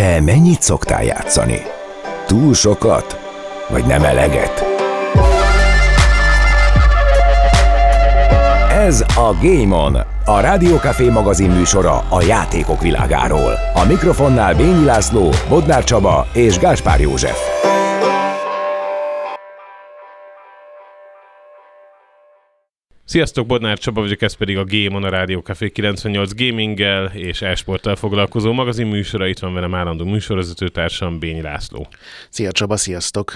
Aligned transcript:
Te 0.00 0.20
mennyit 0.20 0.62
szoktál 0.62 1.04
játszani? 1.04 1.62
Túl 2.26 2.54
sokat? 2.54 3.18
Vagy 3.68 3.84
nem 3.84 4.04
eleget? 4.04 4.64
Ez 8.70 9.00
a 9.00 9.36
Game 9.42 9.76
On, 9.76 9.96
a 10.24 10.40
Rádiókafé 10.40 11.08
magazin 11.08 11.50
műsora 11.50 12.04
a 12.08 12.22
játékok 12.22 12.80
világáról. 12.82 13.52
A 13.74 13.84
mikrofonnál 13.84 14.54
Bényi 14.54 14.84
László, 14.84 15.30
Bodnár 15.48 15.84
Csaba 15.84 16.26
és 16.32 16.58
Gáspár 16.58 17.00
József. 17.00 17.69
Sziasztok, 23.10 23.46
Bodnár 23.46 23.78
Csaba 23.78 24.00
vagyok, 24.00 24.22
ez 24.22 24.34
pedig 24.34 24.56
a 24.56 24.64
Game 24.64 24.96
on 24.96 25.04
a 25.04 25.08
Rádió 25.08 25.40
Café 25.40 25.70
98 25.70 26.34
gaminggel 26.34 27.04
és 27.14 27.42
esporttal 27.42 27.96
foglalkozó 27.96 28.52
magazin 28.52 28.86
műsora. 28.86 29.26
Itt 29.26 29.38
van 29.38 29.54
velem 29.54 29.74
állandó 29.74 30.04
műsorvezetőtársam 30.04 31.18
Bényi 31.18 31.40
László. 31.40 31.88
Szia 32.28 32.52
Csaba, 32.52 32.76
sziasztok! 32.76 33.32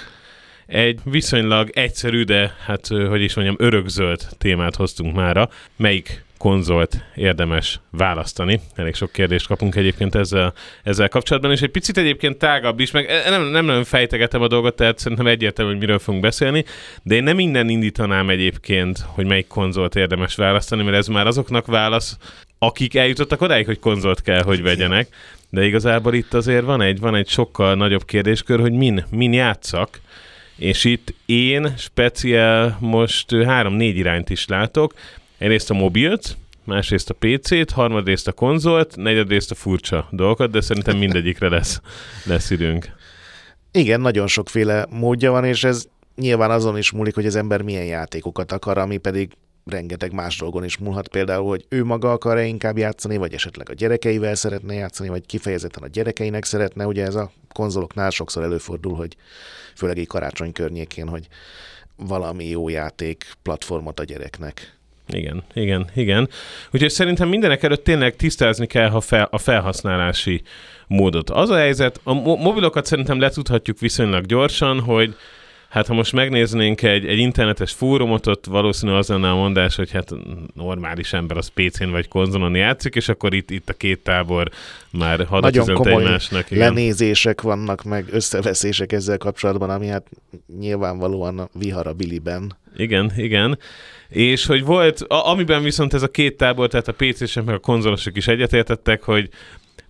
Egy 0.66 1.00
viszonylag 1.04 1.70
egyszerű, 1.72 2.22
de 2.22 2.56
hát, 2.64 2.86
hogy 2.86 3.22
is 3.22 3.34
mondjam, 3.34 3.56
örökzöld 3.58 4.20
témát 4.38 4.74
hoztunk 4.74 5.14
mára. 5.14 5.48
Melyik 5.76 6.23
konzolt 6.38 7.04
érdemes 7.14 7.80
választani. 7.90 8.60
Elég 8.74 8.94
sok 8.94 9.12
kérdést 9.12 9.46
kapunk 9.46 9.74
egyébként 9.74 10.14
ezzel, 10.14 10.52
ezzel 10.82 11.08
kapcsolatban, 11.08 11.50
és 11.50 11.60
egy 11.60 11.70
picit 11.70 11.98
egyébként 11.98 12.38
tágabb 12.38 12.80
is, 12.80 12.90
meg 12.90 13.06
nem, 13.28 13.42
nem 13.42 13.64
nagyon 13.64 13.84
fejtegetem 13.84 14.42
a 14.42 14.48
dolgot, 14.48 14.76
tehát 14.76 14.98
szerintem 14.98 15.26
egyértelmű, 15.26 15.70
hogy 15.70 15.80
miről 15.80 15.98
fogunk 15.98 16.22
beszélni, 16.22 16.64
de 17.02 17.14
én 17.14 17.22
nem 17.22 17.36
minden 17.36 17.68
indítanám 17.68 18.30
egyébként, 18.30 18.98
hogy 19.06 19.26
melyik 19.26 19.46
konzolt 19.46 19.96
érdemes 19.96 20.34
választani, 20.34 20.82
mert 20.82 20.96
ez 20.96 21.06
már 21.06 21.26
azoknak 21.26 21.66
válasz, 21.66 22.18
akik 22.58 22.94
eljutottak 22.94 23.40
odáig, 23.40 23.66
hogy 23.66 23.78
konzolt 23.78 24.22
kell, 24.22 24.42
hogy 24.42 24.62
vegyenek. 24.62 25.08
De 25.50 25.64
igazából 25.64 26.14
itt 26.14 26.34
azért 26.34 26.64
van 26.64 26.80
egy, 26.80 27.00
van 27.00 27.14
egy 27.14 27.28
sokkal 27.28 27.74
nagyobb 27.74 28.04
kérdéskör, 28.04 28.60
hogy 28.60 28.72
min, 28.72 29.04
min 29.10 29.32
játszak, 29.32 30.00
és 30.56 30.84
itt 30.84 31.14
én 31.26 31.74
speciál 31.76 32.76
most 32.80 33.34
három-négy 33.34 33.96
irányt 33.96 34.30
is 34.30 34.46
látok. 34.46 34.94
Egyrészt 35.38 35.70
a 35.70 35.74
mobilt, 35.74 36.36
másrészt 36.64 37.10
a 37.10 37.14
PC-t, 37.18 37.70
harmadrészt 37.70 38.28
a 38.28 38.32
konzolt, 38.32 38.96
negyedrészt 38.96 39.50
a 39.50 39.54
furcsa 39.54 40.08
dolgokat, 40.10 40.50
de 40.50 40.60
szerintem 40.60 40.98
mindegyikre 40.98 41.48
lesz, 41.48 41.80
lesz 42.24 42.50
időnk. 42.50 42.88
Igen, 43.72 44.00
nagyon 44.00 44.26
sokféle 44.26 44.86
módja 44.90 45.30
van, 45.30 45.44
és 45.44 45.64
ez 45.64 45.86
nyilván 46.16 46.50
azon 46.50 46.78
is 46.78 46.90
múlik, 46.90 47.14
hogy 47.14 47.26
az 47.26 47.36
ember 47.36 47.62
milyen 47.62 47.84
játékokat 47.84 48.52
akar, 48.52 48.78
ami 48.78 48.96
pedig 48.96 49.32
rengeteg 49.64 50.12
más 50.12 50.36
dolgon 50.36 50.64
is 50.64 50.78
múlhat, 50.78 51.08
például, 51.08 51.48
hogy 51.48 51.64
ő 51.68 51.84
maga 51.84 52.12
akar-e 52.12 52.44
inkább 52.44 52.78
játszani, 52.78 53.16
vagy 53.16 53.34
esetleg 53.34 53.70
a 53.70 53.74
gyerekeivel 53.74 54.34
szeretne 54.34 54.74
játszani, 54.74 55.08
vagy 55.08 55.26
kifejezetten 55.26 55.82
a 55.82 55.88
gyerekeinek 55.88 56.44
szeretne. 56.44 56.86
Ugye 56.86 57.04
ez 57.04 57.14
a 57.14 57.32
konzoloknál 57.52 58.10
sokszor 58.10 58.42
előfordul, 58.42 58.94
hogy 58.94 59.16
főleg 59.74 59.98
egy 59.98 60.06
karácsony 60.06 60.52
környékén, 60.52 61.08
hogy 61.08 61.26
valami 61.96 62.48
jó 62.48 62.68
játék 62.68 63.26
platformot 63.42 64.00
a 64.00 64.04
gyereknek. 64.04 64.78
Igen, 65.08 65.42
igen, 65.54 65.86
igen. 65.94 66.28
Úgyhogy 66.70 66.90
szerintem 66.90 67.28
mindenek 67.28 67.62
előtt 67.62 67.84
tényleg 67.84 68.16
tisztázni 68.16 68.66
kell 68.66 68.90
a, 68.90 69.00
fel, 69.00 69.28
a 69.30 69.38
felhasználási 69.38 70.42
módot. 70.86 71.30
Az 71.30 71.50
a 71.50 71.56
helyzet, 71.56 72.00
a 72.02 72.12
mobilokat 72.14 72.86
szerintem 72.86 73.20
letudhatjuk 73.20 73.78
viszonylag 73.78 74.26
gyorsan, 74.26 74.80
hogy 74.80 75.16
Hát 75.74 75.86
ha 75.86 75.94
most 75.94 76.12
megnéznénk 76.12 76.82
egy, 76.82 77.06
egy 77.06 77.18
internetes 77.18 77.72
fórumot, 77.72 78.26
ott 78.26 78.46
valószínű 78.46 78.92
az 78.92 79.08
lenne 79.08 79.30
a 79.30 79.34
mondás, 79.34 79.76
hogy 79.76 79.90
hát 79.90 80.10
normális 80.54 81.12
ember 81.12 81.36
az 81.36 81.48
PC-n 81.54 81.90
vagy 81.90 82.08
konzolon 82.08 82.54
játszik, 82.54 82.94
és 82.94 83.08
akkor 83.08 83.34
itt, 83.34 83.50
itt 83.50 83.68
a 83.68 83.72
két 83.72 84.02
tábor 84.02 84.50
már 84.90 85.24
hadat 85.24 85.68
egymásnak. 85.86 86.50
Igen. 86.50 86.68
lenézések 86.68 87.40
vannak, 87.40 87.82
meg 87.82 88.06
összeveszések 88.10 88.92
ezzel 88.92 89.18
kapcsolatban, 89.18 89.70
ami 89.70 89.86
hát 89.86 90.06
nyilvánvalóan 90.58 91.48
vihar 91.58 91.86
a 91.86 91.92
biliben. 91.92 92.56
Igen, 92.76 93.12
igen. 93.16 93.58
És 94.14 94.46
hogy 94.46 94.64
volt, 94.64 95.00
a, 95.00 95.28
amiben 95.28 95.62
viszont 95.62 95.94
ez 95.94 96.02
a 96.02 96.10
két 96.10 96.36
tábor, 96.36 96.68
tehát 96.68 96.88
a 96.88 96.92
PC-sek 96.92 97.44
meg 97.44 97.54
a 97.54 97.58
konzolosok 97.58 98.16
is 98.16 98.26
egyetértettek, 98.26 99.02
hogy 99.02 99.28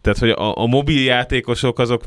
tehát, 0.00 0.18
hogy 0.18 0.30
a, 0.30 0.58
a 0.58 0.66
mobil 0.66 1.04
játékosok 1.04 1.78
azok, 1.78 2.02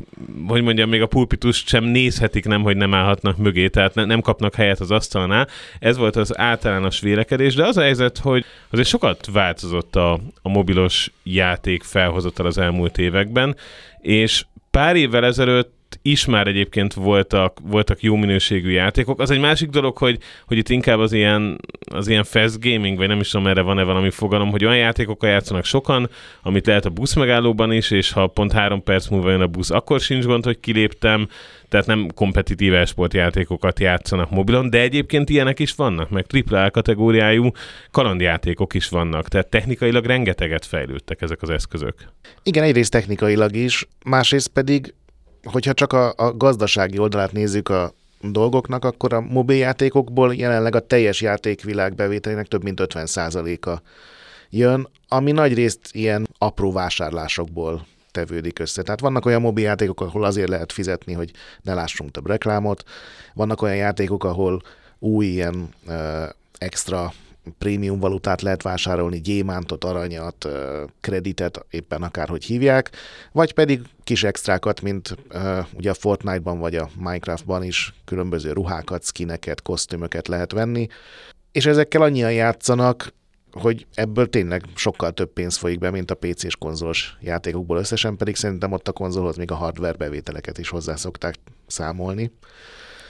hogy 0.46 0.62
mondjam, 0.62 0.88
még 0.88 1.02
a 1.02 1.06
pulpitust 1.06 1.68
sem 1.68 1.84
nézhetik, 1.84 2.44
nem, 2.44 2.62
hogy 2.62 2.76
nem 2.76 2.94
állhatnak 2.94 3.36
mögé, 3.36 3.68
tehát 3.68 3.94
ne, 3.94 4.04
nem 4.04 4.20
kapnak 4.20 4.54
helyet 4.54 4.80
az 4.80 4.90
asztalnál. 4.90 5.48
Ez 5.78 5.96
volt 5.96 6.16
az 6.16 6.38
általános 6.38 7.00
vélekedés, 7.00 7.54
de 7.54 7.66
az 7.66 7.76
a 7.76 7.80
helyzet, 7.80 8.18
hogy 8.18 8.44
azért 8.70 8.88
sokat 8.88 9.26
változott 9.32 9.96
a, 9.96 10.12
a 10.42 10.48
mobilos 10.48 11.10
játék 11.22 11.82
felhozatal 11.82 12.46
az 12.46 12.58
elmúlt 12.58 12.98
években, 12.98 13.56
és 14.00 14.44
pár 14.70 14.96
évvel 14.96 15.24
ezelőtt 15.24 15.77
is 16.02 16.24
már 16.24 16.46
egyébként 16.46 16.94
voltak, 16.94 17.58
voltak 17.62 18.02
jó 18.02 18.16
minőségű 18.16 18.70
játékok. 18.70 19.20
Az 19.20 19.30
egy 19.30 19.40
másik 19.40 19.68
dolog, 19.68 19.96
hogy, 19.96 20.18
hogy 20.46 20.56
itt 20.56 20.68
inkább 20.68 20.98
az 20.98 21.12
ilyen, 21.12 21.60
az 21.90 22.08
ilyen 22.08 22.24
fast 22.24 22.60
gaming, 22.60 22.96
vagy 22.98 23.08
nem 23.08 23.20
is 23.20 23.28
tudom, 23.28 23.46
erre 23.46 23.60
van-e 23.60 23.82
valami 23.82 24.10
fogalom, 24.10 24.50
hogy 24.50 24.64
olyan 24.64 24.76
játékokkal 24.76 25.30
játszanak 25.30 25.64
sokan, 25.64 26.10
amit 26.42 26.66
lehet 26.66 26.84
a 26.84 26.90
busz 26.90 27.14
megállóban 27.14 27.72
is, 27.72 27.90
és 27.90 28.12
ha 28.12 28.26
pont 28.26 28.52
három 28.52 28.82
perc 28.82 29.08
múlva 29.08 29.30
jön 29.30 29.40
a 29.40 29.46
busz, 29.46 29.70
akkor 29.70 30.00
sincs 30.00 30.24
gond, 30.24 30.44
hogy 30.44 30.60
kiléptem, 30.60 31.28
tehát 31.68 31.86
nem 31.86 32.08
kompetitív 32.14 32.72
játékokat 33.08 33.80
játszanak 33.80 34.30
mobilon, 34.30 34.70
de 34.70 34.80
egyébként 34.80 35.28
ilyenek 35.28 35.58
is 35.58 35.74
vannak, 35.74 36.10
meg 36.10 36.26
AAA 36.50 36.70
kategóriájú 36.70 37.50
kalandjátékok 37.90 38.74
is 38.74 38.88
vannak, 38.88 39.28
tehát 39.28 39.46
technikailag 39.46 40.04
rengeteget 40.04 40.66
fejlődtek 40.66 41.22
ezek 41.22 41.42
az 41.42 41.50
eszközök. 41.50 41.94
Igen, 42.42 42.64
egyrészt 42.64 42.90
technikailag 42.90 43.56
is, 43.56 43.86
másrészt 44.04 44.48
pedig 44.48 44.94
hogyha 45.44 45.72
csak 45.72 45.92
a, 45.92 46.12
a 46.16 46.36
gazdasági 46.36 46.98
oldalát 46.98 47.32
nézzük 47.32 47.68
a 47.68 47.92
dolgoknak, 48.20 48.84
akkor 48.84 49.12
a 49.12 49.20
mobiljátékokból 49.20 50.34
jelenleg 50.34 50.74
a 50.74 50.86
teljes 50.86 51.20
játékvilág 51.20 51.94
bevételének 51.94 52.46
több 52.46 52.62
mint 52.62 52.80
50%-a 52.84 53.82
jön, 54.50 54.88
ami 55.08 55.32
nagy 55.32 55.54
részt 55.54 55.80
ilyen 55.92 56.28
apró 56.38 56.72
vásárlásokból 56.72 57.86
tevődik 58.10 58.58
össze. 58.58 58.82
Tehát 58.82 59.00
vannak 59.00 59.26
olyan 59.26 59.40
mobiljátékok, 59.40 60.00
ahol 60.00 60.24
azért 60.24 60.48
lehet 60.48 60.72
fizetni, 60.72 61.12
hogy 61.12 61.30
ne 61.62 61.74
lássunk 61.74 62.10
több 62.10 62.26
reklámot, 62.26 62.84
vannak 63.34 63.62
olyan 63.62 63.76
játékok, 63.76 64.24
ahol 64.24 64.62
új 64.98 65.26
ilyen 65.26 65.68
uh, 65.86 66.28
extra 66.58 67.12
prémium 67.58 67.98
valutát 67.98 68.42
lehet 68.42 68.62
vásárolni, 68.62 69.20
gyémántot, 69.20 69.84
aranyat, 69.84 70.48
kreditet, 71.00 71.66
éppen 71.70 72.02
akárhogy 72.02 72.44
hívják, 72.44 72.90
vagy 73.32 73.54
pedig 73.54 73.80
kis 74.04 74.24
extrákat, 74.24 74.80
mint 74.80 75.16
uh, 75.32 75.58
ugye 75.74 75.90
a 75.90 75.94
Fortnite-ban 75.94 76.58
vagy 76.58 76.76
a 76.76 76.90
Minecraft-ban 76.96 77.62
is 77.62 77.94
különböző 78.04 78.52
ruhákat, 78.52 79.04
skineket, 79.04 79.62
kosztümöket 79.62 80.28
lehet 80.28 80.52
venni, 80.52 80.86
és 81.52 81.66
ezekkel 81.66 82.02
annyian 82.02 82.32
játszanak, 82.32 83.12
hogy 83.52 83.86
ebből 83.94 84.28
tényleg 84.28 84.62
sokkal 84.74 85.12
több 85.12 85.32
pénz 85.32 85.56
folyik 85.56 85.78
be, 85.78 85.90
mint 85.90 86.10
a 86.10 86.14
PC-s 86.14 86.56
konzolos 86.56 87.16
játékokból 87.20 87.78
összesen, 87.78 88.16
pedig 88.16 88.36
szerintem 88.36 88.72
ott 88.72 88.88
a 88.88 88.92
konzolhoz 88.92 89.36
még 89.36 89.50
a 89.50 89.54
hardware 89.54 89.96
bevételeket 89.96 90.58
is 90.58 90.68
hozzá 90.68 90.96
szokták 90.96 91.34
számolni. 91.66 92.30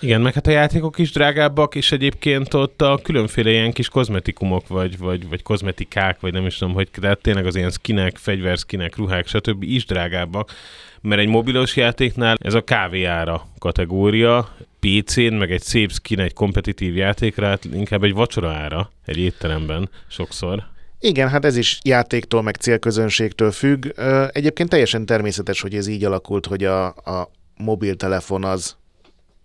Igen, 0.01 0.21
meg 0.21 0.35
hát 0.35 0.47
a 0.47 0.51
játékok 0.51 0.99
is 0.99 1.13
drágábbak, 1.13 1.75
és 1.75 1.93
egyébként 1.93 2.55
ott 2.55 2.83
a 2.83 3.01
különféle 3.03 3.51
ilyen 3.51 3.73
kis 3.73 3.89
kozmetikumok, 3.89 4.69
vagy, 4.69 4.99
vagy, 4.99 5.29
vagy 5.29 5.43
kozmetikák, 5.43 6.21
vagy 6.21 6.33
nem 6.33 6.47
is 6.47 6.57
tudom, 6.57 6.75
hogy 6.75 6.89
de 7.01 7.15
tényleg 7.15 7.47
az 7.47 7.57
ilyen 7.57 7.71
skinek, 7.71 8.17
fegyverskinek, 8.17 8.97
ruhák, 8.97 9.27
stb. 9.27 9.63
is 9.63 9.85
drágábbak, 9.85 10.53
mert 11.01 11.21
egy 11.21 11.29
mobilos 11.29 11.77
játéknál 11.77 12.37
ez 12.41 12.55
a 12.55 12.65
kávéára 12.65 13.47
kategória, 13.59 14.57
PC-n, 14.81 15.35
meg 15.35 15.53
egy 15.53 15.63
szép 15.63 15.93
skin, 15.93 16.21
egy 16.21 16.33
kompetitív 16.33 16.97
játékra, 16.97 17.47
hát 17.47 17.65
inkább 17.65 18.05
egy 18.05 18.15
vacsora 18.15 18.51
ára 18.51 18.91
egy 19.05 19.19
étteremben 19.19 19.91
sokszor. 20.09 20.65
Igen, 21.01 21.29
hát 21.29 21.45
ez 21.45 21.57
is 21.57 21.79
játéktól, 21.83 22.43
meg 22.43 22.55
célközönségtől 22.55 23.51
függ. 23.51 23.87
Egyébként 24.33 24.69
teljesen 24.69 25.07
természetes, 25.07 25.61
hogy 25.61 25.75
ez 25.75 25.87
így 25.87 26.05
alakult, 26.05 26.47
hogy 26.47 26.65
a, 26.65 26.87
a 26.87 27.31
mobiltelefon 27.57 28.45
az 28.45 28.77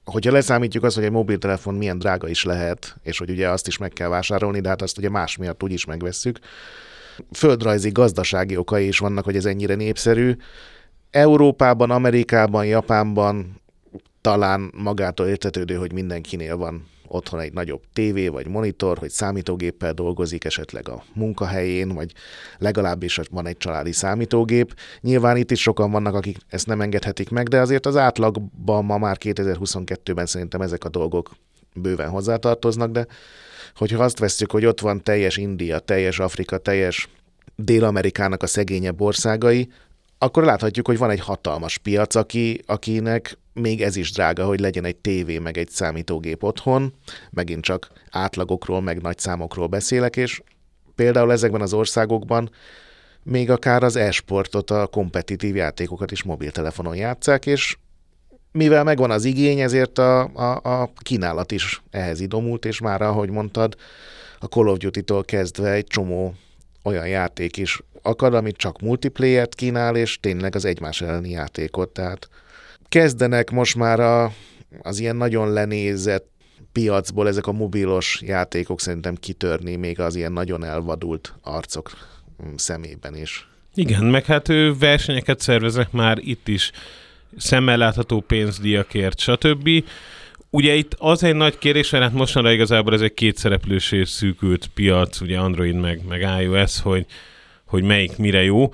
hogyha 0.06 0.32
leszámítjuk 0.32 0.84
azt, 0.84 0.96
hogy 0.96 1.04
egy 1.04 1.12
mobiltelefon 1.12 1.76
milyen 1.76 2.00
drága 2.00 2.28
is 2.28 2.44
lehet, 2.44 2.96
és 3.04 3.18
hogy 3.18 3.30
ugye 3.30 3.50
azt 3.50 3.68
is 3.68 3.78
meg 3.78 3.92
kell 3.92 4.10
vásárolni, 4.10 4.60
de 4.60 4.70
hát 4.70 4.82
azt 4.82 4.98
ugye 4.98 5.10
más 5.10 5.38
miatt 5.38 5.64
úgyis 5.64 5.86
megvesszük. 5.86 6.40
Földrajzi, 7.32 7.90
gazdasági 7.92 8.58
okai 8.58 8.88
is 8.88 8.98
vannak, 8.98 9.24
hogy 9.24 9.36
ez 9.36 9.46
ennyire 9.46 9.76
népszerű. 9.76 10.36
Európában, 11.12 11.92
Amerikában, 11.92 12.66
Japánban 12.66 13.62
talán 14.22 14.72
magától 14.76 15.28
értetődő, 15.28 15.76
hogy 15.76 15.94
mindenkinél 15.94 16.58
van 16.58 16.88
otthon 17.08 17.40
egy 17.40 17.54
nagyobb 17.54 17.82
tévé 17.94 18.28
vagy 18.28 18.48
monitor, 18.48 18.98
hogy 18.98 19.10
számítógéppel 19.10 19.94
dolgozik 19.94 20.46
esetleg 20.46 20.90
a 20.90 21.04
munkahelyén, 21.14 21.94
vagy 21.94 22.12
legalábbis 22.58 23.20
van 23.32 23.48
egy 23.48 23.58
családi 23.58 23.92
számítógép. 23.92 24.76
Nyilván 25.02 25.38
itt 25.38 25.52
is 25.52 25.62
sokan 25.62 25.92
vannak, 25.92 26.16
akik 26.16 26.38
ezt 26.48 26.68
nem 26.68 26.82
engedhetik 26.82 27.30
meg, 27.30 27.48
de 27.48 27.60
azért 27.60 27.86
az 27.86 27.98
átlagban 27.98 28.86
ma 28.86 28.98
már 28.98 29.18
2022-ben 29.20 30.26
szerintem 30.26 30.62
ezek 30.62 30.84
a 30.84 30.90
dolgok 30.90 31.32
bőven 31.76 32.10
hozzátartoznak, 32.10 32.92
de 32.92 33.08
hogyha 33.76 34.04
azt 34.04 34.20
veszük, 34.20 34.52
hogy 34.52 34.66
ott 34.66 34.80
van 34.80 35.04
teljes 35.04 35.38
India, 35.38 35.80
teljes 35.80 36.20
Afrika, 36.20 36.58
teljes 36.58 37.10
Dél-Amerikának 37.56 38.44
a 38.44 38.48
szegényebb 38.48 39.02
országai, 39.02 39.70
akkor 40.18 40.44
láthatjuk, 40.44 40.88
hogy 40.88 40.98
van 40.98 41.10
egy 41.10 41.20
hatalmas 41.20 41.78
piac, 41.78 42.16
aki, 42.16 42.62
akinek 42.66 43.38
még 43.54 43.82
ez 43.82 43.96
is 43.96 44.12
drága, 44.12 44.46
hogy 44.46 44.60
legyen 44.60 44.86
egy 44.86 44.96
tévé, 44.96 45.38
meg 45.38 45.58
egy 45.58 45.70
számítógép 45.70 46.44
otthon. 46.44 46.94
Megint 47.30 47.64
csak 47.64 47.92
átlagokról, 48.12 48.82
meg 48.82 49.02
nagy 49.02 49.18
számokról 49.18 49.68
beszélek, 49.68 50.16
és 50.16 50.42
például 50.96 51.32
ezekben 51.32 51.62
az 51.62 51.74
országokban 51.74 52.50
még 53.24 53.50
akár 53.50 53.84
az 53.84 53.96
e-sportot, 53.96 54.72
a 54.72 54.88
kompetitív 54.88 55.56
játékokat 55.56 56.12
is 56.12 56.24
mobiltelefonon 56.24 56.96
játszák, 56.96 57.46
és 57.46 57.78
mivel 58.52 58.84
megvan 58.84 59.12
az 59.12 59.26
igény, 59.26 59.60
ezért 59.60 59.98
a, 59.98 60.22
a, 60.24 60.82
a 60.82 60.92
kínálat 61.00 61.52
is 61.52 61.82
ehhez 61.92 62.20
idomult, 62.20 62.66
és 62.66 62.80
már, 62.80 63.02
ahogy 63.02 63.30
mondtad, 63.30 63.76
a 64.40 64.46
Call 64.46 64.68
of 64.68 64.78
Duty-tól 64.78 65.24
kezdve 65.24 65.72
egy 65.72 65.88
csomó 65.88 66.34
olyan 66.84 67.08
játék 67.08 67.58
is 67.58 67.82
akad, 68.02 68.34
amit 68.34 68.58
csak 68.58 68.82
multiplayer-t 68.82 69.56
kínál, 69.56 69.96
és 69.96 70.20
tényleg 70.20 70.56
az 70.56 70.66
egymás 70.66 71.02
elleni 71.02 71.30
játékot. 71.30 71.90
Tehát 71.90 72.30
kezdenek 72.94 73.52
most 73.52 73.76
már 73.76 74.00
a, 74.00 74.32
az 74.82 75.00
ilyen 75.00 75.16
nagyon 75.16 75.54
lenézett 75.54 76.28
piacból 76.72 77.28
ezek 77.28 77.48
a 77.48 77.52
mobilos 77.52 78.22
játékok 78.26 78.82
szerintem 78.82 79.16
kitörni 79.16 79.76
még 79.76 80.00
az 80.00 80.16
ilyen 80.16 80.32
nagyon 80.32 80.64
elvadult 80.64 81.34
arcok 81.42 81.92
szemében 82.56 83.16
is. 83.16 83.48
Igen, 83.76 84.04
meg 84.04 84.26
hát 84.26 84.50
ő 84.50 84.78
versenyeket 84.78 85.40
szervezek 85.40 85.92
már 85.92 86.18
itt 86.22 86.48
is 86.48 86.72
szemmel 87.38 87.78
látható 87.78 88.20
pénzdíjakért, 88.20 89.20
stb. 89.20 89.70
Ugye 90.50 90.74
itt 90.74 90.96
az 90.98 91.24
egy 91.24 91.36
nagy 91.36 91.58
kérdés, 91.58 91.90
mert 91.90 92.04
hát 92.04 92.14
mostanra 92.14 92.52
igazából 92.52 92.94
ez 92.94 93.02
egy 93.02 93.14
kétszereplős 93.14 93.92
és 93.92 94.10
szűkült 94.10 94.68
piac, 94.74 95.22
ugye 95.22 95.38
Android 95.38 95.76
meg, 95.76 96.02
meg 96.08 96.42
iOS, 96.42 96.82
hogy, 96.82 97.06
hogy 97.66 97.84
melyik 97.84 98.18
mire 98.18 98.44
jó. 98.44 98.74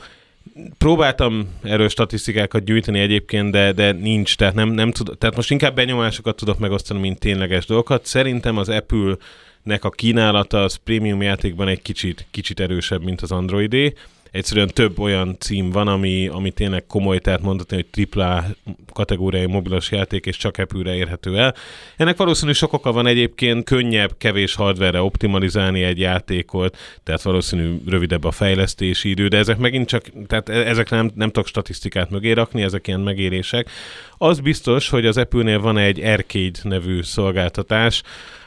Próbáltam 0.78 1.48
erről 1.63 1.90
statisztikákat 1.90 2.63
gyűjteni 2.63 3.00
egyébként, 3.00 3.51
de, 3.51 3.72
de 3.72 3.92
nincs, 3.92 4.36
tehát, 4.36 4.54
nem, 4.54 4.69
nem 4.69 4.92
tud, 4.92 5.18
tehát 5.18 5.36
most 5.36 5.51
inkább 5.51 5.75
benyomásokat 5.75 6.36
tudok 6.36 6.60
megosztani, 6.60 7.00
mint 7.00 7.19
tényleges 7.19 7.66
dolgokat. 7.66 8.06
Szerintem 8.06 8.57
az 8.57 8.69
Apple 8.69 9.16
nek 9.63 9.84
a 9.84 9.90
kínálata 9.90 10.63
az 10.63 10.75
prémium 10.75 11.22
játékban 11.22 11.68
egy 11.68 11.81
kicsit, 11.81 12.28
kicsit 12.31 12.60
erősebb, 12.60 13.04
mint 13.04 13.22
az 13.22 13.31
Androidé 13.31 13.94
egyszerűen 14.31 14.68
több 14.68 15.00
olyan 15.00 15.36
cím 15.40 15.70
van, 15.70 15.88
ami, 15.88 16.28
ami 16.28 16.52
tényleg 16.52 16.86
komoly, 16.88 17.20
tehát 17.20 17.42
mondhatni, 17.42 17.86
hogy 17.92 18.08
AAA 18.16 18.46
kategóriai 18.94 19.46
mobilos 19.46 19.92
játék, 19.92 20.26
és 20.26 20.38
csak 20.38 20.58
apple 20.58 20.96
érhető 20.96 21.38
el. 21.38 21.56
Ennek 21.98 22.18
valószínű 22.18 22.52
sok 22.52 22.74
oka 22.74 22.92
van 22.92 23.08
egyébként, 23.08 23.64
könnyebb, 23.64 24.18
kevés 24.18 24.56
hardware 24.56 25.02
optimalizálni 25.02 25.84
egy 25.84 26.00
játékot, 26.00 26.78
tehát 27.04 27.22
valószínű 27.22 27.76
rövidebb 27.88 28.24
a 28.24 28.31
fejlesztési 28.31 29.10
idő, 29.10 29.28
de 29.28 29.38
ezek 29.38 29.58
megint 29.58 29.88
csak, 29.88 30.06
tehát 30.28 30.50
e- 30.50 30.68
ezek 30.68 30.90
nem, 30.90 31.12
nem 31.16 31.28
tudok 31.28 31.48
statisztikát 31.48 32.10
mögé 32.10 32.32
rakni, 32.32 32.62
ezek 32.62 32.88
ilyen 32.88 33.00
megérések. 33.00 33.70
Az 34.18 34.40
biztos, 34.40 34.90
hogy 34.90 35.06
az 35.06 35.18
Apple-nél 35.18 35.60
van 35.60 35.78
egy 35.78 36.00
Arcade 36.00 36.60
nevű 36.64 37.02
szolgáltatás, 37.02 38.02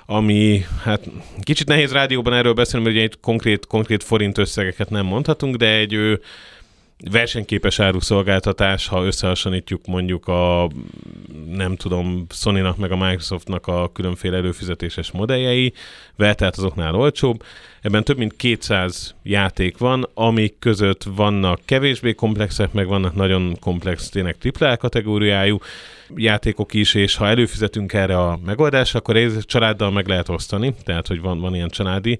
ami 0.06 0.64
hát 0.82 1.10
kicsit 1.40 1.68
nehéz 1.68 1.92
rádióban 1.92 2.32
erről 2.32 2.52
beszélni, 2.52 2.84
mert 2.84 2.96
ugye 2.96 3.06
egy 3.06 3.20
konkrét, 3.20 3.66
konkrét 3.66 4.02
forint 4.02 4.38
összegeket 4.38 4.90
nem 4.90 5.06
mondhatunk, 5.06 5.56
de 5.56 5.74
egy 5.74 5.92
ő, 5.92 6.20
versenyképes 7.10 7.80
áruszolgáltatás, 7.80 8.86
ha 8.86 9.04
összehasonlítjuk 9.04 9.86
mondjuk 9.86 10.28
a 10.28 10.70
nem 11.48 11.76
tudom, 11.76 12.26
Sony-nak 12.30 12.76
meg 12.76 12.92
a 12.92 12.96
Microsoftnak 12.96 13.66
a 13.66 13.92
különféle 13.92 14.36
előfizetéses 14.36 15.10
modelljei, 15.10 15.72
tehát 16.16 16.56
azoknál 16.56 16.94
olcsóbb. 16.94 17.44
Ebben 17.82 18.04
több 18.04 18.18
mint 18.18 18.36
200 18.36 19.14
játék 19.22 19.78
van, 19.78 20.08
amik 20.14 20.58
között 20.58 21.02
vannak 21.02 21.60
kevésbé 21.64 22.14
komplexek, 22.14 22.72
meg 22.72 22.86
vannak 22.86 23.14
nagyon 23.14 23.56
komplex, 23.60 24.08
tényleg 24.08 24.36
triple 24.38 24.76
kategóriájú 24.76 25.58
játékok 26.16 26.74
is, 26.74 26.94
és 26.94 27.16
ha 27.16 27.26
előfizetünk 27.26 27.92
erre 27.92 28.18
a 28.18 28.38
megoldásra, 28.44 28.98
akkor 28.98 29.16
ez 29.16 29.46
családdal 29.46 29.90
meg 29.90 30.06
lehet 30.06 30.28
osztani, 30.28 30.74
tehát 30.84 31.06
hogy 31.06 31.20
van, 31.20 31.40
van 31.40 31.54
ilyen 31.54 31.68
családi 31.68 32.18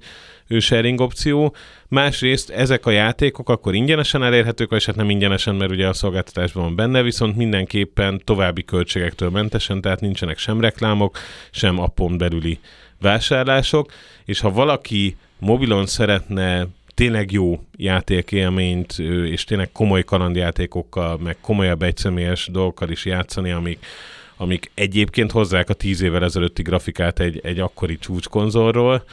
sharing 0.59 1.01
opció. 1.01 1.55
Másrészt 1.89 2.51
ezek 2.51 2.87
a 2.87 2.91
játékok 2.91 3.49
akkor 3.49 3.75
ingyenesen 3.75 4.23
elérhetők, 4.23 4.71
vagy 4.71 4.85
hát 4.85 4.97
nem 4.97 5.11
ingyenesen, 5.11 5.55
mert 5.55 5.71
ugye 5.71 5.89
a 5.89 5.93
szolgáltatásban 5.93 6.63
van 6.63 6.77
benne, 6.77 7.03
viszont 7.03 7.37
mindenképpen 7.37 8.23
további 8.25 8.65
költségektől 8.65 9.31
mentesen, 9.31 9.81
tehát 9.81 10.01
nincsenek 10.01 10.39
sem 10.39 10.61
reklámok, 10.61 11.19
sem 11.51 11.79
appon 11.79 12.19
belüli 12.19 12.59
vásárlások, 13.01 13.93
és 14.25 14.41
ha 14.41 14.51
valaki 14.51 15.17
mobilon 15.43 15.87
szeretne 15.87 16.67
tényleg 16.95 17.33
jó 17.33 17.61
játékélményt, 17.77 18.99
és 19.31 19.45
tényleg 19.45 19.73
komoly 19.73 20.03
kalandjátékokkal, 20.03 21.19
meg 21.19 21.37
komolyabb 21.41 21.83
egyszemélyes 21.83 22.49
dolgokkal 22.53 22.91
is 22.91 23.05
játszani, 23.05 23.51
amik, 23.51 23.87
amik 24.37 24.71
egyébként 24.75 25.31
hozzák 25.31 25.69
a 25.69 25.75
tíz 25.75 26.03
évvel 26.03 26.25
ezelőtti 26.25 26.63
grafikát 26.63 27.21
egy, 27.21 27.41
egy 27.45 27.59
akkori 27.59 27.99
csúcskonzolról, 27.99 29.05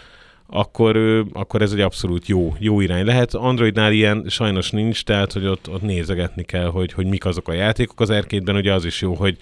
akkor, 0.47 0.97
akkor 1.33 1.61
ez 1.61 1.71
egy 1.71 1.79
abszolút 1.79 2.27
jó, 2.27 2.55
jó 2.59 2.81
irány 2.81 3.05
lehet. 3.05 3.33
Androidnál 3.33 3.91
ilyen 3.91 4.25
sajnos 4.27 4.69
nincs, 4.71 5.03
tehát 5.03 5.33
hogy 5.33 5.45
ott, 5.45 5.69
ott 5.69 5.81
nézegetni 5.81 6.43
kell, 6.43 6.67
hogy, 6.67 6.93
hogy 6.93 7.05
mik 7.05 7.25
azok 7.25 7.47
a 7.47 7.53
játékok. 7.53 7.99
Az 7.99 8.09
arcade 8.09 8.53
ugye 8.53 8.73
az 8.73 8.85
is 8.85 9.01
jó, 9.01 9.13
hogy 9.13 9.37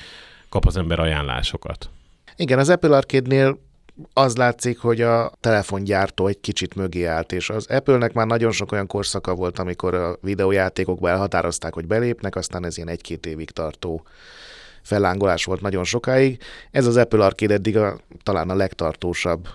kap 0.50 0.66
az 0.66 0.78
ember 0.78 1.00
ajánlásokat. 1.00 1.90
Igen, 2.36 2.60
az 2.60 2.70
Apple 2.70 2.96
Arcade-nél 2.96 3.60
az 4.14 4.36
látszik, 4.36 4.80
hogy 4.80 5.02
a 5.02 5.32
telefongyártó 5.40 6.28
egy 6.28 6.40
kicsit 6.40 6.76
mögé 6.76 7.04
állt, 7.04 7.32
és 7.32 7.50
az 7.50 7.66
Apple-nek 7.70 8.14
már 8.14 8.28
nagyon 8.28 8.52
sok 8.52 8.72
olyan 8.72 8.88
korszaka 8.88 9.36
volt, 9.36 9.60
amikor 9.60 9.94
a 9.94 10.18
videójátékokba 10.22 11.10
elhatározták, 11.10 11.74
hogy 11.74 11.88
belépnek, 11.88 12.36
aztán 12.36 12.66
ez 12.66 12.78
ilyen 12.78 12.90
egy-két 12.90 13.26
évig 13.26 13.52
tartó 13.52 14.04
fellángolás 14.82 15.46
volt 15.46 15.62
nagyon 15.62 15.84
sokáig. 15.84 16.42
Ez 16.72 16.86
az 16.86 16.98
Apple 16.98 17.26
Arcade 17.26 17.54
eddig 17.54 17.78
a, 17.78 17.98
talán 18.24 18.50
a 18.50 18.56
legtartósabb 18.56 19.48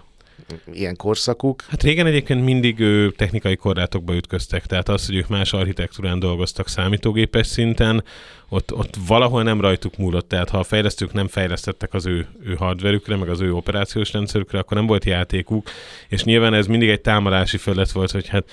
ilyen 0.72 0.96
korszakuk. 0.96 1.64
Hát 1.68 1.82
régen 1.82 2.06
egyébként 2.06 2.44
mindig 2.44 2.78
ő, 2.80 3.10
technikai 3.10 3.56
korlátokba 3.56 4.14
ütköztek, 4.14 4.66
tehát 4.66 4.88
az, 4.88 5.06
hogy 5.06 5.16
ők 5.16 5.28
más 5.28 5.52
architektúrán 5.52 6.18
dolgoztak 6.18 6.68
számítógépes 6.68 7.46
szinten, 7.46 8.04
ott, 8.48 8.74
ott 8.74 8.96
valahol 9.06 9.42
nem 9.42 9.60
rajtuk 9.60 9.96
múlott, 9.96 10.28
tehát 10.28 10.48
ha 10.48 10.58
a 10.58 10.62
fejlesztők 10.62 11.12
nem 11.12 11.28
fejlesztettek 11.28 11.94
az 11.94 12.06
ő, 12.06 12.26
ő 12.44 12.54
hardverükre, 12.54 13.16
meg 13.16 13.28
az 13.28 13.40
ő 13.40 13.54
operációs 13.54 14.12
rendszerükre, 14.12 14.58
akkor 14.58 14.76
nem 14.76 14.86
volt 14.86 15.04
játékuk, 15.04 15.70
és 16.08 16.24
nyilván 16.24 16.54
ez 16.54 16.66
mindig 16.66 16.88
egy 16.88 17.00
támadási 17.00 17.56
felett 17.56 17.90
volt, 17.90 18.10
hogy 18.10 18.28
hát 18.28 18.44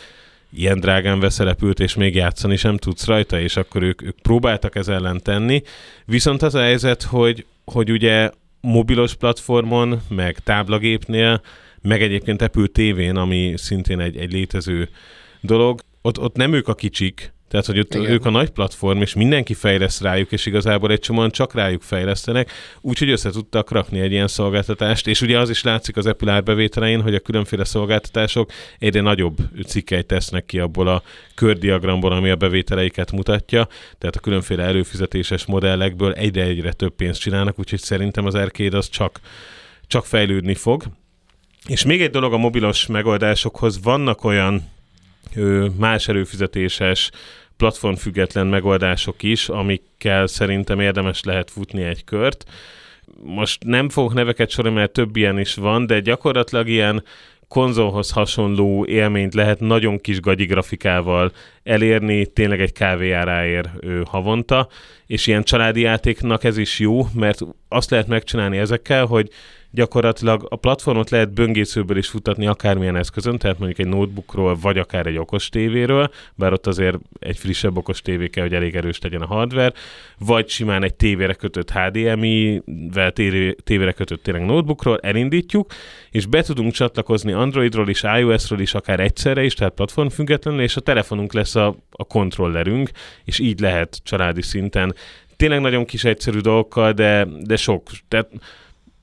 ilyen 0.51 0.79
drágán 0.79 1.19
veszelepült, 1.19 1.79
és 1.79 1.95
még 1.95 2.15
játszani 2.15 2.55
sem 2.55 2.77
tudsz 2.77 3.05
rajta, 3.05 3.39
és 3.39 3.55
akkor 3.55 3.83
ők, 3.83 4.01
ők 4.01 4.19
próbáltak 4.19 4.75
ez 4.75 4.87
ellen 4.87 5.21
tenni. 5.23 5.61
Viszont 6.05 6.41
az 6.41 6.55
a 6.55 6.61
helyzet, 6.61 7.03
hogy, 7.03 7.45
hogy 7.65 7.91
ugye 7.91 8.29
mobilos 8.61 9.15
platformon, 9.15 10.01
meg 10.09 10.39
táblagépnél 10.39 11.41
meg 11.81 12.01
egyébként 12.01 12.41
Apple 12.41 12.67
TV-n, 12.67 13.15
ami 13.15 13.53
szintén 13.57 13.99
egy, 13.99 14.17
egy 14.17 14.31
létező 14.31 14.89
dolog, 15.41 15.81
ott, 16.01 16.19
ott 16.19 16.35
nem 16.35 16.53
ők 16.53 16.67
a 16.67 16.75
kicsik, 16.75 17.33
tehát, 17.49 17.65
hogy 17.65 17.79
ott 17.79 17.95
ők 17.95 18.25
a 18.25 18.29
nagy 18.29 18.49
platform, 18.49 19.01
és 19.01 19.13
mindenki 19.13 19.53
fejleszt 19.53 20.01
rájuk, 20.01 20.31
és 20.31 20.45
igazából 20.45 20.91
egy 20.91 20.99
csomóan 20.99 21.31
csak 21.31 21.53
rájuk 21.53 21.81
fejlesztenek, 21.81 22.51
úgyhogy 22.81 23.09
össze 23.09 23.29
tudtak 23.29 23.71
rakni 23.71 23.99
egy 23.99 24.11
ilyen 24.11 24.27
szolgáltatást, 24.27 25.07
és 25.07 25.21
ugye 25.21 25.39
az 25.39 25.49
is 25.49 25.63
látszik 25.63 25.97
az 25.97 26.05
Apple 26.05 26.31
árbevételein, 26.31 27.01
hogy 27.01 27.15
a 27.15 27.19
különféle 27.19 27.63
szolgáltatások 27.63 28.51
egyre 28.79 29.01
nagyobb 29.01 29.37
cikkeit 29.65 30.05
tesznek 30.05 30.45
ki 30.45 30.59
abból 30.59 30.87
a 30.87 31.03
kördiagramból, 31.35 32.11
ami 32.11 32.29
a 32.29 32.35
bevételeiket 32.35 33.11
mutatja, 33.11 33.67
tehát 33.97 34.15
a 34.15 34.19
különféle 34.19 34.63
előfizetéses 34.63 35.45
modellekből 35.45 36.13
egyre-egyre 36.13 36.73
több 36.73 36.95
pénzt 36.95 37.19
csinálnak, 37.19 37.59
úgyhogy 37.59 37.81
szerintem 37.81 38.25
az 38.25 38.35
Arcade 38.35 38.77
az 38.77 38.89
csak, 38.89 39.19
csak 39.87 40.05
fejlődni 40.05 40.53
fog. 40.53 40.83
És 41.67 41.85
még 41.85 42.01
egy 42.01 42.09
dolog 42.09 42.33
a 42.33 42.37
mobilos 42.37 42.85
megoldásokhoz, 42.85 43.83
vannak 43.83 44.23
olyan 44.23 44.69
ö, 45.35 45.67
más 45.77 46.07
előfizetéses, 46.07 47.11
platformfüggetlen 47.57 48.47
megoldások 48.47 49.23
is, 49.23 49.49
amikkel 49.49 50.27
szerintem 50.27 50.79
érdemes 50.79 51.23
lehet 51.23 51.51
futni 51.51 51.83
egy 51.83 52.03
kört. 52.03 52.45
Most 53.23 53.63
nem 53.63 53.89
fogok 53.89 54.13
neveket 54.13 54.49
sorolni, 54.49 54.77
mert 54.77 54.91
több 54.91 55.15
ilyen 55.15 55.39
is 55.39 55.55
van, 55.55 55.85
de 55.85 55.99
gyakorlatilag 55.99 56.67
ilyen 56.67 57.03
konzolhoz 57.47 58.11
hasonló 58.11 58.85
élményt 58.85 59.33
lehet 59.33 59.59
nagyon 59.59 59.99
kis 59.99 60.19
gagyi 60.19 60.45
grafikával 60.45 61.31
elérni, 61.63 62.25
tényleg 62.25 62.61
egy 62.61 62.71
kávéjáráért 62.71 63.69
havonta, 64.05 64.67
és 65.05 65.27
ilyen 65.27 65.43
családi 65.43 65.81
játéknak 65.81 66.43
ez 66.43 66.57
is 66.57 66.79
jó, 66.79 67.07
mert 67.13 67.39
azt 67.67 67.89
lehet 67.89 68.07
megcsinálni 68.07 68.57
ezekkel, 68.57 69.05
hogy 69.05 69.29
gyakorlatilag 69.71 70.45
a 70.49 70.55
platformot 70.55 71.09
lehet 71.09 71.33
böngészőből 71.33 71.97
is 71.97 72.07
futatni 72.07 72.47
akármilyen 72.47 72.95
eszközön, 72.95 73.37
tehát 73.37 73.59
mondjuk 73.59 73.79
egy 73.79 73.93
notebookról, 73.93 74.55
vagy 74.61 74.77
akár 74.77 75.05
egy 75.05 75.17
okos 75.17 75.49
tévéről, 75.49 76.09
bár 76.35 76.53
ott 76.53 76.67
azért 76.67 76.97
egy 77.19 77.37
frissebb 77.37 77.77
okos 77.77 78.01
tévé 78.01 78.27
kell, 78.27 78.43
hogy 78.43 78.53
elég 78.53 78.75
erős 78.75 78.99
legyen 79.01 79.21
a 79.21 79.25
hardware, 79.25 79.73
vagy 80.17 80.49
simán 80.49 80.83
egy 80.83 80.93
tévére 80.93 81.33
kötött 81.33 81.71
HDMI-vel 81.71 83.11
tévére 83.63 83.91
kötött 83.91 84.23
tényleg 84.23 84.45
notebookról, 84.45 84.99
elindítjuk, 85.01 85.71
és 86.11 86.25
be 86.25 86.41
tudunk 86.41 86.73
csatlakozni 86.73 87.31
Androidról 87.31 87.89
is, 87.89 88.03
iOS-ról 88.03 88.59
is, 88.59 88.73
akár 88.73 88.99
egyszerre 88.99 89.43
is, 89.43 89.53
tehát 89.53 89.73
platform 89.73 90.07
függetlenül, 90.07 90.61
és 90.61 90.75
a 90.75 90.81
telefonunk 90.81 91.33
lesz 91.33 91.55
a, 91.55 91.75
a 91.91 92.03
kontrollerünk, 92.03 92.89
és 93.25 93.39
így 93.39 93.59
lehet 93.59 93.99
családi 94.03 94.41
szinten 94.41 94.95
tényleg 95.39 95.61
nagyon 95.61 95.85
kis 95.85 96.03
egyszerű 96.03 96.39
dolgokkal, 96.39 96.91
de, 96.91 97.27
de 97.39 97.55
sok. 97.55 97.89
Tehát 98.07 98.29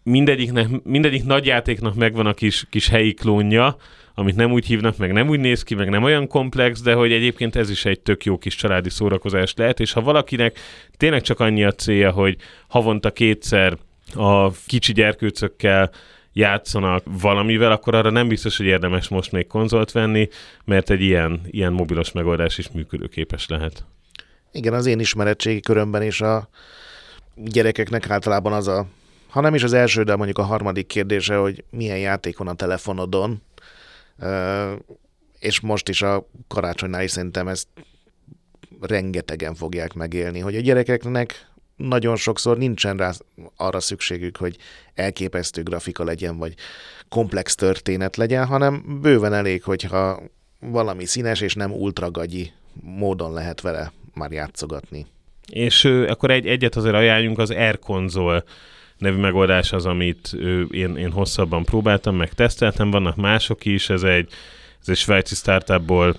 mindegyiknek, 0.07 0.83
mindegyik 0.83 1.25
nagy 1.25 1.47
játéknak 1.47 1.95
megvan 1.95 2.27
a 2.27 2.35
kis, 2.35 2.67
kis 2.71 2.89
helyi 2.89 3.13
klónja, 3.15 3.77
amit 4.15 4.37
nem 4.37 4.53
úgy 4.53 4.67
hívnak, 4.67 4.97
meg 4.97 5.13
nem 5.13 5.29
úgy 5.29 5.41
néz 5.41 5.63
ki, 5.63 5.75
meg 5.75 5.89
nem 5.89 6.03
olyan 6.03 6.27
komplex, 6.27 6.83
de 6.83 6.95
hogy 6.95 7.13
egyébként 7.13 7.57
ez 7.57 7.71
is 7.71 7.85
egy 7.85 8.01
tök 8.01 8.25
jó 8.25 8.39
kis 8.39 8.55
családi 8.55 8.91
szórakozás 8.91 9.55
lehet, 9.57 9.81
és 9.81 9.93
ha 9.93 10.01
valakinek 10.01 10.59
tényleg 10.97 11.23
csak 11.23 11.41
annyi 11.41 11.65
a 11.65 11.73
célja, 11.73 12.11
hogy 12.11 12.37
havonta 12.69 13.11
kétszer 13.11 13.77
a 14.15 14.51
kicsi 14.51 14.93
gyerkőcökkel 14.93 15.91
játszanak 16.33 17.05
valamivel, 17.21 17.73
akkor 17.73 17.95
arra 17.95 18.11
nem 18.11 18.29
biztos, 18.29 18.57
hogy 18.57 18.67
érdemes 18.67 19.09
most 19.09 19.33
még 19.33 19.47
konzolt 19.47 19.93
venni, 19.93 20.29
mert 20.65 20.91
egy 20.91 21.03
ilyen, 21.03 21.41
ilyen 21.51 21.73
mobilos 21.73 22.13
megoldás 22.13 22.59
is 22.59 22.71
működőképes 22.71 23.47
lehet. 23.47 23.85
Igen, 24.53 24.75
az 24.75 24.87
én 24.87 25.01
ismeretségi 25.01 25.61
körömben 25.61 26.03
is 26.03 26.21
a 26.21 26.49
gyerekeknek 27.35 28.11
általában 28.11 28.53
az 28.53 28.69
a, 28.69 28.87
ha 29.29 29.41
nem 29.41 29.55
is 29.55 29.63
az 29.63 29.73
első, 29.73 30.03
de 30.03 30.17
mondjuk 30.17 30.39
a 30.39 30.43
harmadik 30.43 30.87
kérdése, 30.87 31.37
hogy 31.37 31.65
milyen 31.71 31.99
játék 31.99 32.39
van 32.39 32.49
a 32.49 32.55
telefonodon, 32.55 33.43
és 35.39 35.61
most 35.61 35.89
is 35.89 36.03
a 36.03 36.29
karácsonynál 36.49 37.03
is 37.03 37.11
szerintem 37.11 37.49
ezt 37.49 37.69
rengetegen 38.81 39.55
fogják 39.55 39.95
megélni, 39.95 40.39
hogy 40.39 40.57
a 40.57 40.61
gyerekeknek 40.61 41.49
nagyon 41.77 42.17
sokszor 42.17 42.59
nincsen 42.59 42.97
rá 42.97 43.13
arra 43.57 43.81
szükségük, 43.81 44.37
hogy 44.37 44.57
elképesztő 44.95 45.63
grafika 45.63 46.05
legyen, 46.05 46.39
vagy 46.39 46.55
komplex 47.09 47.55
történet 47.55 48.17
legyen, 48.17 48.47
hanem 48.47 48.99
bőven 49.01 49.33
elég, 49.33 49.63
hogyha 49.63 50.21
valami 50.61 51.05
színes 51.05 51.41
és 51.41 51.55
nem 51.55 51.73
ultragagyi 51.73 52.53
módon 52.83 53.33
lehet 53.33 53.61
vele 53.61 53.93
már 54.15 54.33
játszogatni. 54.33 55.07
És 55.53 55.85
akkor 55.85 56.31
egy, 56.31 56.47
egyet 56.47 56.77
azért 56.77 56.95
ajánljunk, 56.95 57.39
az 57.39 57.51
Air 57.51 57.79
Console 57.79 58.45
nevű 58.99 59.17
megoldás 59.17 59.73
az, 59.73 59.87
amit 59.87 60.37
én, 60.71 60.97
én 60.97 61.11
hosszabban 61.11 61.65
próbáltam, 61.65 62.17
meg 62.17 62.33
teszteltem, 62.33 62.91
vannak 62.91 63.17
mások 63.17 63.65
is, 63.65 63.91
ez 63.91 64.03
egy, 64.03 64.29
ez 64.81 64.89
egy 64.89 64.97
svájci 64.97 65.35
startupból 65.35 66.17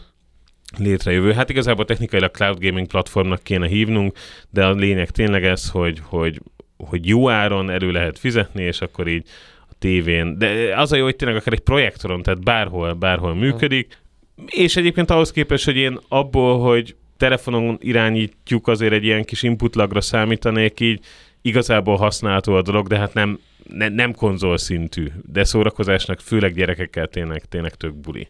létrejövő. 0.77 1.31
Hát 1.31 1.49
igazából 1.49 1.85
technikailag 1.85 2.31
cloud 2.31 2.59
gaming 2.59 2.87
platformnak 2.87 3.43
kéne 3.43 3.67
hívnunk, 3.67 4.17
de 4.49 4.65
a 4.65 4.71
lényeg 4.71 5.09
tényleg 5.09 5.45
ez, 5.45 5.69
hogy, 5.69 6.01
hogy, 6.03 6.41
hogy 6.77 7.07
jó 7.07 7.29
áron 7.29 7.69
elő 7.69 7.91
lehet 7.91 8.19
fizetni, 8.19 8.63
és 8.63 8.81
akkor 8.81 9.07
így 9.07 9.23
a 9.69 9.73
tévén. 9.79 10.37
De 10.37 10.73
az 10.77 10.91
a 10.91 10.95
jó, 10.95 11.03
hogy 11.03 11.15
tényleg 11.15 11.37
akár 11.37 11.53
egy 11.53 11.59
projektoron, 11.59 12.21
tehát 12.21 12.43
bárhol, 12.43 12.93
bárhol 12.93 13.35
működik. 13.35 13.97
És 14.45 14.75
egyébként 14.75 15.09
ahhoz 15.09 15.31
képest, 15.31 15.65
hogy 15.65 15.75
én 15.75 15.99
abból, 16.07 16.59
hogy 16.59 16.95
telefonon 17.17 17.77
irányítjuk, 17.81 18.67
azért 18.67 18.93
egy 18.93 19.03
ilyen 19.03 19.23
kis 19.23 19.43
inputlagra 19.43 20.01
számítanék 20.01 20.79
így, 20.79 21.05
igazából 21.47 21.95
használható 21.95 22.53
a 22.53 22.61
dolog, 22.61 22.87
de 22.87 22.97
hát 22.97 23.13
nem, 23.13 23.39
ne, 23.69 23.89
nem 23.89 24.13
konzol 24.13 24.57
szintű, 24.57 25.07
de 25.31 25.43
szórakozásnak 25.43 26.19
főleg 26.19 26.53
gyerekekkel 26.53 27.07
tényleg, 27.07 27.45
tényleg 27.45 27.75
tök 27.75 27.95
buli. 27.95 28.27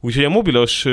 Úgyhogy 0.00 0.24
a 0.24 0.28
mobilos, 0.28 0.86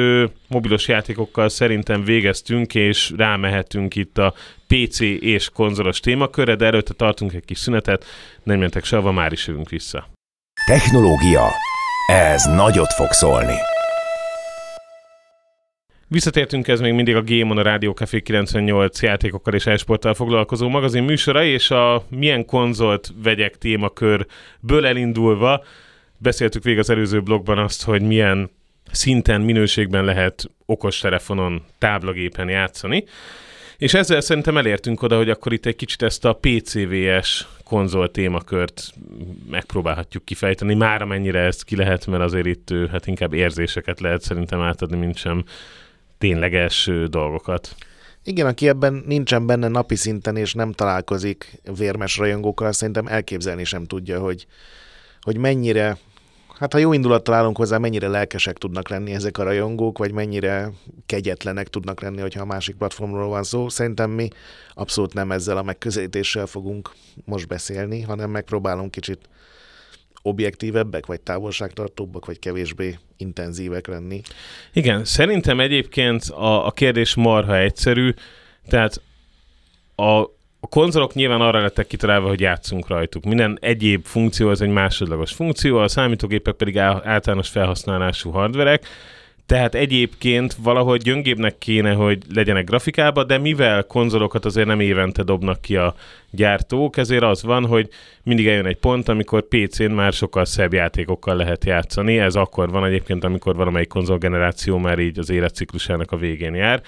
mobilos 0.47 0.87
játékokkal 0.87 1.49
szerintem 1.49 2.03
végeztünk, 2.03 2.75
és 2.75 3.13
rámehetünk 3.17 3.95
itt 3.95 4.17
a 4.17 4.33
PC 4.67 4.99
és 4.99 5.49
konzolos 5.49 5.99
témakörre, 5.99 6.55
de 6.55 6.65
előtte 6.65 6.93
tartunk 6.93 7.33
egy 7.33 7.45
kis 7.45 7.57
szünetet, 7.57 8.05
nem 8.43 8.59
mentek 8.59 8.83
sehova, 8.83 9.11
már 9.11 9.31
is 9.31 9.47
jövünk 9.47 9.69
vissza. 9.69 10.09
Technológia. 10.65 11.49
Ez 12.11 12.45
nagyot 12.45 12.93
fog 12.93 13.11
szólni. 13.11 13.76
Visszatértünk, 16.09 16.67
ez 16.67 16.79
még 16.79 16.93
mindig 16.93 17.15
a 17.15 17.23
Game 17.23 17.51
on 17.51 17.57
a 17.57 17.61
Rádió 17.61 17.91
Café 17.91 18.21
98 18.21 19.01
játékokkal 19.01 19.53
és 19.53 19.65
esporttal 19.65 20.13
foglalkozó 20.13 20.69
magazin 20.69 21.03
műsora, 21.03 21.43
és 21.43 21.71
a 21.71 22.05
milyen 22.09 22.45
konzolt 22.45 23.13
vegyek 23.23 23.57
témakörből 23.57 24.85
elindulva 24.85 25.63
beszéltük 26.17 26.63
végig 26.63 26.79
az 26.79 26.89
előző 26.89 27.21
blogban 27.21 27.57
azt, 27.57 27.83
hogy 27.83 28.01
milyen 28.01 28.49
szinten, 28.91 29.41
minőségben 29.41 30.05
lehet 30.05 30.49
okos 30.65 30.99
telefonon, 30.99 31.63
táblagépen 31.77 32.49
játszani. 32.49 33.03
És 33.77 33.93
ezzel 33.93 34.21
szerintem 34.21 34.57
elértünk 34.57 35.01
oda, 35.01 35.17
hogy 35.17 35.29
akkor 35.29 35.53
itt 35.53 35.65
egy 35.65 35.75
kicsit 35.75 36.01
ezt 36.01 36.25
a 36.25 36.39
PCVS 36.41 37.47
konzol 37.63 38.11
témakört 38.11 38.93
megpróbálhatjuk 39.49 40.25
kifejteni. 40.25 40.73
Már 40.73 41.01
amennyire 41.01 41.39
ezt 41.39 41.63
ki 41.63 41.75
lehet, 41.75 42.05
mert 42.05 42.23
azért 42.23 42.45
itt 42.45 42.73
hát 42.91 43.07
inkább 43.07 43.33
érzéseket 43.33 43.99
lehet 43.99 44.21
szerintem 44.21 44.61
átadni, 44.61 44.97
mint 44.97 45.17
sem 45.17 45.43
tényleges 46.17 46.89
dolgokat. 47.09 47.75
Igen, 48.23 48.45
aki 48.45 48.67
ebben 48.67 49.03
nincsen 49.05 49.45
benne 49.45 49.67
napi 49.67 49.95
szinten, 49.95 50.35
és 50.35 50.53
nem 50.53 50.71
találkozik 50.71 51.61
vérmes 51.77 52.17
rajongókkal, 52.17 52.71
szerintem 52.71 53.07
elképzelni 53.07 53.63
sem 53.63 53.85
tudja, 53.85 54.19
hogy, 54.19 54.47
hogy 55.21 55.37
mennyire, 55.37 55.97
hát 56.59 56.73
ha 56.73 56.79
jó 56.79 56.93
indulattal 56.93 57.33
állunk 57.33 57.57
hozzá, 57.57 57.77
mennyire 57.77 58.07
lelkesek 58.07 58.57
tudnak 58.57 58.89
lenni 58.89 59.13
ezek 59.13 59.37
a 59.37 59.43
rajongók, 59.43 59.97
vagy 59.97 60.11
mennyire 60.11 60.71
kegyetlenek 61.05 61.67
tudnak 61.67 62.01
lenni, 62.01 62.21
hogyha 62.21 62.41
a 62.41 62.45
másik 62.45 62.75
platformról 62.75 63.27
van 63.27 63.43
szó. 63.43 63.69
Szerintem 63.69 64.09
mi 64.09 64.27
abszolút 64.73 65.13
nem 65.13 65.31
ezzel 65.31 65.57
a 65.57 65.63
megközelítéssel 65.63 66.45
fogunk 66.45 66.91
most 67.25 67.47
beszélni, 67.47 68.01
hanem 68.01 68.29
megpróbálunk 68.29 68.91
kicsit 68.91 69.19
objektívebbek, 70.21 71.05
vagy 71.05 71.21
távolságtartóbbak, 71.21 72.25
vagy 72.25 72.39
kevésbé 72.39 72.97
intenzívek 73.17 73.87
lenni. 73.87 74.21
Igen, 74.73 75.05
szerintem 75.05 75.59
egyébként 75.59 76.23
a, 76.23 76.65
a 76.65 76.71
kérdés 76.71 77.15
marha 77.15 77.57
egyszerű, 77.57 78.13
tehát 78.67 79.01
a, 79.95 80.21
a 80.59 80.67
konzolok 80.69 81.13
nyilván 81.13 81.41
arra 81.41 81.61
lettek 81.61 81.87
kitalálva, 81.87 82.27
hogy 82.27 82.39
játszunk 82.39 82.87
rajtuk. 82.87 83.23
Minden 83.23 83.57
egyéb 83.61 84.05
funkció 84.05 84.49
az 84.49 84.61
egy 84.61 84.69
másodlagos 84.69 85.31
funkció, 85.31 85.77
a 85.77 85.87
számítógépek 85.87 86.55
pedig 86.55 86.77
általános 86.77 87.49
felhasználású 87.49 88.31
hardverek, 88.31 88.85
tehát 89.47 89.75
egyébként 89.75 90.53
valahogy 90.53 91.01
gyöngébbnek 91.01 91.57
kéne, 91.57 91.93
hogy 91.93 92.17
legyenek 92.33 92.65
grafikába, 92.65 93.23
de 93.23 93.37
mivel 93.37 93.83
konzolokat 93.83 94.45
azért 94.45 94.67
nem 94.67 94.79
évente 94.79 95.23
dobnak 95.23 95.61
ki 95.61 95.75
a 95.75 95.95
gyártók, 96.31 96.97
ezért 96.97 97.23
az 97.23 97.43
van, 97.43 97.65
hogy 97.65 97.89
mindig 98.23 98.47
eljön 98.47 98.65
egy 98.65 98.77
pont, 98.77 99.09
amikor 99.09 99.47
PC-n 99.47 99.91
már 99.91 100.13
sokkal 100.13 100.45
szebb 100.45 100.73
játékokkal 100.73 101.35
lehet 101.35 101.65
játszani. 101.65 102.19
Ez 102.19 102.35
akkor 102.35 102.69
van 102.69 102.85
egyébként, 102.85 103.23
amikor 103.23 103.55
valamelyik 103.55 103.87
konzolgeneráció 103.87 104.77
már 104.77 104.99
így 104.99 105.19
az 105.19 105.29
életciklusának 105.29 106.11
a 106.11 106.17
végén 106.17 106.53
jár. 106.53 106.81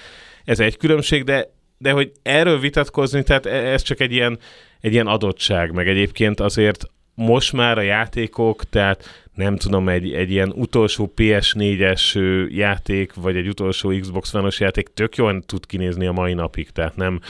Ez 0.44 0.60
egy 0.60 0.76
különbség, 0.76 1.24
de, 1.24 1.52
de 1.78 1.90
hogy 1.90 2.12
erről 2.22 2.58
vitatkozni, 2.58 3.22
tehát 3.22 3.46
e, 3.46 3.72
ez 3.72 3.82
csak 3.82 4.00
egy 4.00 4.12
ilyen, 4.12 4.38
egy 4.80 4.92
ilyen 4.92 5.06
adottság, 5.06 5.72
meg 5.72 5.88
egyébként 5.88 6.40
azért 6.40 6.86
most 7.14 7.52
már 7.52 7.78
a 7.78 7.82
játékok, 7.82 8.64
tehát 8.64 9.28
nem 9.40 9.56
tudom, 9.56 9.88
egy, 9.88 10.12
egy 10.12 10.30
ilyen 10.30 10.52
utolsó 10.54 11.12
PS4-es 11.16 12.18
játék, 12.50 13.14
vagy 13.14 13.36
egy 13.36 13.48
utolsó 13.48 13.98
Xbox 14.00 14.34
One-os 14.34 14.60
játék 14.60 14.88
tök 14.94 15.16
jól 15.16 15.42
tud 15.42 15.66
kinézni 15.66 16.06
a 16.06 16.12
mai 16.12 16.34
napig, 16.34 16.70
tehát 16.70 16.96
nem, 16.96 17.20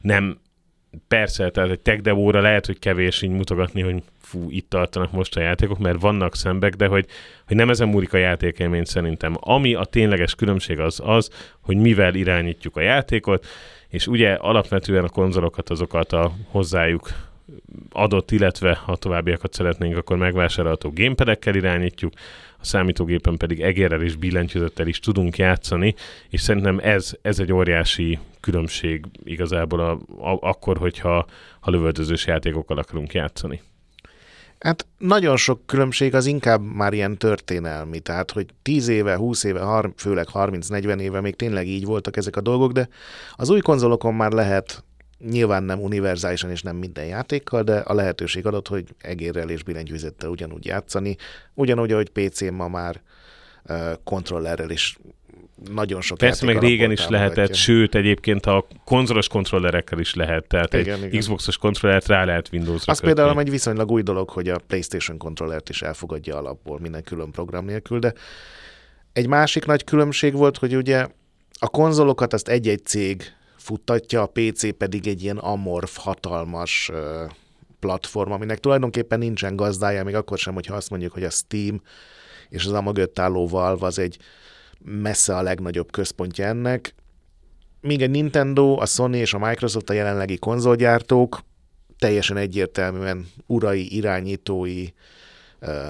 nem 0.00 0.38
persze, 1.08 1.50
tehát 1.50 1.70
egy 1.70 1.80
tech 1.80 2.00
demóra 2.00 2.40
lehet, 2.40 2.66
hogy 2.66 2.78
kevés 2.78 3.22
így 3.22 3.30
mutogatni, 3.30 3.80
hogy 3.80 4.02
fú, 4.20 4.50
itt 4.50 4.70
tartanak 4.70 5.12
most 5.12 5.36
a 5.36 5.40
játékok, 5.40 5.78
mert 5.78 6.00
vannak 6.00 6.36
szembek, 6.36 6.74
de 6.74 6.86
hogy, 6.86 7.06
hogy 7.46 7.56
nem 7.56 7.70
ezen 7.70 7.88
múlik 7.88 8.12
a 8.12 8.16
játékélmény 8.16 8.84
szerintem. 8.84 9.36
Ami 9.40 9.74
a 9.74 9.84
tényleges 9.84 10.34
különbség 10.34 10.78
az 10.80 11.00
az, 11.04 11.30
hogy 11.60 11.76
mivel 11.76 12.14
irányítjuk 12.14 12.76
a 12.76 12.80
játékot, 12.80 13.46
és 13.88 14.06
ugye 14.06 14.32
alapvetően 14.32 15.04
a 15.04 15.08
konzolokat, 15.08 15.70
azokat 15.70 16.12
a 16.12 16.32
hozzájuk 16.48 17.08
adott, 17.90 18.30
illetve 18.30 18.74
ha 18.74 18.96
továbbiakat 18.96 19.52
szeretnénk, 19.52 19.96
akkor 19.96 20.16
megvásárolható 20.16 20.92
gamepadekkel 20.94 21.54
irányítjuk, 21.54 22.12
a 22.60 22.64
számítógépen 22.64 23.36
pedig 23.36 23.60
egérrel 23.60 24.02
és 24.02 24.16
billentyűzettel 24.16 24.86
is 24.86 25.00
tudunk 25.00 25.36
játszani, 25.36 25.94
és 26.28 26.40
szerintem 26.40 26.78
ez, 26.82 27.12
ez 27.22 27.38
egy 27.38 27.52
óriási 27.52 28.18
különbség 28.40 29.04
igazából 29.24 29.80
a, 29.80 29.90
a, 30.30 30.38
akkor, 30.40 30.78
hogyha 30.78 31.26
ha 31.60 31.70
lövöldözős 31.70 32.26
játékokkal 32.26 32.78
akarunk 32.78 33.12
játszani. 33.12 33.60
Hát 34.58 34.86
nagyon 34.98 35.36
sok 35.36 35.66
különbség 35.66 36.14
az 36.14 36.26
inkább 36.26 36.62
már 36.62 36.92
ilyen 36.92 37.16
történelmi, 37.16 38.00
tehát 38.00 38.30
hogy 38.30 38.46
10 38.62 38.88
éve, 38.88 39.16
20 39.16 39.44
éve, 39.44 39.60
har- 39.60 39.92
főleg 39.96 40.26
30-40 40.32 41.00
éve 41.00 41.20
még 41.20 41.36
tényleg 41.36 41.66
így 41.66 41.84
voltak 41.84 42.16
ezek 42.16 42.36
a 42.36 42.40
dolgok, 42.40 42.72
de 42.72 42.88
az 43.32 43.50
új 43.50 43.60
konzolokon 43.60 44.14
már 44.14 44.32
lehet 44.32 44.84
Nyilván 45.18 45.62
nem 45.62 45.80
univerzálisan 45.80 46.50
és 46.50 46.62
nem 46.62 46.76
minden 46.76 47.04
játékkal, 47.04 47.62
de 47.62 47.76
a 47.78 47.94
lehetőség 47.94 48.46
adott, 48.46 48.68
hogy 48.68 48.84
egérrel 48.98 49.50
és 49.50 49.62
billentyűzettel 49.62 50.28
ugyanúgy 50.28 50.64
játszani. 50.64 51.16
Ugyanúgy, 51.54 51.92
ahogy 51.92 52.08
PC-n 52.08 52.52
ma 52.52 52.68
már 52.68 53.00
kontrollerrel 54.04 54.70
is 54.70 54.98
nagyon 55.70 56.00
sok 56.00 56.18
Persze 56.18 56.44
meg 56.44 56.58
régen 56.58 56.90
is 56.90 57.08
lehetett, 57.08 57.54
sőt 57.54 57.94
egyébként 57.94 58.46
a 58.46 58.66
konzolos 58.84 59.28
kontrollerekkel 59.28 59.98
is 59.98 60.14
lehet, 60.14 60.46
tehát 60.46 60.74
igen, 60.74 60.98
egy 60.98 61.04
igen. 61.04 61.20
Xboxos 61.20 61.58
kontrollert 61.58 62.06
rá 62.06 62.24
lehet 62.24 62.48
Windows-ra 62.52 62.92
Az 62.92 62.98
kötni. 63.00 63.14
például 63.14 63.40
egy 63.40 63.50
viszonylag 63.50 63.90
új 63.90 64.02
dolog, 64.02 64.30
hogy 64.30 64.48
a 64.48 64.58
PlayStation 64.66 65.18
kontrollert 65.18 65.68
is 65.68 65.82
elfogadja 65.82 66.36
alapból 66.36 66.78
minden 66.80 67.02
külön 67.02 67.30
program 67.30 67.64
nélkül, 67.64 67.98
de 67.98 68.12
egy 69.12 69.26
másik 69.26 69.64
nagy 69.64 69.84
különbség 69.84 70.32
volt, 70.34 70.58
hogy 70.58 70.76
ugye 70.76 71.06
a 71.58 71.68
konzolokat 71.68 72.32
azt 72.32 72.48
egy-egy 72.48 72.84
cég 72.84 73.22
futtatja, 73.66 74.22
a 74.22 74.26
PC 74.32 74.76
pedig 74.76 75.06
egy 75.06 75.22
ilyen 75.22 75.36
amorf, 75.36 75.96
hatalmas 75.96 76.90
platform, 77.80 78.30
aminek 78.30 78.58
tulajdonképpen 78.58 79.18
nincsen 79.18 79.56
gazdája, 79.56 80.04
még 80.04 80.14
akkor 80.14 80.38
sem, 80.38 80.54
hogyha 80.54 80.74
azt 80.74 80.90
mondjuk, 80.90 81.12
hogy 81.12 81.24
a 81.24 81.30
Steam 81.30 81.82
és 82.48 82.64
az 82.64 82.72
a 82.72 82.82
mögött 82.82 83.18
álló 83.18 83.48
Valve 83.48 83.86
az 83.86 83.98
egy 83.98 84.18
messze 84.84 85.36
a 85.36 85.42
legnagyobb 85.42 85.90
központja 85.90 86.44
ennek. 86.44 86.94
Míg 87.80 88.02
a 88.02 88.06
Nintendo, 88.06 88.76
a 88.80 88.86
Sony 88.86 89.14
és 89.14 89.34
a 89.34 89.38
Microsoft 89.38 89.90
a 89.90 89.92
jelenlegi 89.92 90.38
konzolgyártók 90.38 91.40
teljesen 91.98 92.36
egyértelműen 92.36 93.26
urai, 93.46 93.96
irányítói, 93.96 94.86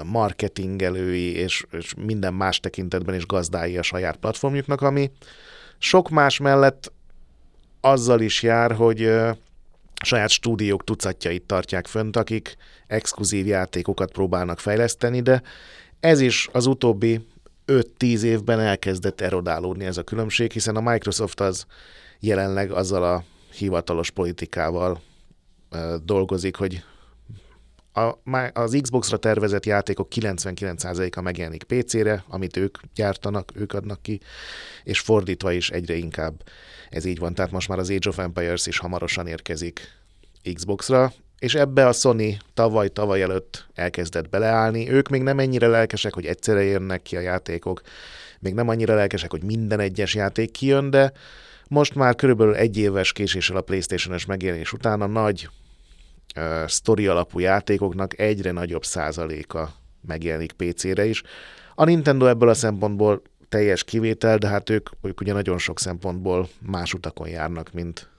marketingelői 0.05 1.35
és, 1.35 1.65
és 1.71 1.93
minden 1.97 2.33
más 2.33 2.59
tekintetben 2.59 3.15
is 3.15 3.25
gazdái 3.25 3.77
a 3.77 3.81
saját 3.81 4.15
platformjuknak, 4.15 4.81
ami 4.81 5.11
sok 5.77 6.09
más 6.09 6.37
mellett 6.37 6.91
azzal 7.89 8.21
is 8.21 8.43
jár, 8.43 8.71
hogy 8.71 9.11
saját 10.03 10.29
stúdiók 10.29 10.83
tucatjait 10.83 11.43
tartják 11.43 11.87
fönt, 11.87 12.15
akik 12.15 12.55
exkluzív 12.87 13.47
játékokat 13.47 14.11
próbálnak 14.11 14.59
fejleszteni, 14.59 15.21
de 15.21 15.41
ez 15.99 16.19
is 16.19 16.49
az 16.51 16.65
utóbbi 16.65 17.27
5-10 17.67 18.21
évben 18.21 18.59
elkezdett 18.59 19.21
erodálódni 19.21 19.85
ez 19.85 19.97
a 19.97 20.03
különbség, 20.03 20.51
hiszen 20.51 20.75
a 20.75 20.91
Microsoft 20.91 21.39
az 21.39 21.65
jelenleg 22.19 22.71
azzal 22.71 23.03
a 23.03 23.23
hivatalos 23.51 24.11
politikával 24.11 25.01
dolgozik, 26.03 26.55
hogy 26.55 26.83
a, 27.97 28.19
az 28.53 28.77
Xbox-ra 28.81 29.17
tervezett 29.17 29.65
játékok 29.65 30.07
99%-a 30.15 31.21
megjelenik 31.21 31.63
PC-re, 31.63 32.23
amit 32.27 32.57
ők 32.57 32.77
gyártanak, 32.95 33.51
ők 33.55 33.73
adnak 33.73 34.01
ki, 34.01 34.19
és 34.83 34.99
fordítva 34.99 35.51
is 35.51 35.69
egyre 35.69 35.95
inkább 35.95 36.43
ez 36.89 37.05
így 37.05 37.19
van. 37.19 37.33
Tehát 37.33 37.51
most 37.51 37.67
már 37.67 37.79
az 37.79 37.89
Age 37.89 38.09
of 38.09 38.17
Empires 38.17 38.65
is 38.65 38.77
hamarosan 38.77 39.27
érkezik 39.27 39.91
Xbox-ra, 40.53 41.13
és 41.39 41.55
ebbe 41.55 41.87
a 41.87 41.91
Sony 41.91 42.37
tavaly-tavaly 42.53 43.21
előtt 43.21 43.65
elkezdett 43.73 44.29
beleállni. 44.29 44.89
Ők 44.89 45.07
még 45.07 45.21
nem 45.21 45.39
ennyire 45.39 45.67
lelkesek, 45.67 46.13
hogy 46.13 46.25
egyszerre 46.25 46.63
jönnek 46.63 47.01
ki 47.01 47.17
a 47.17 47.19
játékok, 47.19 47.81
még 48.39 48.53
nem 48.53 48.67
annyira 48.67 48.95
lelkesek, 48.95 49.31
hogy 49.31 49.43
minden 49.43 49.79
egyes 49.79 50.15
játék 50.15 50.51
kijön, 50.51 50.89
de 50.89 51.11
most 51.67 51.95
már 51.95 52.15
körülbelül 52.15 52.55
egy 52.55 52.77
éves 52.77 53.11
késéssel 53.11 53.57
a 53.57 53.61
PlayStation-es 53.61 54.25
megjelenés 54.25 54.73
után 54.73 55.01
a 55.01 55.07
nagy 55.07 55.49
uh, 56.35 56.67
sztori 56.67 57.07
alapú 57.07 57.39
játékoknak 57.39 58.19
egyre 58.19 58.51
nagyobb 58.51 58.85
százaléka 58.85 59.73
megjelenik 60.07 60.51
PC-re 60.51 61.05
is. 61.05 61.23
A 61.75 61.83
Nintendo 61.83 62.25
ebből 62.25 62.49
a 62.49 62.53
szempontból 62.53 63.21
teljes 63.49 63.83
kivétel, 63.83 64.37
de 64.37 64.47
hát 64.47 64.69
ők, 64.69 64.89
ők 65.01 65.21
ugye 65.21 65.33
nagyon 65.33 65.57
sok 65.57 65.79
szempontból 65.79 66.49
más 66.59 66.93
utakon 66.93 67.27
járnak, 67.27 67.73
mint 67.73 68.09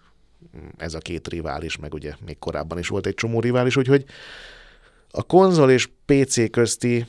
ez 0.76 0.94
a 0.94 0.98
két 0.98 1.28
rivális, 1.28 1.76
meg 1.76 1.94
ugye 1.94 2.14
még 2.26 2.38
korábban 2.38 2.78
is 2.78 2.88
volt 2.88 3.06
egy 3.06 3.14
csomó 3.14 3.40
rivális, 3.40 3.76
úgyhogy 3.76 4.04
a 5.10 5.22
konzol 5.22 5.70
és 5.70 5.88
PC 6.04 6.50
közti 6.50 7.06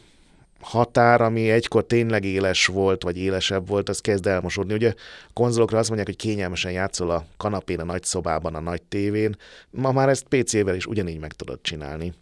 határ, 0.62 1.22
ami 1.22 1.50
egykor 1.50 1.86
tényleg 1.86 2.26
éles 2.26 2.66
volt, 2.66 3.04
vagy 3.04 3.18
élesebb 3.18 3.68
volt, 3.68 3.90
az 3.90 4.00
kezd 4.00 4.28
elmosódni. 4.28 4.74
Ugye 4.74 4.94
konzolokra 5.34 5.78
azt 5.78 5.88
mondják, 5.88 6.10
hogy 6.10 6.28
kényelmesen 6.28 6.72
játszol 6.72 7.10
a 7.10 7.26
kanapén, 7.38 7.80
a 7.80 7.86
nagy 7.86 8.04
szobában, 8.04 8.56
a 8.56 8.60
nagy 8.60 8.82
tévén. 8.82 9.36
Ma 9.70 9.92
már 9.92 10.10
ezt 10.10 10.26
PC-vel 10.30 10.76
is 10.76 10.86
ugyanígy 10.86 11.20
meg 11.20 11.34
tudod 11.34 11.60
csinálni. 11.62 12.14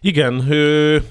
Igen, 0.00 0.52
ő, 0.52 1.02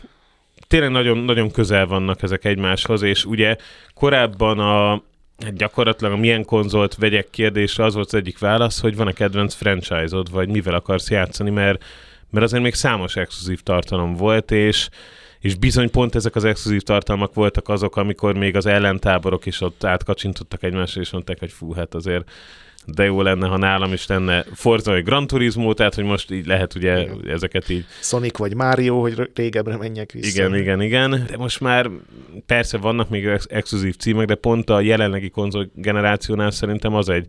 tényleg 0.67 0.91
nagyon, 0.91 1.17
nagyon 1.17 1.51
közel 1.51 1.85
vannak 1.85 2.21
ezek 2.21 2.45
egymáshoz, 2.45 3.01
és 3.01 3.25
ugye 3.25 3.55
korábban 3.93 4.59
a, 4.59 5.03
Hát 5.43 5.55
gyakorlatilag 5.55 6.13
a 6.13 6.17
milyen 6.17 6.45
konzolt 6.45 6.95
vegyek 6.95 7.29
kérdésre 7.29 7.83
az 7.83 7.93
volt 7.93 8.05
az 8.05 8.13
egyik 8.13 8.39
válasz, 8.39 8.81
hogy 8.81 8.95
van-e 8.95 9.11
kedvenc 9.11 9.53
franchise-od, 9.53 10.31
vagy 10.31 10.49
mivel 10.49 10.73
akarsz 10.73 11.09
játszani, 11.09 11.49
mert, 11.49 11.83
mert 12.29 12.45
azért 12.45 12.63
még 12.63 12.73
számos 12.73 13.15
exkluzív 13.15 13.61
tartalom 13.61 14.15
volt, 14.15 14.51
és, 14.51 14.89
és 15.43 15.55
bizony 15.55 15.91
pont 15.91 16.15
ezek 16.15 16.35
az 16.35 16.43
exkluzív 16.43 16.81
tartalmak 16.81 17.33
voltak 17.33 17.69
azok, 17.69 17.95
amikor 17.95 18.35
még 18.35 18.55
az 18.55 18.65
ellentáborok 18.65 19.45
is 19.45 19.61
ott 19.61 19.83
átkacsintottak 19.83 20.63
egymásra, 20.63 21.01
és 21.01 21.11
mondták, 21.11 21.39
hogy 21.39 21.51
fú, 21.51 21.73
hát 21.73 21.93
azért 21.93 22.31
de 22.85 23.03
jó 23.03 23.21
lenne, 23.21 23.47
ha 23.47 23.57
nálam 23.57 23.93
is 23.93 24.07
lenne 24.07 24.45
Forza 24.53 24.91
vagy 24.91 25.03
Gran 25.03 25.27
Turismo, 25.27 25.73
tehát 25.73 25.95
hogy 25.95 26.03
most 26.03 26.31
így 26.31 26.45
lehet 26.45 26.75
ugye 26.75 27.01
igen. 27.01 27.21
ezeket 27.27 27.69
így... 27.69 27.85
Sonic 28.01 28.37
vagy 28.37 28.55
Mario, 28.55 28.99
hogy 28.99 29.29
régebbre 29.35 29.77
menjek 29.77 30.11
vissza. 30.11 30.27
Igen, 30.27 30.55
igen, 30.55 30.81
igen. 30.81 31.09
De 31.29 31.37
most 31.37 31.59
már 31.59 31.89
persze 32.45 32.77
vannak 32.77 33.09
még 33.09 33.25
ex- 33.25 33.51
exkluzív 33.51 33.95
címek, 33.95 34.27
de 34.27 34.35
pont 34.35 34.69
a 34.69 34.79
jelenlegi 34.79 35.29
konzol 35.29 35.69
generációnál 35.75 36.51
szerintem 36.51 36.93
az 36.93 37.09
egy, 37.09 37.27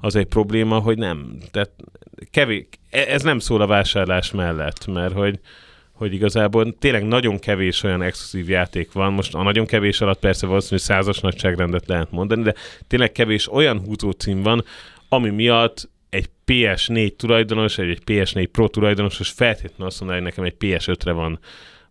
az 0.00 0.16
egy 0.16 0.26
probléma, 0.26 0.78
hogy 0.78 0.98
nem, 0.98 1.38
tehát 1.50 1.70
kevés, 2.30 2.64
e- 2.90 3.06
ez 3.08 3.22
nem 3.22 3.38
szól 3.38 3.60
a 3.60 3.66
vásárlás 3.66 4.30
mellett, 4.30 4.86
mert 4.86 5.12
hogy 5.12 5.40
hogy 6.00 6.12
igazából 6.12 6.74
tényleg 6.78 7.06
nagyon 7.06 7.38
kevés 7.38 7.82
olyan 7.82 8.02
exkluzív 8.02 8.48
játék 8.48 8.92
van. 8.92 9.12
Most 9.12 9.34
a 9.34 9.42
nagyon 9.42 9.66
kevés 9.66 10.00
alatt 10.00 10.18
persze 10.18 10.46
valószínűleg 10.46 10.84
százas 10.84 11.18
nagyságrendet 11.20 11.86
lehet 11.86 12.10
mondani, 12.10 12.42
de 12.42 12.54
tényleg 12.86 13.12
kevés 13.12 13.52
olyan 13.52 13.80
húzó 13.80 14.10
cím 14.10 14.42
van, 14.42 14.64
ami 15.08 15.30
miatt 15.30 15.90
egy 16.10 16.30
PS4 16.46 17.16
tulajdonos, 17.16 17.78
egy, 17.78 17.88
egy 17.88 18.02
PS4 18.06 18.48
Pro 18.52 18.68
tulajdonos, 18.68 19.20
és 19.20 19.28
feltétlenül 19.28 19.86
azt 19.86 20.00
mondaná, 20.00 20.20
hogy 20.20 20.28
nekem 20.28 20.44
egy 20.44 20.56
PS5-re 20.58 21.12
van, 21.12 21.38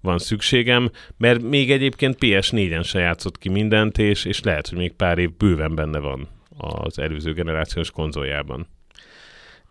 van 0.02 0.18
szükségem, 0.18 0.92
mert 1.18 1.42
még 1.42 1.72
egyébként 1.72 2.18
PS4-en 2.20 2.86
se 2.86 3.00
játszott 3.00 3.38
ki 3.38 3.50
mindent, 3.50 3.98
és, 3.98 4.26
és 4.26 4.42
lehet, 4.42 4.68
hogy 4.68 4.78
még 4.78 4.94
pár 4.94 5.18
év 5.18 5.38
bőven 5.38 5.76
benne 5.76 6.00
van 6.00 6.28
az 6.58 7.00
előző 7.00 7.34
generációs 7.34 7.92
konzoljában. 7.92 8.68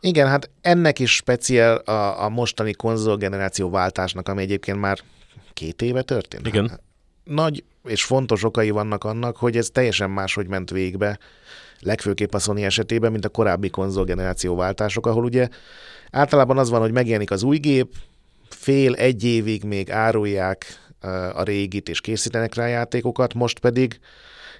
Igen, 0.00 0.28
hát 0.28 0.50
ennek 0.60 0.98
is 0.98 1.14
speciál 1.14 1.76
a, 1.76 2.24
a 2.24 2.28
mostani 2.28 2.72
konzolgeneráció 2.72 3.70
váltásnak, 3.70 4.28
ami 4.28 4.42
egyébként 4.42 4.80
már 4.80 4.98
két 5.52 5.82
éve 5.82 6.02
történt. 6.02 6.46
Igen. 6.46 6.68
Hát, 6.68 6.80
nagy 7.24 7.64
és 7.84 8.04
fontos 8.04 8.44
okai 8.44 8.70
vannak 8.70 9.04
annak, 9.04 9.36
hogy 9.36 9.56
ez 9.56 9.68
teljesen 9.70 10.10
máshogy 10.10 10.46
ment 10.46 10.70
végbe, 10.70 11.18
legfőképp 11.80 12.34
a 12.34 12.38
Sony 12.38 12.62
esetében, 12.62 13.12
mint 13.12 13.24
a 13.24 13.28
korábbi 13.28 13.70
konzolgeneráció 13.70 14.56
váltások, 14.56 15.06
ahol 15.06 15.24
ugye 15.24 15.48
általában 16.10 16.58
az 16.58 16.70
van, 16.70 16.80
hogy 16.80 16.92
megjelenik 16.92 17.30
az 17.30 17.42
új 17.42 17.58
gép, 17.58 17.94
fél, 18.48 18.94
egy 18.94 19.24
évig 19.24 19.64
még 19.64 19.90
árulják 19.90 20.87
a 21.32 21.42
régit 21.42 21.88
és 21.88 22.00
készítenek 22.00 22.54
rá 22.54 22.66
játékokat, 22.66 23.34
most 23.34 23.58
pedig 23.58 23.98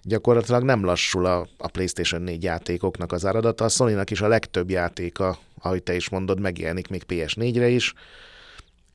gyakorlatilag 0.02 0.62
nem 0.62 0.84
lassul 0.84 1.26
a, 1.26 1.48
a 1.58 1.68
PlayStation 1.68 2.22
4 2.22 2.42
játékoknak 2.42 3.12
az 3.12 3.26
áradata. 3.26 3.64
A 3.64 3.68
sony 3.68 3.98
is 4.10 4.20
a 4.20 4.28
legtöbb 4.28 4.70
játéka, 4.70 5.38
ahogy 5.60 5.82
te 5.82 5.94
is 5.94 6.08
mondod, 6.08 6.40
megjelenik 6.40 6.88
még 6.88 7.02
PS4-re 7.08 7.68
is. 7.68 7.92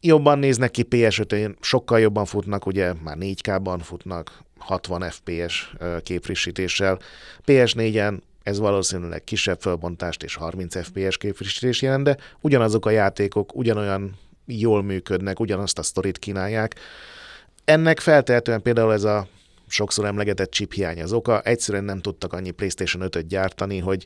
Jobban 0.01 0.39
néznek 0.39 0.71
ki 0.71 0.83
ps 0.83 1.19
5 1.19 1.57
sokkal 1.61 1.99
jobban 1.99 2.25
futnak, 2.25 2.65
ugye 2.65 2.93
már 3.03 3.17
4K-ban 3.19 3.79
futnak, 3.81 4.43
60 4.57 5.09
FPS 5.09 5.73
képfrissítéssel. 6.03 6.99
PS4-en 7.45 8.19
ez 8.43 8.59
valószínűleg 8.59 9.23
kisebb 9.23 9.61
fölbontást 9.61 10.23
és 10.23 10.35
30 10.35 10.85
FPS 10.85 11.17
képfrissítés 11.17 11.81
jelent, 11.81 12.03
de 12.03 12.17
ugyanazok 12.41 12.85
a 12.85 12.89
játékok 12.89 13.55
ugyanolyan 13.55 14.17
jól 14.45 14.83
működnek, 14.83 15.39
ugyanazt 15.39 15.79
a 15.79 15.83
sztorit 15.83 16.19
kínálják. 16.19 16.75
Ennek 17.65 17.99
feltehetően 17.99 18.61
például 18.61 18.93
ez 18.93 19.03
a 19.03 19.27
sokszor 19.67 20.05
emlegetett 20.05 20.51
chip 20.51 20.73
hiány 20.73 21.01
az 21.01 21.13
oka. 21.13 21.41
Egyszerűen 21.41 21.83
nem 21.83 22.01
tudtak 22.01 22.33
annyi 22.33 22.51
PlayStation 22.51 23.09
5-öt 23.09 23.27
gyártani, 23.27 23.79
hogy 23.79 24.05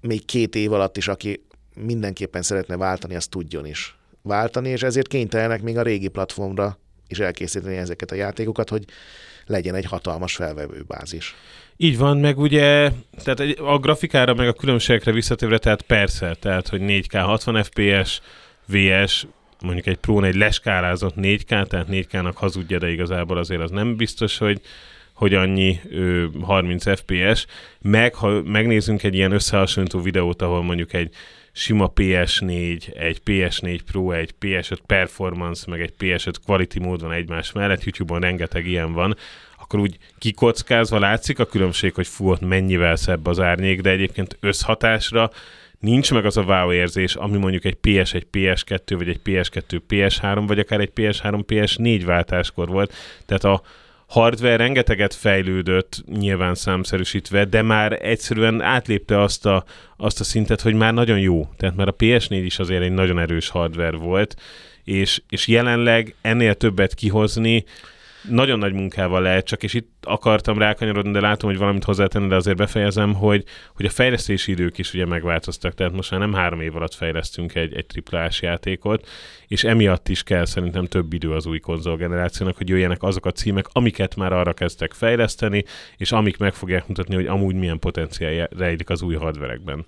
még 0.00 0.24
két 0.24 0.54
év 0.54 0.72
alatt 0.72 0.96
is, 0.96 1.08
aki 1.08 1.42
mindenképpen 1.74 2.42
szeretne 2.42 2.76
váltani, 2.76 3.14
azt 3.14 3.30
tudjon 3.30 3.66
is 3.66 3.96
váltani, 4.22 4.68
és 4.68 4.82
ezért 4.82 5.08
kénytelenek 5.08 5.62
még 5.62 5.78
a 5.78 5.82
régi 5.82 6.08
platformra 6.08 6.78
is 7.08 7.18
elkészíteni 7.18 7.76
ezeket 7.76 8.10
a 8.10 8.14
játékokat, 8.14 8.68
hogy 8.68 8.84
legyen 9.46 9.74
egy 9.74 9.84
hatalmas 9.84 10.34
felvevő 10.34 10.84
bázis. 10.86 11.34
Így 11.76 11.98
van, 11.98 12.16
meg 12.16 12.38
ugye, 12.38 12.90
tehát 13.24 13.58
a 13.58 13.78
grafikára, 13.78 14.34
meg 14.34 14.48
a 14.48 14.52
különbségekre 14.52 15.12
visszatérve, 15.12 15.58
tehát 15.58 15.82
persze, 15.82 16.36
tehát, 16.40 16.68
hogy 16.68 16.80
4K 16.84 17.22
60 17.24 17.62
FPS, 17.62 18.20
VS, 18.66 19.26
mondjuk 19.62 19.86
egy 19.86 19.96
Pro 19.96 20.22
egy 20.22 20.34
leskálázott 20.34 21.14
4K, 21.16 21.66
tehát 21.66 21.86
4K-nak 21.90 22.32
hazudja, 22.34 22.78
de 22.78 22.90
igazából 22.90 23.38
azért 23.38 23.60
az 23.60 23.70
nem 23.70 23.96
biztos, 23.96 24.38
hogy, 24.38 24.60
hogy 25.12 25.34
annyi 25.34 25.80
ö, 25.90 26.26
30 26.40 27.00
FPS, 27.00 27.46
meg 27.80 28.14
ha 28.14 28.42
megnézzünk 28.42 29.02
egy 29.02 29.14
ilyen 29.14 29.32
összehasonlító 29.32 30.00
videót, 30.00 30.42
ahol 30.42 30.62
mondjuk 30.62 30.92
egy 30.92 31.14
sima 31.52 31.92
PS4, 31.96 32.96
egy 32.96 33.20
PS4 33.24 33.80
Pro, 33.90 34.10
egy 34.10 34.34
PS5 34.40 34.78
Performance, 34.86 35.64
meg 35.70 35.80
egy 35.80 35.92
PS5 35.98 36.34
Quality 36.44 36.78
mód 36.78 37.00
van 37.00 37.12
egymás 37.12 37.52
mellett, 37.52 37.84
YouTube-on 37.84 38.20
rengeteg 38.20 38.66
ilyen 38.66 38.92
van, 38.92 39.16
akkor 39.58 39.80
úgy 39.80 39.98
kikockázva 40.18 40.98
látszik 40.98 41.38
a 41.38 41.46
különbség, 41.46 41.94
hogy 41.94 42.06
fú, 42.06 42.30
ott 42.30 42.40
mennyivel 42.40 42.96
szebb 42.96 43.26
az 43.26 43.40
árnyék, 43.40 43.80
de 43.80 43.90
egyébként 43.90 44.36
összhatásra 44.40 45.30
nincs 45.80 46.12
meg 46.12 46.24
az 46.24 46.36
a 46.36 46.42
wow 46.42 46.72
érzés, 46.72 47.14
ami 47.14 47.38
mondjuk 47.38 47.64
egy 47.64 47.74
PS, 47.74 48.14
egy 48.14 48.26
PS2, 48.32 48.94
vagy 48.96 49.08
egy 49.08 49.20
PS2, 49.24 49.80
PS3, 49.88 50.44
vagy 50.46 50.58
akár 50.58 50.80
egy 50.80 50.92
PS3, 50.96 51.42
PS4 51.46 52.02
váltáskor 52.04 52.68
volt. 52.68 52.94
Tehát 53.26 53.44
a 53.44 53.62
hardware 54.06 54.56
rengeteget 54.56 55.14
fejlődött, 55.14 56.02
nyilván 56.18 56.54
számszerűsítve, 56.54 57.44
de 57.44 57.62
már 57.62 57.98
egyszerűen 58.02 58.60
átlépte 58.60 59.20
azt 59.20 59.46
a, 59.46 59.64
azt 59.96 60.20
a 60.20 60.24
szintet, 60.24 60.60
hogy 60.60 60.74
már 60.74 60.94
nagyon 60.94 61.18
jó. 61.18 61.48
Tehát 61.56 61.76
már 61.76 61.88
a 61.88 61.96
PS4 61.96 62.40
is 62.44 62.58
azért 62.58 62.82
egy 62.82 62.92
nagyon 62.92 63.18
erős 63.18 63.48
hardware 63.48 63.96
volt, 63.96 64.36
és, 64.84 65.22
és 65.28 65.46
jelenleg 65.48 66.14
ennél 66.20 66.54
többet 66.54 66.94
kihozni, 66.94 67.64
nagyon 68.22 68.58
nagy 68.58 68.72
munkával 68.72 69.22
lehet 69.22 69.46
csak, 69.46 69.62
és 69.62 69.74
itt 69.74 69.92
akartam 70.02 70.58
rákanyarodni, 70.58 71.12
de 71.12 71.20
látom, 71.20 71.50
hogy 71.50 71.58
valamit 71.58 71.84
hozzátenni, 71.84 72.28
de 72.28 72.34
azért 72.34 72.56
befejezem, 72.56 73.14
hogy, 73.14 73.44
hogy 73.74 73.86
a 73.86 73.90
fejlesztési 73.90 74.50
idők 74.50 74.78
is 74.78 74.94
ugye 74.94 75.06
megváltoztak, 75.06 75.74
tehát 75.74 75.92
most 75.92 76.10
már 76.10 76.20
nem 76.20 76.32
három 76.32 76.60
év 76.60 76.76
alatt 76.76 76.94
fejlesztünk 76.94 77.54
egy, 77.54 77.74
egy 77.74 77.86
triplás 77.86 78.42
játékot, 78.42 79.08
és 79.46 79.64
emiatt 79.64 80.08
is 80.08 80.22
kell 80.22 80.44
szerintem 80.44 80.84
több 80.84 81.12
idő 81.12 81.32
az 81.32 81.46
új 81.46 81.58
konzolgenerációnak, 81.58 82.56
hogy 82.56 82.68
jöjjenek 82.68 83.02
azok 83.02 83.26
a 83.26 83.32
címek, 83.32 83.66
amiket 83.72 84.16
már 84.16 84.32
arra 84.32 84.52
kezdtek 84.52 84.92
fejleszteni, 84.92 85.64
és 85.96 86.12
amik 86.12 86.36
meg 86.36 86.54
fogják 86.54 86.86
mutatni, 86.88 87.14
hogy 87.14 87.26
amúgy 87.26 87.54
milyen 87.54 87.78
potenciál 87.78 88.48
rejlik 88.58 88.90
az 88.90 89.02
új 89.02 89.14
hardverekben. 89.14 89.86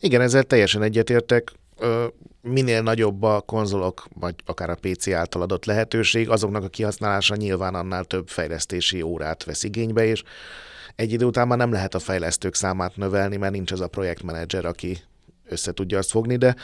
Igen, 0.00 0.20
ezzel 0.20 0.42
teljesen 0.42 0.82
egyetértek 0.82 1.52
minél 2.42 2.82
nagyobb 2.82 3.22
a 3.22 3.40
konzolok, 3.40 4.06
vagy 4.14 4.34
akár 4.44 4.70
a 4.70 4.78
PC 4.80 5.08
által 5.08 5.42
adott 5.42 5.64
lehetőség, 5.64 6.30
azoknak 6.30 6.64
a 6.64 6.68
kihasználása 6.68 7.36
nyilván 7.36 7.74
annál 7.74 8.04
több 8.04 8.28
fejlesztési 8.28 9.02
órát 9.02 9.44
vesz 9.44 9.62
igénybe, 9.62 10.04
és 10.04 10.22
egy 10.94 11.12
idő 11.12 11.24
után 11.24 11.46
már 11.46 11.58
nem 11.58 11.72
lehet 11.72 11.94
a 11.94 11.98
fejlesztők 11.98 12.54
számát 12.54 12.96
növelni, 12.96 13.36
mert 13.36 13.52
nincs 13.52 13.72
az 13.72 13.80
a 13.80 13.88
projektmenedzser, 13.88 14.64
aki 14.64 14.98
össze 15.44 15.72
tudja 15.72 15.98
azt 15.98 16.10
fogni, 16.10 16.36
de 16.36 16.54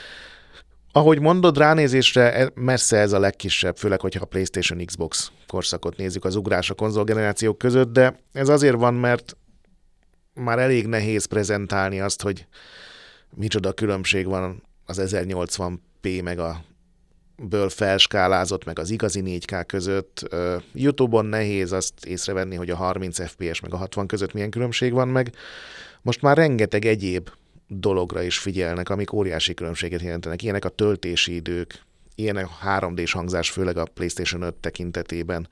ahogy 0.93 1.21
mondod, 1.21 1.59
ránézésre 1.59 2.35
e, 2.35 2.51
messze 2.55 2.97
ez 2.97 3.13
a 3.13 3.19
legkisebb, 3.19 3.77
főleg, 3.77 4.01
hogyha 4.01 4.23
a 4.23 4.27
PlayStation 4.27 4.85
Xbox 4.85 5.33
korszakot 5.47 5.97
nézzük 5.97 6.25
az 6.25 6.37
ugrás 6.37 6.71
a 6.71 6.75
konzolgenerációk 6.75 7.59
között, 7.59 7.93
de 7.93 8.17
ez 8.33 8.49
azért 8.49 8.77
van, 8.77 8.95
mert 8.95 9.37
már 10.35 10.59
elég 10.59 10.87
nehéz 10.87 11.25
prezentálni 11.25 12.01
azt, 12.01 12.23
hogy 12.23 12.47
micsoda 13.31 13.73
különbség 13.73 14.27
van 14.27 14.63
az 14.85 15.01
1080p 15.03 16.23
meg 16.23 16.39
a 16.39 16.65
ből 17.37 17.69
felskálázott, 17.69 18.65
meg 18.65 18.79
az 18.79 18.91
igazi 18.91 19.23
4K 19.25 19.65
között. 19.67 20.29
Youtube-on 20.73 21.27
nehéz 21.27 21.73
azt 21.73 22.05
észrevenni, 22.05 22.57
hogy 22.57 22.71
a 22.71 22.77
30 22.77 23.29
FPS 23.29 23.61
meg 23.61 23.73
a 23.73 23.77
60 23.77 24.07
között 24.07 24.33
milyen 24.33 24.51
különbség 24.51 24.93
van 24.93 25.09
meg. 25.09 25.35
Most 26.03 26.23
már 26.23 26.37
rengeteg 26.37 26.85
egyéb 26.85 27.31
dologra 27.69 28.23
is 28.23 28.39
figyelnek, 28.39 28.89
amik 28.89 29.13
óriási 29.13 29.55
különbséget 29.55 30.01
jelentenek. 30.01 30.43
Ilyenek 30.43 30.65
a 30.65 30.69
töltési 30.69 31.35
idők, 31.35 31.83
ilyenek 32.15 32.47
a 32.47 32.67
3D-s 32.67 33.13
hangzás, 33.13 33.51
főleg 33.51 33.77
a 33.77 33.85
PlayStation 33.85 34.43
5 34.43 34.55
tekintetében 34.55 35.49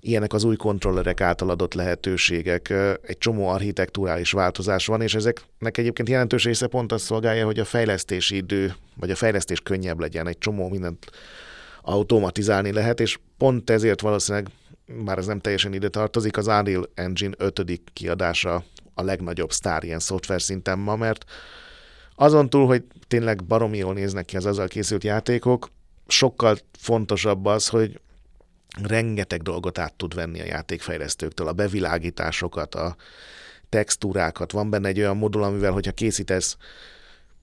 ilyenek 0.00 0.32
az 0.32 0.44
új 0.44 0.56
kontrollerek 0.56 1.20
által 1.20 1.50
adott 1.50 1.74
lehetőségek, 1.74 2.74
egy 3.02 3.18
csomó 3.18 3.48
architekturális 3.48 4.32
változás 4.32 4.86
van, 4.86 5.00
és 5.00 5.14
ezeknek 5.14 5.78
egyébként 5.78 6.08
jelentős 6.08 6.44
része 6.44 6.66
pont 6.66 6.92
azt 6.92 7.04
szolgálja, 7.04 7.44
hogy 7.44 7.58
a 7.58 7.64
fejlesztési 7.64 8.36
idő, 8.36 8.74
vagy 8.96 9.10
a 9.10 9.16
fejlesztés 9.16 9.60
könnyebb 9.60 10.00
legyen, 10.00 10.26
egy 10.26 10.38
csomó 10.38 10.68
mindent 10.68 11.10
automatizálni 11.82 12.72
lehet, 12.72 13.00
és 13.00 13.18
pont 13.38 13.70
ezért 13.70 14.00
valószínűleg, 14.00 14.48
már 15.04 15.18
ez 15.18 15.26
nem 15.26 15.40
teljesen 15.40 15.72
ide 15.72 15.88
tartozik, 15.88 16.36
az 16.36 16.46
Unreal 16.46 16.90
Engine 16.94 17.34
5. 17.38 17.80
kiadása 17.92 18.64
a 18.94 19.02
legnagyobb 19.02 19.52
sztár 19.52 19.84
ilyen 19.84 19.98
szoftver 19.98 20.42
szinten 20.42 20.78
ma, 20.78 20.96
mert 20.96 21.24
azon 22.14 22.50
túl, 22.50 22.66
hogy 22.66 22.84
tényleg 23.08 23.44
baromi 23.44 23.78
jól 23.78 23.94
néznek 23.94 24.24
ki 24.24 24.36
az 24.36 24.46
azzal 24.46 24.68
készült 24.68 25.04
játékok, 25.04 25.68
sokkal 26.06 26.58
fontosabb 26.78 27.46
az, 27.46 27.68
hogy 27.68 28.00
rengeteg 28.82 29.42
dolgot 29.42 29.78
át 29.78 29.94
tud 29.94 30.14
venni 30.14 30.40
a 30.40 30.44
játékfejlesztőktől, 30.44 31.48
a 31.48 31.52
bevilágításokat, 31.52 32.74
a 32.74 32.96
textúrákat. 33.68 34.52
Van 34.52 34.70
benne 34.70 34.88
egy 34.88 34.98
olyan 34.98 35.16
modul, 35.16 35.42
amivel, 35.42 35.72
hogyha 35.72 35.92
készítesz 35.92 36.56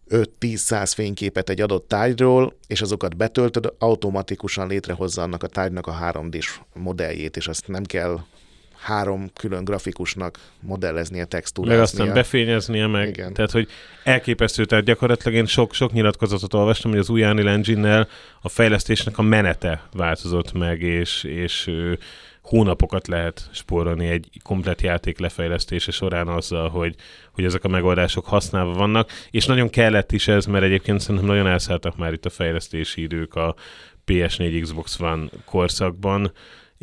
5-10-100 0.10 0.92
fényképet 0.96 1.50
egy 1.50 1.62
adott 1.62 1.88
tárgyról, 1.88 2.58
és 2.68 2.82
azokat 2.82 3.18
betöltöd, 3.18 3.74
automatikusan 3.78 4.68
létrehozza 4.68 5.22
annak 5.22 5.44
a 5.44 5.48
tárgynak 5.48 5.88
a 5.88 5.98
3D-s 6.02 6.60
modelljét, 6.74 7.38
és 7.38 7.48
azt 7.48 7.68
nem 7.68 7.84
kell 7.84 8.20
három 8.84 9.30
külön 9.34 9.64
grafikusnak 9.64 10.40
modelleznie, 10.60 11.26
textúrázni. 11.26 11.76
Meg 11.76 11.84
aztán 11.84 12.14
befényeznie 12.14 12.88
meg. 12.88 13.08
Igen. 13.08 13.34
Tehát, 13.34 13.52
hogy 13.52 13.68
elképesztő, 14.04 14.66
tehát 14.66 14.86
gyakorlatilag 14.86 15.38
én 15.38 15.46
sok, 15.46 15.74
sok 15.74 15.92
nyilatkozatot 15.92 16.54
olvastam, 16.54 16.92
hogy 16.92 17.00
az 17.00 17.10
új 17.10 17.24
Unreal 17.24 17.50
engine 17.50 18.08
a 18.42 18.50
fejlesztésnek 18.50 19.18
a 19.18 19.22
menete 19.22 19.84
változott 19.94 20.54
meg, 20.54 20.82
és, 20.82 21.24
és 21.24 21.72
hónapokat 22.42 23.08
lehet 23.08 23.50
spórolni 23.52 24.08
egy 24.08 24.30
komplet 24.44 24.82
játék 24.82 25.20
lefejlesztése 25.20 25.92
során 25.92 26.28
azzal, 26.28 26.70
hogy, 26.70 26.96
hogy 27.32 27.46
ezek 27.46 27.64
a 27.64 27.68
megoldások 27.68 28.26
használva 28.26 28.74
vannak, 28.74 29.10
és 29.32 29.46
nagyon 29.46 29.70
kellett 29.70 30.12
is 30.12 30.28
ez, 30.28 30.46
mert 30.46 30.64
egyébként 30.64 31.00
szerintem 31.00 31.26
nagyon 31.26 31.48
elszálltak 31.48 31.98
már 31.98 32.14
itt 32.14 32.26
a 32.26 32.30
fejlesztési 32.30 33.02
idők 33.02 33.36
a 33.36 33.56
PS4 34.08 34.60
Xbox 34.62 35.00
One 35.00 35.26
korszakban, 35.46 36.32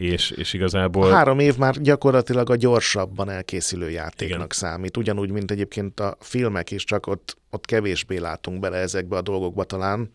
és, 0.01 0.31
és 0.31 0.53
igazából... 0.53 1.11
Három 1.11 1.39
év 1.39 1.57
már 1.57 1.81
gyakorlatilag 1.81 2.51
a 2.51 2.57
gyorsabban 2.57 3.31
elkészülő 3.31 3.91
játéknak 3.91 4.37
Igen. 4.37 4.49
számít, 4.51 4.97
ugyanúgy, 4.97 5.31
mint 5.31 5.51
egyébként 5.51 6.01
a 6.01 6.17
filmek 6.21 6.71
is, 6.71 6.85
csak 6.85 7.07
ott, 7.07 7.37
ott 7.51 7.67
kevésbé 7.67 8.19
látunk 8.19 8.61
bele 8.61 8.77
ezekbe 8.77 9.17
a 9.17 9.23
dolgokba 9.23 9.65
talán, 9.65 10.09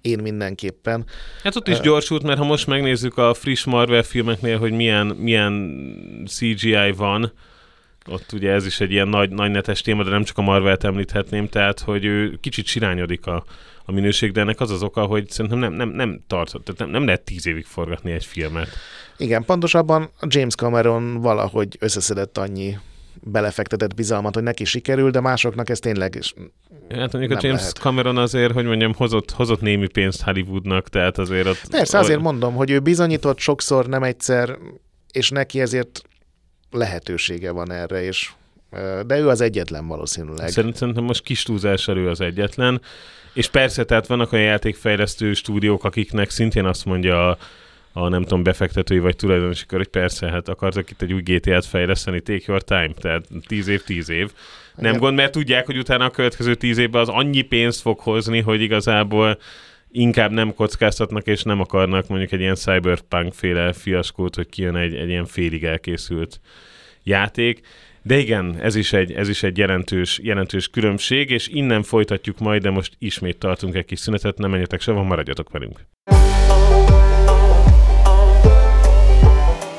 én 0.00 0.18
mindenképpen. 0.18 1.06
Hát 1.42 1.56
ott 1.56 1.68
is 1.68 1.80
gyorsult, 1.80 2.22
mert 2.22 2.38
ha 2.38 2.44
most 2.44 2.66
megnézzük 2.66 3.18
a 3.18 3.34
friss 3.34 3.64
Marvel 3.64 4.02
filmeknél, 4.02 4.58
hogy 4.58 4.72
milyen, 4.72 5.06
milyen 5.06 5.84
CGI 6.26 6.92
van, 6.96 7.32
ott 8.06 8.32
ugye 8.32 8.50
ez 8.50 8.66
is 8.66 8.80
egy 8.80 8.90
ilyen 8.90 9.08
nagy, 9.08 9.30
nagy 9.30 9.50
netes 9.50 9.80
téma, 9.80 10.04
de 10.04 10.10
nem 10.10 10.24
csak 10.24 10.38
a 10.38 10.42
Marvel-t 10.42 10.84
említhetném, 10.84 11.48
tehát 11.48 11.80
hogy 11.80 12.04
ő 12.04 12.38
kicsit 12.40 12.66
sirányodik 12.66 13.26
a, 13.26 13.44
a 13.84 13.92
minőség, 13.92 14.32
de 14.32 14.40
ennek 14.40 14.60
az 14.60 14.70
az 14.70 14.82
oka, 14.82 15.04
hogy 15.04 15.30
szerintem 15.30 15.58
nem, 15.58 15.72
nem, 15.72 15.88
nem 15.88 16.20
tart, 16.26 16.50
tehát 16.50 16.78
nem, 16.78 16.90
nem 16.90 17.04
lehet 17.04 17.20
tíz 17.20 17.46
évig 17.46 17.64
forgatni 17.64 18.12
egy 18.12 18.24
filmet. 18.24 18.68
Igen, 19.16 19.44
pontosabban 19.44 20.10
James 20.20 20.54
Cameron 20.54 21.20
valahogy 21.20 21.76
összeszedett 21.80 22.38
annyi 22.38 22.78
belefektetett 23.24 23.94
bizalmat, 23.94 24.34
hogy 24.34 24.42
neki 24.42 24.64
sikerül, 24.64 25.10
de 25.10 25.20
másoknak 25.20 25.68
ez 25.68 25.78
tényleg 25.78 26.14
is 26.14 26.34
Hát 26.88 27.12
mondjuk 27.12 27.38
a 27.38 27.46
James 27.46 27.60
lehet. 27.60 27.78
Cameron 27.78 28.16
azért, 28.16 28.52
hogy 28.52 28.64
mondjam, 28.64 28.94
hozott, 28.94 29.30
hozott 29.30 29.60
némi 29.60 29.86
pénzt 29.86 30.22
Hollywoodnak, 30.22 30.88
tehát 30.88 31.18
azért 31.18 31.46
ott... 31.46 31.68
Persze, 31.70 31.98
azért 31.98 32.20
mondom, 32.20 32.54
hogy 32.54 32.70
ő 32.70 32.80
bizonyított 32.80 33.38
sokszor, 33.38 33.86
nem 33.86 34.02
egyszer, 34.02 34.58
és 35.12 35.30
neki 35.30 35.60
ezért 35.60 36.02
lehetősége 36.70 37.50
van 37.50 37.72
erre, 37.72 38.02
és 38.02 38.30
de 39.06 39.18
ő 39.18 39.28
az 39.28 39.40
egyetlen 39.40 39.86
valószínűleg. 39.86 40.48
Szerintem 40.48 41.04
most 41.04 41.22
kis 41.22 41.42
túlzással 41.42 41.96
ő 41.96 42.08
az 42.08 42.20
egyetlen. 42.20 42.80
És 43.32 43.48
persze, 43.48 43.84
tehát 43.84 44.06
vannak 44.06 44.32
olyan 44.32 44.44
játékfejlesztő 44.44 45.32
stúdiók, 45.32 45.84
akiknek 45.84 46.30
szintén 46.30 46.64
azt 46.64 46.84
mondja 46.84 47.30
a, 47.30 47.38
a 47.92 48.08
nem 48.08 48.22
tudom, 48.22 48.42
befektetői 48.42 48.98
vagy 48.98 49.16
tulajdonosi 49.16 49.66
kör, 49.66 49.78
hogy 49.78 49.88
persze, 49.88 50.30
hát 50.30 50.48
akartak 50.48 50.90
itt 50.90 51.02
egy 51.02 51.12
új 51.12 51.22
GTA-t 51.22 51.66
fejleszteni, 51.66 52.20
take 52.20 52.42
your 52.46 52.62
time, 52.62 52.92
tehát 53.00 53.24
tíz 53.46 53.68
év, 53.68 53.82
tíz 53.82 54.08
év. 54.08 54.30
Nem 54.74 54.86
Igen. 54.86 55.00
gond, 55.00 55.16
mert 55.16 55.32
tudják, 55.32 55.66
hogy 55.66 55.78
utána 55.78 56.04
a 56.04 56.10
következő 56.10 56.54
tíz 56.54 56.78
évben 56.78 57.00
az 57.00 57.08
annyi 57.08 57.42
pénzt 57.42 57.80
fog 57.80 57.98
hozni, 57.98 58.40
hogy 58.40 58.60
igazából 58.60 59.38
inkább 59.90 60.30
nem 60.30 60.54
kockáztatnak, 60.54 61.26
és 61.26 61.42
nem 61.42 61.60
akarnak 61.60 62.08
mondjuk 62.08 62.32
egy 62.32 62.40
ilyen 62.40 62.54
cyberpunk 62.54 63.32
féle 63.32 63.72
fiaskót, 63.72 64.34
hogy 64.34 64.48
kijön 64.48 64.76
egy, 64.76 64.94
egy 64.94 65.08
ilyen 65.08 65.26
félig 65.26 65.64
elkészült 65.64 66.40
játék. 67.02 67.60
De 68.02 68.18
igen, 68.18 68.56
ez 68.60 68.74
is 68.74 68.92
egy, 68.92 69.12
ez 69.12 69.28
is 69.28 69.42
egy 69.42 69.58
jelentős, 69.58 70.20
jelentős 70.22 70.68
különbség, 70.68 71.30
és 71.30 71.48
innen 71.48 71.82
folytatjuk 71.82 72.38
majd, 72.38 72.62
de 72.62 72.70
most 72.70 72.94
ismét 72.98 73.38
tartunk 73.38 73.74
egy 73.74 73.84
kis 73.84 73.98
szünetet, 73.98 74.38
nem 74.38 74.50
menjetek 74.50 74.80
sehova, 74.80 75.04
maradjatok 75.04 75.50
velünk. 75.50 75.86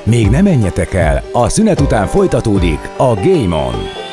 Még 0.04 0.28
nem 0.30 0.44
menjetek 0.44 0.92
el, 0.92 1.22
a 1.32 1.48
szünet 1.48 1.80
után 1.80 2.06
folytatódik 2.06 2.78
a 2.96 3.14
Game 3.14 3.56
On. 3.56 4.03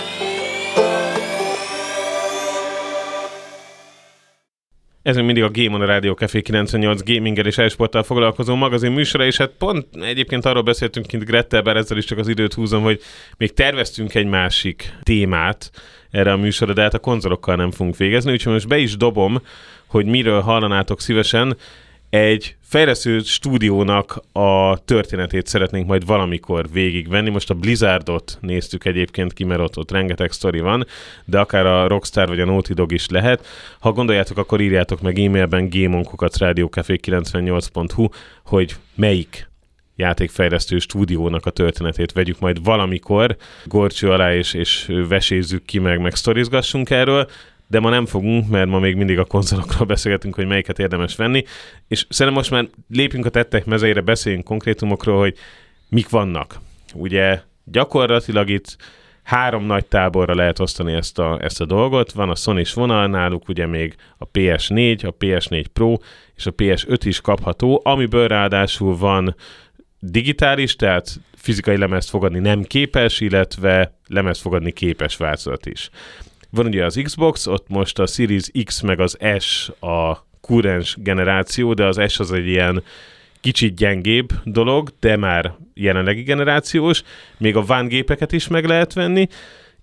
Ez 5.04 5.16
még 5.16 5.26
mindig 5.26 5.44
a 5.44 5.50
Game 5.52 5.76
on 5.76 5.82
a 5.82 5.86
Rádió 5.86 6.14
Café 6.14 6.42
98 6.42 7.04
gaminggel 7.04 7.46
és 7.46 7.58
esporttal 7.58 8.04
foglalkozó 8.04 8.56
magazin 8.56 8.92
műsora, 8.92 9.26
és 9.26 9.38
hát 9.38 9.52
pont 9.58 9.88
egyébként 10.02 10.46
arról 10.46 10.62
beszéltünk 10.62 11.06
kint 11.06 11.26
Grettel, 11.26 11.78
ezzel 11.78 11.98
is 11.98 12.06
csak 12.06 12.18
az 12.18 12.28
időt 12.28 12.54
húzom, 12.54 12.84
hogy 12.84 13.02
még 13.38 13.54
terveztünk 13.54 14.16
egy 14.16 14.26
másik 14.26 14.94
témát 15.04 15.72
erre 16.12 16.32
a 16.32 16.38
műsorra, 16.38 16.74
de 16.74 16.82
hát 16.82 16.94
a 16.94 17.00
konzolokkal 17.00 17.56
nem 17.56 17.72
fogunk 17.72 17.98
végezni, 17.98 18.32
úgyhogy 18.32 18.54
most 18.54 18.68
be 18.68 18.78
is 18.78 18.98
dobom, 18.98 19.42
hogy 19.88 20.06
miről 20.06 20.42
hallanátok 20.42 21.02
szívesen 21.02 21.58
egy 22.12 22.56
fejlesztő 22.62 23.20
stúdiónak 23.20 24.22
a 24.32 24.78
történetét 24.86 25.48
szeretnénk 25.48 25.88
majd 25.88 26.06
valamikor 26.06 26.72
végigvenni. 26.72 27.30
Most 27.30 27.50
a 27.50 27.54
Blizzardot 27.54 28.38
néztük 28.42 28.86
egyébként 28.86 29.34
ki, 29.34 29.44
mert 29.44 29.60
ott, 29.60 29.78
ott 29.78 29.92
rengeteg 29.92 30.32
sztori 30.32 30.60
van, 30.60 30.86
de 31.26 31.40
akár 31.40 31.66
a 31.66 31.88
Rockstar 31.88 32.28
vagy 32.28 32.40
a 32.40 32.46
Naughty 32.46 32.74
Dog 32.74 32.92
is 32.92 33.10
lehet. 33.10 33.46
Ha 33.80 33.92
gondoljátok, 33.92 34.38
akkor 34.38 34.62
írjátok 34.62 35.02
meg 35.02 35.20
e-mailben 35.20 35.70
gameonkukacradiocafé98.hu, 35.70 38.08
hogy 38.46 38.76
melyik 38.96 39.50
játékfejlesztő 39.96 40.80
stúdiónak 40.80 41.46
a 41.46 41.50
történetét 41.50 42.12
vegyük 42.12 42.40
majd 42.40 42.64
valamikor, 42.64 43.36
gorcső 43.66 44.10
alá 44.10 44.34
és, 44.34 44.54
és 44.54 44.92
vesézzük 45.08 45.66
ki 45.66 45.80
meg, 45.80 46.00
meg 46.00 46.16
sztorizgassunk 46.16 46.90
erről 46.90 47.28
de 47.72 47.80
ma 47.80 47.90
nem 47.90 48.06
fogunk, 48.06 48.50
mert 48.50 48.70
ma 48.70 48.80
még 48.80 48.96
mindig 48.96 49.20
a 49.20 49.26
konzolokról 49.26 49.86
beszélgetünk, 49.86 50.36
hogy 50.36 50.48
melyiket 50.48 50.80
érdemes 50.80 51.16
venni, 51.16 51.44
és 51.88 52.06
szerintem 52.10 52.42
most 52.42 52.52
már 52.52 52.68
lépjünk 52.90 53.26
a 53.26 53.30
tettek 53.30 53.66
mezeire, 53.66 54.02
beszéljünk 54.02 54.44
konkrétumokról, 54.44 55.20
hogy 55.20 55.38
mik 55.90 56.10
vannak. 56.10 56.60
Ugye 56.94 57.42
gyakorlatilag 57.64 58.50
itt 58.50 58.78
három 59.24 59.66
nagy 59.66 59.86
táborra 59.86 60.36
lehet 60.36 60.60
osztani 60.60 60.94
ezt 60.94 61.20
a, 61.20 61.38
ezt 61.42 61.62
a 61.62 61.66
dolgot. 61.66 62.12
Van 62.12 62.30
a 62.30 62.36
sony 62.36 62.66
vonal, 62.74 63.08
náluk 63.08 63.48
ugye 63.48 63.66
még 63.66 63.96
a 64.18 64.30
PS4, 64.30 65.08
a 65.08 65.16
PS4 65.20 65.66
Pro 65.74 65.98
és 66.36 66.46
a 66.46 66.52
PS5 66.52 67.00
is 67.04 67.22
kapható, 67.22 67.82
amiből 67.84 68.28
ráadásul 68.28 68.98
van 68.98 69.36
digitális, 70.00 70.76
tehát 70.76 71.20
fizikai 71.36 71.78
lemezt 71.78 72.10
fogadni 72.10 72.40
nem 72.40 72.64
képes, 72.64 73.20
illetve 73.20 73.98
lemezt 74.08 74.42
fogadni 74.42 74.72
képes 74.72 75.18
változat 75.18 75.66
is. 75.66 75.90
Van 76.52 76.66
ugye 76.66 76.86
az 76.86 77.00
Xbox, 77.04 77.48
ott 77.48 77.68
most 77.68 78.00
a 78.00 78.06
Series 78.06 78.50
X 78.64 78.82
meg 78.82 79.00
az 79.00 79.18
S 79.40 79.70
a 79.80 80.26
kurens 80.42 80.96
generáció, 81.00 81.74
de 81.74 81.86
az 81.86 82.02
S 82.08 82.20
az 82.20 82.32
egy 82.32 82.48
ilyen 82.48 82.84
kicsit 83.42 83.76
gyengébb 83.76 84.30
dolog, 84.44 84.90
de 85.00 85.18
már 85.18 85.54
jelenlegi 85.74 86.22
generációs, 86.22 87.04
még 87.38 87.56
a 87.56 87.66
van 87.66 87.88
gépeket 87.88 88.32
is 88.32 88.48
meg 88.48 88.66
lehet 88.66 88.94
venni, 88.94 89.28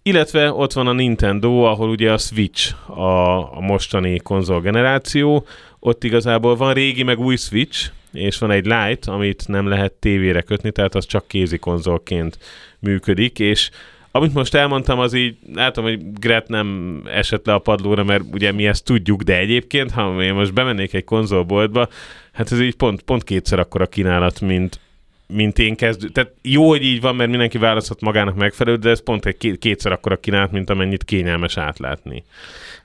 illetve 0.03 0.53
ott 0.53 0.73
van 0.73 0.87
a 0.87 0.93
Nintendo, 0.93 1.63
ahol 1.63 1.89
ugye 1.89 2.13
a 2.13 2.19
Switch 2.19 2.91
a, 2.91 3.39
a 3.57 3.61
mostani 3.61 4.19
konzol 4.19 4.61
generáció, 4.61 5.47
ott 5.79 6.05
igazából 6.05 6.57
van 6.57 6.75
régi 6.75 7.03
meg 7.03 7.19
új 7.19 7.37
Switch, 7.37 7.91
és 8.13 8.39
van 8.39 8.51
egy 8.51 8.65
Lite, 8.65 9.13
amit 9.13 9.49
nem 9.49 9.67
lehet 9.67 9.93
tévére 9.93 10.41
kötni, 10.41 10.71
tehát 10.71 10.95
az 10.95 11.07
csak 11.07 11.29
kézi 11.29 11.59
konzolként 11.59 12.39
működik, 12.79 13.39
és 13.39 13.71
amit 14.19 14.35
most 14.35 14.55
elmondtam, 14.55 14.99
az 14.99 15.15
így, 15.15 15.37
látom, 15.55 15.85
hogy 15.85 16.13
Gret 16.13 16.49
nem 16.49 17.01
esett 17.07 17.47
le 17.47 17.55
a 17.55 17.59
padlóra, 17.59 18.05
mert 18.05 18.25
ugye 18.33 18.53
mi 18.53 18.67
ezt 18.67 18.85
tudjuk, 18.85 19.23
de 19.23 19.39
egyébként, 19.39 19.91
ha 19.91 20.23
én 20.23 20.35
most 20.35 20.55
bemennék 20.55 20.95
egy 20.95 21.05
konzolboltba, 21.05 21.89
hát 22.33 22.53
ez 22.53 22.61
így 22.61 22.77
pont, 22.77 23.03
pont 23.03 23.25
kétszer 23.25 23.59
akkora 23.59 23.87
kínálat, 23.87 24.41
mint, 24.41 24.81
mint 25.27 25.59
én 25.59 25.77
kezdő. 25.77 26.09
Tehát 26.09 26.33
jó, 26.43 26.69
hogy 26.69 26.83
így 26.83 27.01
van, 27.01 27.17
mert 27.17 27.31
mindenki 27.31 27.59
választhat 27.59 28.01
magának 28.01 28.35
megfelelő, 28.35 28.77
de 28.77 28.91
ez 28.91 29.03
pont 29.03 29.27
egy 29.27 29.59
kétszer 29.59 29.93
akkora 29.93 30.17
kínálat, 30.17 30.53
mint 30.53 30.71
amennyit 30.71 31.05
kényelmes 31.05 31.57
átlátni. 31.57 32.25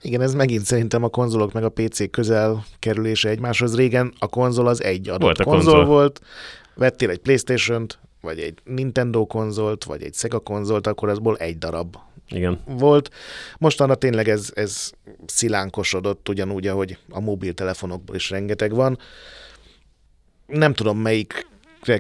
Igen, 0.01 0.21
ez 0.21 0.33
megint 0.33 0.63
szerintem 0.63 1.03
a 1.03 1.09
konzolok 1.09 1.53
meg 1.53 1.63
a 1.63 1.69
PC 1.69 2.09
közel 2.09 2.65
kerülése 2.79 3.29
egymáshoz. 3.29 3.75
Régen 3.75 4.13
a 4.19 4.27
konzol 4.27 4.67
az 4.67 4.83
egy 4.83 5.07
adott 5.07 5.21
volt 5.21 5.39
a 5.39 5.43
konzol, 5.43 5.73
konzol 5.73 5.85
volt, 5.85 6.21
vettél 6.75 7.09
egy 7.09 7.19
Playstation-t, 7.19 7.99
vagy 8.23 8.39
egy 8.39 8.59
Nintendo 8.63 9.25
konzolt, 9.25 9.83
vagy 9.83 10.03
egy 10.03 10.13
Sega 10.13 10.39
konzolt, 10.39 10.87
akkor 10.87 11.09
azból 11.09 11.37
egy 11.37 11.57
darab 11.57 11.97
Igen. 12.29 12.59
volt. 12.65 13.09
Mostanra 13.57 13.95
tényleg 13.95 14.29
ez, 14.29 14.51
ez 14.55 14.91
szilánkosodott, 15.25 16.29
ugyanúgy, 16.29 16.67
ahogy 16.67 16.97
a 17.09 17.19
mobiltelefonokból 17.19 18.15
is 18.15 18.29
rengeteg 18.29 18.73
van. 18.73 18.97
Nem 20.45 20.73
tudom, 20.73 20.97
melyik 20.97 21.47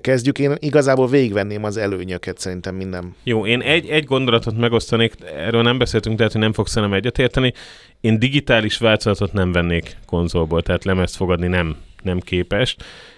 kezdjük. 0.01 0.39
Én 0.39 0.55
igazából 0.59 1.07
végigvenném 1.07 1.63
az 1.63 1.77
előnyöket 1.77 2.39
szerintem 2.39 2.75
minden. 2.75 3.15
Jó, 3.23 3.45
én 3.45 3.61
egy, 3.61 3.89
egy 3.89 4.03
gondolatot 4.03 4.57
megosztanék, 4.57 5.13
erről 5.35 5.61
nem 5.61 5.77
beszéltünk, 5.77 6.17
tehát 6.17 6.31
hogy 6.31 6.41
nem 6.41 6.53
fogsz 6.53 6.73
nem 6.73 6.93
egyetérteni. 6.93 7.53
Én 8.01 8.19
digitális 8.19 8.77
változatot 8.77 9.33
nem 9.33 9.51
vennék 9.51 9.97
konzolból, 10.05 10.61
tehát 10.61 10.83
lemezt 10.83 11.15
fogadni 11.15 11.47
nem, 11.47 11.77
nem 12.03 12.19
képes. 12.19 12.75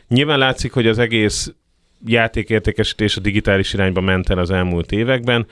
Nyilván 0.07 0.39
látszik, 0.39 0.71
hogy 0.73 0.87
az 0.87 0.99
egész 0.99 1.53
játékértékesítés 2.05 3.17
a 3.17 3.19
digitális 3.19 3.73
irányba 3.73 4.01
ment 4.01 4.29
el 4.29 4.37
az 4.37 4.51
elmúlt 4.51 4.91
években, 4.91 5.45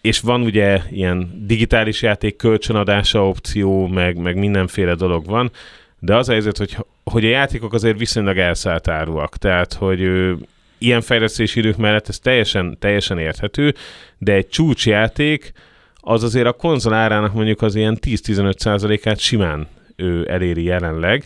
és 0.00 0.20
van 0.20 0.42
ugye 0.42 0.80
ilyen 0.90 1.44
digitális 1.46 2.02
játék 2.02 2.36
kölcsönadása 2.36 3.28
opció, 3.28 3.86
meg, 3.86 4.16
meg 4.16 4.36
mindenféle 4.36 4.94
dolog 4.94 5.26
van, 5.26 5.50
de 5.98 6.16
az 6.16 6.28
a 6.28 6.32
helyzet, 6.32 6.56
hogy, 6.56 6.76
hogy 7.04 7.24
a 7.24 7.28
játékok 7.28 7.72
azért 7.72 7.98
viszonylag 7.98 8.38
elszállt 8.38 8.88
áruak, 8.88 9.36
tehát 9.36 9.72
hogy 9.72 10.00
ő, 10.00 10.36
ilyen 10.78 11.00
fejlesztési 11.00 11.58
idők 11.58 11.76
mellett 11.76 12.08
ez 12.08 12.18
teljesen, 12.18 12.76
teljesen 12.78 13.18
érthető, 13.18 13.74
de 14.18 14.32
egy 14.32 14.48
csúcsjáték 14.48 15.52
az 16.00 16.22
azért 16.22 16.46
a 16.46 16.52
konzol 16.52 16.94
árának 16.94 17.32
mondjuk 17.32 17.62
az 17.62 17.74
ilyen 17.74 17.98
10-15 18.00 19.00
át 19.04 19.18
simán 19.18 19.68
ő 19.96 20.26
eléri 20.30 20.62
jelenleg, 20.62 21.24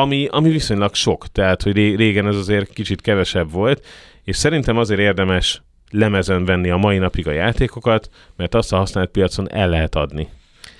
ami, 0.00 0.28
ami 0.30 0.50
viszonylag 0.50 0.94
sok, 0.94 1.26
tehát 1.26 1.62
hogy 1.62 1.74
régen 1.74 2.26
ez 2.26 2.36
azért 2.36 2.72
kicsit 2.72 3.00
kevesebb 3.00 3.52
volt, 3.52 3.86
és 4.24 4.36
szerintem 4.36 4.76
azért 4.76 5.00
érdemes 5.00 5.62
lemezen 5.90 6.44
venni 6.44 6.70
a 6.70 6.76
mai 6.76 6.98
napig 6.98 7.28
a 7.28 7.32
játékokat, 7.32 8.08
mert 8.36 8.54
azt 8.54 8.72
a 8.72 8.76
használt 8.76 9.10
piacon 9.10 9.52
el 9.52 9.68
lehet 9.68 9.94
adni. 9.94 10.28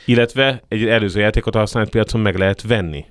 Illetve 0.04 0.62
egy 0.68 0.87
előző 0.87 1.20
játékot 1.20 1.54
a 1.54 1.59
használt 1.59 1.90
piacon 1.90 2.20
meg 2.20 2.37
lehet 2.37 2.62
venni. 2.62 3.04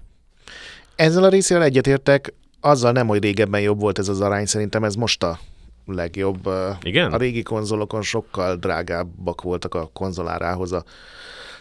Ezzel 0.96 1.24
a 1.24 1.30
részével 1.30 1.64
egyetértek, 1.64 2.34
azzal 2.60 2.92
nem, 2.92 3.08
hogy 3.08 3.24
régebben 3.24 3.62
jobb 3.62 3.80
volt 3.80 4.00
ez 4.00 4.08
az 4.08 4.22
arány, 4.22 4.46
szerintem 4.46 4.84
ez 4.84 4.96
most 4.96 5.24
a 5.24 5.40
legjobb. 5.86 6.50
Igen? 6.82 7.12
A 7.12 7.18
régi 7.18 7.44
konzolokon 7.44 8.02
sokkal 8.02 8.56
drágábbak 8.56 9.42
voltak 9.42 9.76
a 9.76 9.90
konzolárához 9.94 10.72
a 10.72 10.84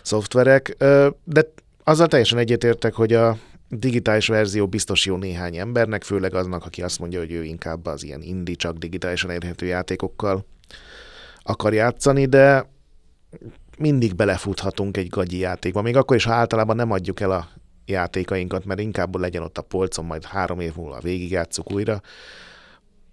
szoftverek, 0.02 0.76
de 1.24 1.52
azzal 1.84 2.06
teljesen 2.06 2.38
egyetértek, 2.38 2.94
hogy 2.94 3.12
a 3.12 3.36
digitális 3.68 4.26
verzió 4.26 4.66
biztos 4.66 5.06
jó 5.06 5.16
néhány 5.16 5.56
embernek, 5.56 6.02
főleg 6.02 6.34
aznak, 6.34 6.64
aki 6.64 6.82
azt 6.82 6.98
mondja, 6.98 7.18
hogy 7.18 7.32
ő 7.32 7.44
inkább 7.44 7.86
az 7.86 8.04
ilyen 8.04 8.22
indi, 8.22 8.56
csak 8.56 8.76
digitálisan 8.76 9.30
érhető 9.30 9.66
játékokkal 9.66 10.46
akar 11.42 11.74
játszani, 11.74 12.26
de 12.26 12.70
mindig 13.78 14.14
belefuthatunk 14.14 14.96
egy 14.96 15.08
gagyi 15.08 15.38
játékba, 15.38 15.82
még 15.82 15.96
akkor 15.96 16.16
is, 16.16 16.24
ha 16.24 16.32
általában 16.32 16.76
nem 16.76 16.90
adjuk 16.90 17.20
el 17.20 17.30
a 17.30 17.48
játékainkat, 17.86 18.64
mert 18.64 18.80
inkább 18.80 19.16
legyen 19.16 19.42
ott 19.42 19.58
a 19.58 19.62
polcon, 19.62 20.04
majd 20.04 20.24
három 20.24 20.60
év 20.60 20.74
múlva 20.76 21.00
végigjátszuk 21.00 21.72
újra. 21.72 22.00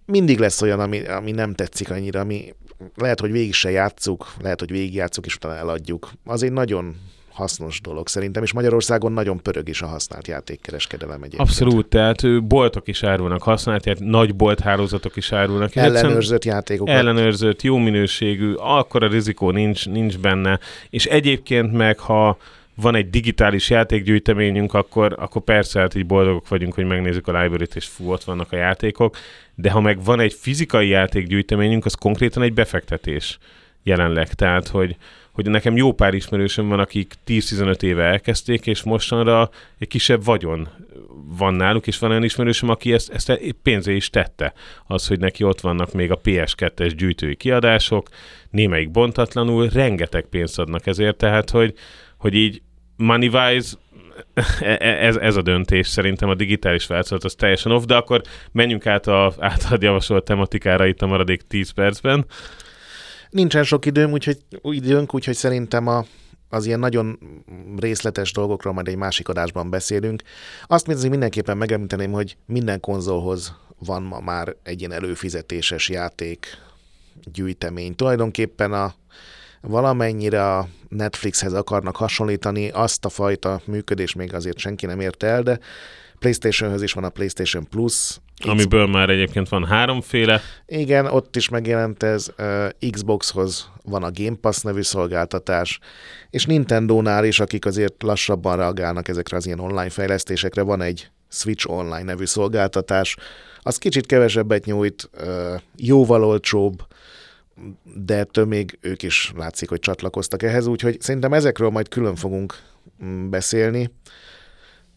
Mindig 0.05 0.39
lesz 0.39 0.61
olyan, 0.61 0.79
ami, 0.79 1.05
ami 1.05 1.31
nem 1.31 1.53
tetszik 1.53 1.91
annyira, 1.91 2.19
ami 2.19 2.53
lehet, 2.95 3.19
hogy 3.19 3.31
végig 3.31 3.53
se 3.53 3.69
játszuk, 3.69 4.33
lehet, 4.41 4.59
hogy 4.59 4.71
végigjátszuk, 4.71 5.25
és 5.25 5.35
utána 5.35 5.55
eladjuk. 5.55 6.11
Az 6.25 6.43
egy 6.43 6.51
nagyon 6.51 6.95
hasznos 7.35 7.81
dolog 7.81 8.07
szerintem, 8.07 8.43
és 8.43 8.53
Magyarországon 8.53 9.11
nagyon 9.11 9.41
pörög 9.41 9.69
is 9.69 9.81
a 9.81 9.87
használt 9.87 10.27
játékkereskedelem 10.27 11.23
egyébként. 11.23 11.41
Abszolút, 11.41 11.87
tehát 11.87 12.43
boltok 12.43 12.87
is 12.87 13.03
árulnak 13.03 13.41
használt, 13.41 13.85
játék, 13.85 14.03
nagy 14.03 14.35
bolthálózatok 14.35 15.15
is 15.15 15.31
árulnak. 15.31 15.75
Ellenőrzött 15.75 16.45
játékokat. 16.45 16.95
Ellenőrzött, 16.95 17.61
jó 17.61 17.77
minőségű, 17.77 18.53
akkor 18.53 19.03
a 19.03 19.07
rizikó 19.07 19.51
nincs, 19.51 19.89
nincs 19.89 20.17
benne, 20.17 20.59
és 20.89 21.05
egyébként 21.05 21.71
meg, 21.73 21.99
ha 21.99 22.37
van 22.75 22.95
egy 22.95 23.09
digitális 23.09 23.69
játékgyűjteményünk, 23.69 24.73
akkor, 24.73 25.15
akkor 25.19 25.41
persze 25.41 25.79
hát 25.79 25.95
így 25.95 26.05
boldogok 26.05 26.47
vagyunk, 26.47 26.73
hogy 26.73 26.85
megnézzük 26.85 27.27
a 27.27 27.41
library-t, 27.41 27.75
és 27.75 27.85
fú, 27.85 28.11
ott 28.11 28.23
vannak 28.23 28.51
a 28.51 28.55
játékok, 28.55 29.17
de 29.55 29.71
ha 29.71 29.81
meg 29.81 30.03
van 30.03 30.19
egy 30.19 30.33
fizikai 30.33 30.87
játékgyűjteményünk, 30.87 31.85
az 31.85 31.93
konkrétan 31.93 32.43
egy 32.43 32.53
befektetés 32.53 33.37
jelenleg. 33.83 34.33
Tehát, 34.33 34.67
hogy, 34.67 34.95
hogy 35.35 35.49
nekem 35.49 35.75
jó 35.75 35.91
pár 35.91 36.13
ismerősöm 36.13 36.67
van, 36.67 36.79
akik 36.79 37.13
10-15 37.27 37.81
éve 37.81 38.03
elkezdték, 38.03 38.67
és 38.67 38.83
mostanra 38.83 39.49
egy 39.77 39.87
kisebb 39.87 40.23
vagyon 40.23 40.67
van 41.37 41.53
náluk, 41.53 41.87
és 41.87 41.99
van 41.99 42.09
olyan 42.09 42.23
ismerősöm, 42.23 42.69
aki 42.69 42.93
ezt, 42.93 43.11
ezt 43.11 43.55
pénzé 43.61 43.95
is 43.95 44.09
tette. 44.09 44.53
Az, 44.87 45.07
hogy 45.07 45.19
neki 45.19 45.43
ott 45.43 45.61
vannak 45.61 45.93
még 45.93 46.11
a 46.11 46.21
PS2-es 46.21 46.93
gyűjtői 46.97 47.35
kiadások, 47.35 48.09
némelyik 48.49 48.91
bontatlanul, 48.91 49.69
rengeteg 49.69 50.25
pénzt 50.25 50.59
adnak 50.59 50.87
ezért, 50.87 51.17
tehát, 51.17 51.49
hogy, 51.49 51.73
hogy 52.17 52.33
így 52.33 52.61
money-wise 52.95 53.75
e, 54.59 54.77
e, 54.79 55.05
ez, 55.05 55.15
ez 55.15 55.35
a 55.35 55.41
döntés 55.41 55.87
szerintem 55.87 56.29
a 56.29 56.35
digitális 56.35 56.87
változat 56.87 57.23
az 57.23 57.35
teljesen 57.35 57.71
off, 57.71 57.83
de 57.83 57.95
akkor 57.95 58.21
menjünk 58.51 58.85
át 58.85 59.07
a 59.07 59.33
általad 59.39 59.81
javasolt 59.81 60.23
tematikára 60.23 60.85
itt 60.85 61.01
a 61.01 61.07
maradék 61.07 61.41
10 61.41 61.69
percben. 61.69 62.25
Nincsen 63.35 63.63
sok 63.63 63.85
időm, 63.85 64.11
úgyhogy 64.11 64.37
időnk, 64.61 65.13
úgyhogy 65.13 65.35
szerintem 65.35 65.87
a 65.87 66.05
az 66.49 66.65
ilyen 66.65 66.79
nagyon 66.79 67.19
részletes 67.77 68.31
dolgokról 68.31 68.73
majd 68.73 68.87
egy 68.87 68.95
másik 68.95 69.29
adásban 69.29 69.69
beszélünk. 69.69 70.21
Azt 70.67 70.87
azért 70.87 71.09
mindenképpen 71.09 71.57
megemlíteném, 71.57 72.11
hogy 72.11 72.37
minden 72.45 72.79
konzolhoz 72.79 73.53
van 73.79 74.03
ma 74.03 74.19
már 74.19 74.55
egy 74.63 74.79
ilyen 74.79 74.91
előfizetéses 74.91 75.89
játék 75.89 76.47
gyűjtemény. 77.33 77.95
Tulajdonképpen 77.95 78.73
a 78.73 78.93
valamennyire 79.61 80.55
a 80.55 80.67
Netflixhez 80.89 81.53
akarnak 81.53 81.95
hasonlítani, 81.95 82.69
azt 82.69 83.05
a 83.05 83.09
fajta 83.09 83.61
működés 83.65 84.13
még 84.13 84.33
azért 84.33 84.57
senki 84.57 84.85
nem 84.85 84.99
érte 84.99 85.27
el, 85.27 85.43
de 85.43 85.59
PlayStationhöz 86.19 86.81
is 86.81 86.93
van 86.93 87.03
a 87.03 87.09
PlayStation 87.09 87.67
Plus. 87.69 88.19
Amiből 88.43 88.87
már 88.87 89.09
egyébként 89.09 89.49
van 89.49 89.65
háromféle. 89.65 90.41
Igen, 90.65 91.05
ott 91.05 91.35
is 91.35 91.49
megjelent 91.49 92.03
ez. 92.03 92.27
Uh, 92.37 92.89
Xboxhoz 92.91 93.69
van 93.83 94.03
a 94.03 94.11
Game 94.13 94.35
Pass 94.41 94.61
nevű 94.61 94.81
szolgáltatás, 94.81 95.79
és 96.29 96.45
Nintendo-nál 96.45 97.25
is, 97.25 97.39
akik 97.39 97.65
azért 97.65 98.03
lassabban 98.03 98.57
reagálnak 98.57 99.07
ezekre 99.07 99.37
az 99.37 99.45
ilyen 99.45 99.59
online 99.59 99.89
fejlesztésekre, 99.89 100.61
van 100.61 100.81
egy 100.81 101.09
Switch 101.29 101.69
Online 101.69 102.03
nevű 102.03 102.25
szolgáltatás. 102.25 103.15
Az 103.61 103.77
kicsit 103.77 104.05
kevesebbet 104.05 104.65
nyújt, 104.65 105.09
uh, 105.13 105.61
jóval 105.75 106.23
olcsóbb, 106.23 106.85
de 107.83 108.17
ettől 108.17 108.45
még 108.45 108.77
ők 108.81 109.03
is 109.03 109.31
látszik, 109.35 109.69
hogy 109.69 109.79
csatlakoztak 109.79 110.43
ehhez, 110.43 110.67
úgyhogy 110.67 111.01
szerintem 111.01 111.33
ezekről 111.33 111.69
majd 111.69 111.87
külön 111.87 112.15
fogunk 112.15 112.55
mm, 113.03 113.29
beszélni. 113.29 113.89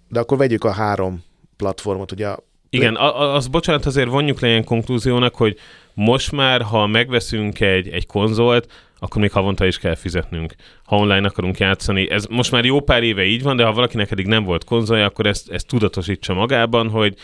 De 0.09 0.21
akkor 0.21 0.39
vegyük 0.39 0.65
a 0.65 0.71
három 0.71 1.23
platformot, 1.57 2.13
ugye 2.13 2.29
a 2.29 2.48
igen, 2.71 2.97
az 2.97 3.47
bocsánat, 3.47 3.87
azért 3.87 4.09
vonjuk 4.09 4.41
le 4.41 4.49
ilyen 4.49 4.65
konklúziónak, 4.65 5.35
hogy 5.35 5.59
most 5.95 6.33
már, 6.33 6.63
ha 6.63 6.87
megveszünk 6.87 7.61
egy, 7.61 7.89
egy 7.89 8.07
konzolt, 8.07 8.73
akkor 8.99 9.21
még 9.21 9.33
havonta 9.33 9.67
is 9.67 9.79
kell 9.79 9.95
fizetnünk, 9.95 10.55
ha 10.85 10.97
online 10.97 11.27
akarunk 11.27 11.59
játszani. 11.59 12.11
Ez 12.11 12.27
most 12.27 12.51
már 12.51 12.65
jó 12.65 12.81
pár 12.81 13.03
éve 13.03 13.25
így 13.25 13.43
van, 13.43 13.57
de 13.57 13.65
ha 13.65 13.73
valakinek 13.73 14.11
eddig 14.11 14.27
nem 14.27 14.45
volt 14.45 14.65
konzolja, 14.65 15.05
akkor 15.05 15.27
ezt, 15.27 15.51
ezt 15.51 15.67
tudatosítsa 15.67 16.35
magában, 16.35 16.89
hogy 16.89 17.15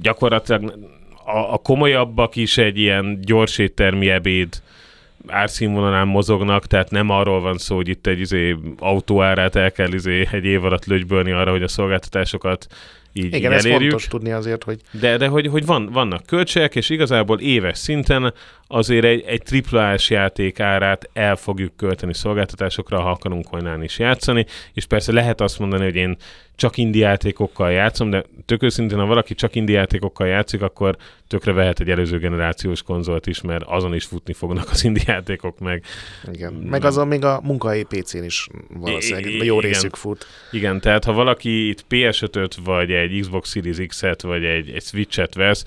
gyakorlatilag 0.00 0.74
a, 1.24 1.52
a 1.52 1.56
komolyabbak 1.56 2.36
is 2.36 2.58
egy 2.58 2.78
ilyen 2.78 3.18
gyors 3.20 3.58
éttermi 3.58 4.10
ebéd 4.10 4.48
árszínvonalán 5.26 6.08
mozognak, 6.08 6.66
tehát 6.66 6.90
nem 6.90 7.10
arról 7.10 7.40
van 7.40 7.58
szó, 7.58 7.76
hogy 7.76 7.88
itt 7.88 8.06
egy 8.06 8.20
izé, 8.20 8.56
autóárát 8.78 9.56
el 9.56 9.72
kell 9.72 9.92
izé, 9.92 10.28
egy 10.30 10.44
év 10.44 10.64
alatt 10.64 10.84
lögybölni 10.84 11.30
arra, 11.30 11.50
hogy 11.50 11.62
a 11.62 11.68
szolgáltatásokat 11.68 12.66
így, 13.12 13.24
Igen, 13.24 13.38
így 13.38 13.56
ez 13.56 13.64
elérjük. 13.64 13.90
fontos 13.90 14.06
tudni 14.08 14.30
azért, 14.30 14.64
hogy... 14.64 14.80
De, 14.90 15.16
de 15.16 15.28
hogy, 15.28 15.46
hogy 15.46 15.66
van, 15.66 15.88
vannak 15.92 16.26
költségek, 16.26 16.76
és 16.76 16.90
igazából 16.90 17.40
éves 17.40 17.78
szinten 17.78 18.34
azért 18.66 19.04
egy, 19.04 19.24
egy 19.26 19.42
triplás 19.42 20.10
játék 20.10 20.60
árát 20.60 21.10
el 21.12 21.36
fogjuk 21.36 21.76
költeni 21.76 22.14
szolgáltatásokra, 22.14 23.00
ha 23.00 23.10
akarunk 23.10 23.52
online 23.52 23.84
is 23.84 23.98
játszani, 23.98 24.46
és 24.72 24.86
persze 24.86 25.12
lehet 25.12 25.40
azt 25.40 25.58
mondani, 25.58 25.84
hogy 25.84 25.96
én 25.96 26.16
csak 26.60 26.76
indie 26.76 27.08
játékokkal 27.08 27.70
játszom, 27.70 28.10
de 28.10 28.24
tök 28.46 28.62
őszintén, 28.62 28.98
ha 28.98 29.06
valaki 29.06 29.34
csak 29.34 29.54
indie 29.54 29.78
játékokkal 29.78 30.26
játszik, 30.26 30.62
akkor 30.62 30.96
tökre 31.28 31.52
vehet 31.52 31.80
egy 31.80 31.90
előző 31.90 32.18
generációs 32.18 32.82
konzolt 32.82 33.26
is, 33.26 33.40
mert 33.40 33.64
azon 33.66 33.94
is 33.94 34.04
futni 34.04 34.32
fognak 34.32 34.70
az 34.70 34.84
indie 34.84 35.04
játékok 35.06 35.58
meg. 35.58 35.84
Igen. 36.32 36.52
Meg 36.52 36.84
azon 36.84 37.08
még 37.08 37.24
a 37.24 37.40
munkahelyi 37.42 37.82
PC-n 37.82 38.24
is 38.24 38.46
valószínűleg 38.68 39.30
I- 39.30 39.44
jó 39.44 39.58
igen. 39.58 39.70
részük 39.70 39.96
fut. 39.96 40.26
Igen, 40.50 40.80
tehát 40.80 41.04
ha 41.04 41.12
valaki 41.12 41.68
itt 41.68 41.84
PS5-öt, 41.88 42.54
vagy 42.64 42.90
egy 42.90 43.20
Xbox 43.20 43.50
Series 43.50 43.86
X-et, 43.86 44.22
vagy 44.22 44.44
egy, 44.44 44.70
egy 44.70 44.82
Switch-et 44.82 45.34
vesz, 45.34 45.64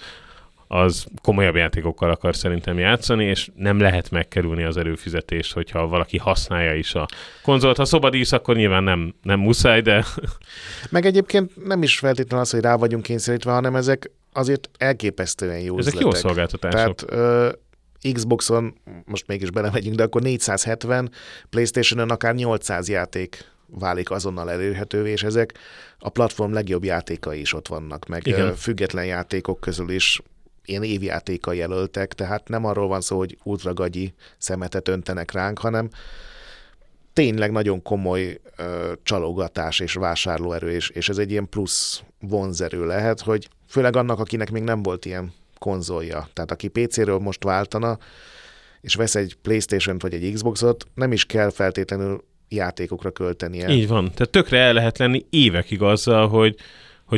az 0.74 1.06
komolyabb 1.22 1.56
játékokkal 1.56 2.10
akar 2.10 2.36
szerintem 2.36 2.80
játszani, 2.80 3.26
és 3.26 3.50
nem 3.56 3.80
lehet 3.80 4.12
megkerülni 4.12 4.64
az 4.64 4.78
előfizetést, 4.78 5.54
hogyha 5.54 5.88
valaki 5.88 6.18
használja 6.18 6.76
is 6.76 6.94
a 6.94 7.08
konzolt. 7.44 7.78
Ha 7.78 7.86
szobadísz, 7.86 8.32
akkor 8.32 8.56
nyilván 8.56 8.84
nem, 8.84 9.14
nem 9.22 9.40
muszáj, 9.40 9.82
de 9.82 10.06
Meg 10.90 11.06
egyébként 11.06 11.66
nem 11.66 11.84
is 11.84 12.00
feltétlenül 12.00 12.46
az, 12.46 12.52
hogy 12.52 12.62
rá 12.62 12.76
vagyunk 12.76 13.04
kényszerítve, 13.04 13.52
hanem 13.52 13.76
ezek 13.76 14.12
azért 14.32 14.70
elképesztően 14.78 15.60
jó 15.60 15.78
ezek 15.78 15.94
üzletek. 15.94 16.02
jó 16.02 16.20
szolgáltatások. 16.20 16.96
Tehát 16.96 17.06
ö, 18.02 18.12
Xboxon, 18.14 18.74
most 19.06 19.28
mégis 19.28 19.52
belemegyünk, 19.52 19.96
de 19.96 20.04
akkor 20.04 20.22
470, 20.22 21.12
Playstation-on 21.50 22.10
akár 22.10 22.36
800 22.36 22.90
játék 22.90 23.52
válik 23.68 24.12
azonnal 24.12 24.52
elérhetővé, 24.52 25.12
és 25.12 25.24
ezek 25.24 25.54
a 26.00 26.10
platform 26.10 26.54
legjobb 26.54 26.84
játékai 26.84 27.40
is 27.40 27.54
ott 27.54 27.68
vannak, 27.68 28.08
meg 28.08 28.28
Igen. 28.28 28.56
független 28.56 29.06
játékok 29.06 29.60
közül 29.60 29.90
is 29.90 30.22
ilyen 30.66 30.84
évjátékai 30.84 31.58
jelöltek, 31.58 32.14
tehát 32.14 32.48
nem 32.48 32.66
arról 32.66 32.88
van 32.88 33.02
szó, 33.02 33.18
hogy 33.18 33.38
ultragagyi 33.44 34.14
szemetet 34.38 34.88
öntenek 34.88 35.32
ránk, 35.32 35.60
hanem 35.60 35.90
tényleg 37.14 37.52
nagyon 37.52 37.82
komoly 37.82 38.40
ö, 38.58 38.94
csalogatás 39.04 39.80
és 39.80 39.94
vásárlóerő, 39.94 40.72
és, 40.72 40.90
és 40.90 41.10
ez 41.10 41.18
egy 41.18 41.32
ilyen 41.32 41.50
plusz 41.50 42.04
vonzerő 42.20 42.86
lehet, 42.86 43.22
hogy 43.22 43.50
főleg 43.68 43.96
annak, 43.96 44.20
akinek 44.20 44.52
még 44.52 44.64
nem 44.64 44.84
volt 44.84 45.06
ilyen 45.06 45.34
konzolja. 45.60 46.28
Tehát 46.34 46.52
aki 46.52 46.68
PC-ről 46.68 47.18
most 47.18 47.44
váltana, 47.44 47.98
és 48.82 48.96
vesz 48.96 49.16
egy 49.16 49.38
Playstation-t 49.42 50.02
vagy 50.02 50.14
egy 50.14 50.34
Xboxot, 50.34 50.88
nem 50.96 51.12
is 51.12 51.26
kell 51.26 51.50
feltétlenül 51.50 52.24
játékokra 52.50 53.12
költenie. 53.12 53.70
Így 53.70 53.88
van. 53.88 54.12
Tehát 54.12 54.30
tökre 54.30 54.58
el 54.58 54.74
lehet 54.74 54.98
lenni 54.98 55.26
évekig 55.30 55.82
azzal, 55.82 56.28
hogy 56.28 56.56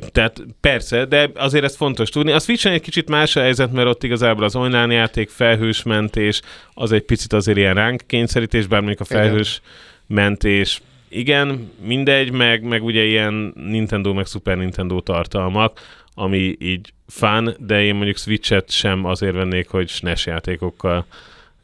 hogy 0.01 0.11
tehát 0.11 0.45
persze, 0.61 1.05
de 1.05 1.29
azért 1.35 1.63
ez 1.63 1.75
fontos 1.75 2.09
tudni. 2.09 2.31
A 2.31 2.39
switch 2.39 2.67
egy 2.67 2.81
kicsit 2.81 3.09
más 3.09 3.35
a 3.35 3.41
helyzet, 3.41 3.71
mert 3.71 3.87
ott 3.87 4.03
igazából 4.03 4.43
az 4.43 4.55
online 4.55 4.93
játék, 4.93 5.29
felhős 5.29 5.83
mentés, 5.83 6.41
az 6.73 6.91
egy 6.91 7.01
picit 7.01 7.33
azért 7.33 7.57
ilyen 7.57 7.73
ránk 7.73 8.01
kényszerítés, 8.07 8.67
bár 8.67 8.79
mondjuk 8.79 9.01
a 9.01 9.05
Igen. 9.09 9.23
felhős 9.23 9.61
mentés, 10.07 10.81
igen, 11.09 11.71
mindegy, 11.81 12.31
meg, 12.31 12.63
meg 12.63 12.83
ugye 12.83 13.03
ilyen 13.03 13.53
Nintendo, 13.55 14.13
meg 14.13 14.25
Super 14.25 14.57
Nintendo 14.57 15.01
tartalmak, 15.01 15.79
ami 16.13 16.55
így 16.59 16.93
fán, 17.07 17.55
de 17.59 17.83
én 17.83 17.95
mondjuk 17.95 18.17
Switch-et 18.17 18.71
sem 18.71 19.05
azért 19.05 19.33
vennék, 19.35 19.67
hogy 19.67 19.89
SNES 19.89 20.25
játékokkal 20.25 21.05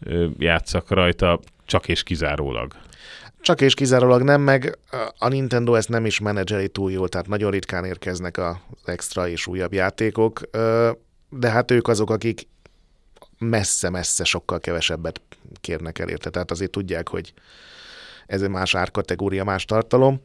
ö, 0.04 0.26
játszak 0.38 0.90
rajta, 0.90 1.40
csak 1.66 1.88
és 1.88 2.04
kizárólag. 2.04 2.74
Csak 3.42 3.62
és 3.62 3.74
kizárólag 3.74 4.22
nem, 4.22 4.42
meg 4.42 4.78
a 5.18 5.28
Nintendo 5.28 5.76
ezt 5.76 5.90
nem 5.90 6.06
is 6.06 6.20
menedzseli 6.20 6.70
túl 6.70 6.92
jól, 6.92 7.10
tehát 7.10 7.28
nagyon 7.28 7.52
ritkán 7.52 7.86
érkeznek 7.86 8.38
az 8.38 8.56
extra 8.86 9.28
és 9.28 9.48
újabb 9.48 9.74
játékok, 9.74 10.42
de 11.30 11.50
hát 11.50 11.72
ők 11.72 11.88
azok, 11.88 12.10
akik 12.10 12.48
messze-messze 13.38 14.24
sokkal 14.24 14.60
kevesebbet 14.60 15.22
kérnek 15.62 16.00
el 16.00 16.10
érte, 16.10 16.30
tehát 16.30 16.52
azért 16.52 16.72
tudják, 16.72 17.08
hogy 17.08 17.34
ez 18.28 18.42
egy 18.42 18.50
más 18.50 18.76
árkategória, 18.76 19.44
más 19.44 19.66
tartalom. 19.66 20.22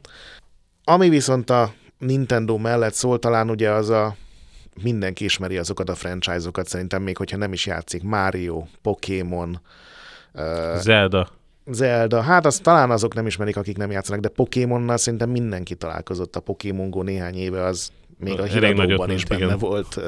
Ami 0.83 1.09
viszont 1.09 1.49
a 1.49 1.73
Nintendo 1.97 2.57
mellett 2.57 2.93
szól, 2.93 3.19
talán 3.19 3.49
ugye 3.49 3.71
az 3.71 3.89
a 3.89 4.15
mindenki 4.83 5.23
ismeri 5.23 5.57
azokat 5.57 5.89
a 5.89 5.95
franchise-okat, 5.95 6.67
szerintem 6.67 7.01
még 7.01 7.17
hogyha 7.17 7.37
nem 7.37 7.53
is 7.53 7.65
játszik, 7.65 8.03
Mario, 8.03 8.65
Pokémon, 8.81 9.61
Zelda. 10.77 11.29
Zelda, 11.71 12.21
hát 12.21 12.45
azt 12.45 12.63
talán 12.63 12.91
azok 12.91 13.13
nem 13.13 13.25
ismerik, 13.25 13.57
akik 13.57 13.77
nem 13.77 13.91
játszanak, 13.91 14.21
de 14.21 14.29
Pokémonnal 14.29 14.97
szerintem 14.97 15.29
mindenki 15.29 15.75
találkozott. 15.75 16.35
A 16.35 16.39
Pokémon 16.39 16.89
Go 16.89 17.01
néhány 17.01 17.35
éve 17.35 17.63
az 17.63 17.91
még 18.19 18.39
a 18.39 18.43
híradóban 18.43 19.11
is 19.11 19.25
benne 19.25 19.45
igen. 19.45 19.57
volt. 19.57 19.99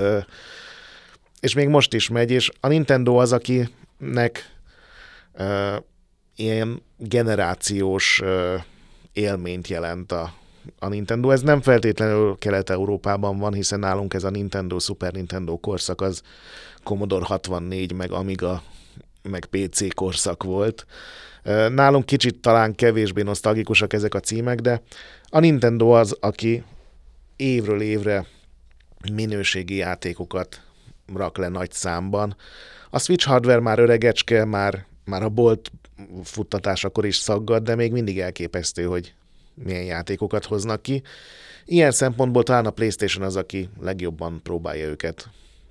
És 1.39 1.53
még 1.53 1.67
most 1.67 1.93
is 1.93 2.09
megy, 2.09 2.31
és 2.31 2.51
a 2.59 2.67
Nintendo 2.67 3.15
az, 3.15 3.31
akinek 3.31 4.57
ilyen 6.35 6.81
generációs 6.97 8.21
élményt 9.13 9.67
jelent 9.67 10.11
a, 10.11 10.33
a 10.79 10.87
Nintendo. 10.87 11.29
Ez 11.29 11.41
nem 11.41 11.61
feltétlenül 11.61 12.37
Kelet-Európában 12.37 13.37
van, 13.37 13.53
hiszen 13.53 13.79
nálunk 13.79 14.13
ez 14.13 14.23
a 14.23 14.29
Nintendo, 14.29 14.79
Super 14.79 15.13
Nintendo 15.13 15.57
korszak 15.57 16.01
az 16.01 16.21
Commodore 16.83 17.25
64, 17.25 17.93
meg 17.93 18.11
Amiga, 18.11 18.63
meg 19.21 19.45
PC 19.45 19.93
korszak 19.93 20.43
volt. 20.43 20.85
Nálunk 21.69 22.05
kicsit 22.05 22.41
talán 22.41 22.75
kevésbé 22.75 23.21
nosztalgikusak 23.21 23.93
ezek 23.93 24.13
a 24.13 24.19
címek, 24.19 24.59
de 24.59 24.81
a 25.29 25.39
Nintendo 25.39 25.89
az, 25.89 26.17
aki 26.19 26.63
évről 27.35 27.81
évre 27.81 28.25
minőségi 29.13 29.75
játékokat 29.75 30.61
rak 31.13 31.37
le 31.37 31.47
nagy 31.47 31.71
számban. 31.71 32.35
A 32.89 32.99
Switch 32.99 33.25
hardware 33.27 33.59
már 33.59 33.79
öregecske, 33.79 34.45
már, 34.45 34.85
már 35.05 35.23
a 35.23 35.29
bolt 35.29 35.71
futtatásakor 36.23 37.05
is 37.05 37.15
szaggad, 37.15 37.63
de 37.63 37.75
még 37.75 37.91
mindig 37.91 38.19
elképesztő, 38.19 38.83
hogy 38.83 39.13
milyen 39.53 39.83
játékokat 39.83 40.45
hoznak 40.45 40.81
ki. 40.81 41.01
Ilyen 41.65 41.91
szempontból 41.91 42.43
talán 42.43 42.65
a 42.65 42.71
PlayStation 42.71 43.25
az, 43.25 43.35
aki 43.35 43.69
legjobban 43.79 44.39
próbálja 44.43 44.87
őket 44.87 45.29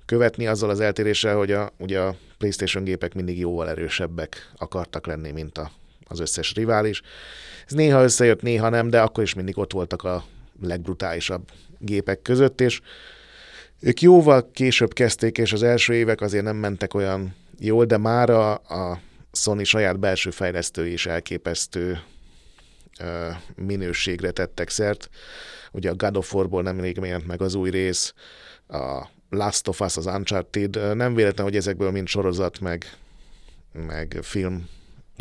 követni, 0.09 0.47
azzal 0.47 0.69
az 0.69 0.79
eltéréssel, 0.79 1.35
hogy 1.35 1.51
a, 1.51 1.71
ugye 1.77 1.99
a 1.99 2.15
PlayStation 2.37 2.83
gépek 2.83 3.13
mindig 3.13 3.39
jóval 3.39 3.69
erősebbek 3.69 4.51
akartak 4.57 5.07
lenni, 5.07 5.31
mint 5.31 5.57
a, 5.57 5.71
az 6.07 6.19
összes 6.19 6.53
rivális. 6.53 7.01
Ez 7.65 7.73
néha 7.73 8.03
összejött, 8.03 8.41
néha 8.41 8.69
nem, 8.69 8.89
de 8.89 9.01
akkor 9.01 9.23
is 9.23 9.33
mindig 9.33 9.57
ott 9.57 9.71
voltak 9.71 10.03
a 10.03 10.23
legbrutálisabb 10.61 11.49
gépek 11.77 12.21
között, 12.21 12.61
és 12.61 12.81
ők 13.79 14.01
jóval 14.01 14.51
később 14.51 14.93
kezdték, 14.93 15.37
és 15.37 15.53
az 15.53 15.63
első 15.63 15.93
évek 15.93 16.21
azért 16.21 16.43
nem 16.43 16.55
mentek 16.55 16.93
olyan 16.93 17.35
jól, 17.59 17.85
de 17.85 17.97
már 17.97 18.29
a, 18.29 18.53
a 18.53 18.99
Sony 19.31 19.63
saját 19.63 19.99
belső 19.99 20.29
fejlesztői 20.29 20.91
is 20.91 21.05
elképesztő 21.05 21.99
minőségre 23.55 24.31
tettek 24.31 24.69
szert. 24.69 25.09
Ugye 25.71 25.89
a 25.89 25.95
God 25.95 26.17
of 26.17 26.33
War-ból 26.33 26.61
nemrég 26.61 26.97
jelent 27.01 27.27
meg 27.27 27.41
az 27.41 27.55
új 27.55 27.69
rész, 27.69 28.13
a 28.67 29.17
Last 29.29 29.67
of 29.67 29.79
Us, 29.79 29.97
az 29.97 30.05
Uncharted, 30.05 30.95
nem 30.95 31.13
véletlen, 31.13 31.45
hogy 31.45 31.55
ezekből 31.55 31.91
mind 31.91 32.07
sorozat, 32.07 32.59
meg, 32.59 32.85
meg 33.87 34.19
film 34.21 34.67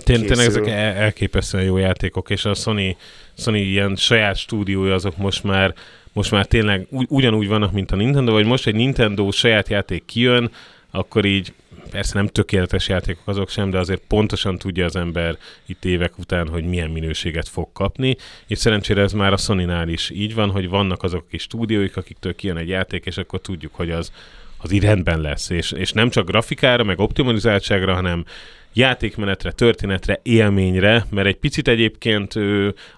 Tény, 0.05 0.27
tényleg 0.27 0.47
ezek 0.47 0.67
el, 0.67 0.95
elképesztően 0.95 1.65
jó 1.65 1.77
játékok, 1.77 2.31
és 2.31 2.45
a 2.45 2.55
Sony, 2.55 2.97
Sony 3.37 3.55
ilyen 3.55 3.97
saját 3.97 4.37
stúdiója 4.37 4.95
azok 4.95 5.17
most 5.17 5.45
már 5.45 5.75
most 6.13 6.31
már 6.31 6.47
tényleg 6.47 6.87
ugyanúgy 6.91 7.49
vannak, 7.49 7.73
mint 7.73 7.91
a 7.91 7.97
Nintendo, 7.97 8.33
vagy 8.33 8.47
most 8.47 8.67
egy 8.67 8.75
Nintendo 8.75 9.31
saját 9.31 9.69
játék 9.69 10.05
kijön, 10.05 10.51
akkor 10.91 11.25
így 11.25 11.53
persze 11.91 12.15
nem 12.15 12.27
tökéletes 12.27 12.89
játékok 12.89 13.29
azok 13.29 13.49
sem, 13.49 13.71
de 13.71 13.79
azért 13.79 14.03
pontosan 14.07 14.59
tudja 14.59 14.85
az 14.85 14.97
ember 14.97 15.39
itt 15.67 15.85
évek 15.85 16.19
után, 16.19 16.49
hogy 16.49 16.65
milyen 16.65 16.91
minőséget 16.91 17.49
fog 17.49 17.69
kapni, 17.73 18.17
és 18.47 18.59
szerencsére 18.59 19.03
ez 19.03 19.13
már 19.13 19.33
a 19.33 19.37
sony 19.37 19.89
is 19.89 20.11
így 20.11 20.35
van, 20.35 20.51
hogy 20.51 20.69
vannak 20.69 21.03
azok 21.03 21.23
a 21.23 21.31
kis 21.31 21.43
stúdióik, 21.43 21.97
akiktől 21.97 22.35
kijön 22.35 22.57
egy 22.57 22.69
játék, 22.69 23.07
és 23.07 23.17
akkor 23.17 23.41
tudjuk, 23.41 23.75
hogy 23.75 23.91
az, 23.91 24.13
az 24.59 24.73
így 24.73 24.83
rendben 24.83 25.21
lesz, 25.21 25.51
és, 25.51 25.73
és 25.73 25.93
nem 25.93 26.11
csak 26.11 26.27
grafikára, 26.27 26.85
meg 26.85 26.99
optimalizáltságra, 26.99 27.95
hanem 27.95 28.25
játékmenetre, 28.73 29.53
történetre, 29.53 30.21
élményre, 30.23 31.07
mert 31.11 31.27
egy 31.27 31.37
picit 31.37 31.69
egyébként 31.69 32.35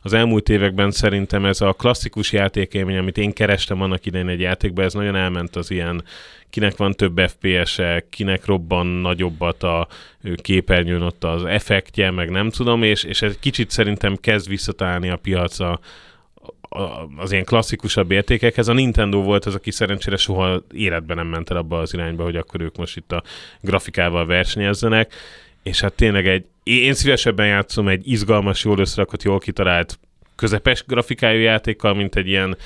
az 0.03 0.12
elmúlt 0.12 0.49
években 0.49 0.91
szerintem 0.91 1.45
ez 1.45 1.61
a 1.61 1.73
klasszikus 1.73 2.33
játékélmény, 2.33 2.97
amit 2.97 3.18
én 3.18 3.33
kerestem 3.33 3.81
annak 3.81 4.07
idején 4.07 4.29
egy 4.29 4.41
játékban, 4.41 4.85
ez 4.85 4.95
nagyon 4.95 5.16
elment 5.16 5.57
az 5.57 5.71
ilyen 5.71 6.03
kinek 6.51 6.77
van 6.77 6.93
több 6.93 7.21
FPS-e, 7.21 8.07
kinek 8.11 8.45
robban 8.45 8.87
nagyobbat 8.87 9.62
a 9.62 9.89
képernyőn 10.35 11.03
ott 11.03 11.25
az 11.25 11.45
effektje, 11.45 12.11
meg 12.11 12.31
nem 12.31 12.51
tudom, 12.51 12.83
és, 12.83 13.05
és 13.05 13.23
ez 13.23 13.37
kicsit 13.41 13.71
szerintem 13.71 14.16
kezd 14.16 14.49
visszatalálni 14.49 15.09
a 15.09 15.16
piaca 15.16 15.81
az 17.16 17.33
ilyen 17.33 17.45
klasszikusabb 17.45 18.11
értékekhez. 18.11 18.68
A 18.68 18.73
Nintendo 18.73 19.23
volt 19.23 19.45
az, 19.45 19.55
aki 19.55 19.71
szerencsére 19.71 20.16
soha 20.16 20.62
életben 20.73 21.16
nem 21.16 21.27
ment 21.27 21.51
el 21.51 21.57
abba 21.57 21.79
az 21.79 21.95
irányba, 21.95 22.23
hogy 22.23 22.37
akkor 22.37 22.61
ők 22.61 22.77
most 22.77 22.97
itt 22.97 23.12
a 23.12 23.23
grafikával 23.61 24.27
versenyezzenek, 24.27 25.14
és 25.63 25.81
hát 25.81 25.93
tényleg 25.93 26.27
egy, 26.27 26.45
én 26.63 26.95
szívesebben 26.95 27.47
játszom 27.47 27.89
egy 27.89 28.09
izgalmas, 28.09 28.65
jól 28.65 28.79
összerakott, 28.79 29.23
jól 29.23 29.39
kitalált 29.39 29.99
közepes 30.37 30.85
grafikájú 30.87 31.41
játékkal, 31.41 31.95
mint 31.95 32.17
egy 32.17 32.29
ilyen 32.29 32.57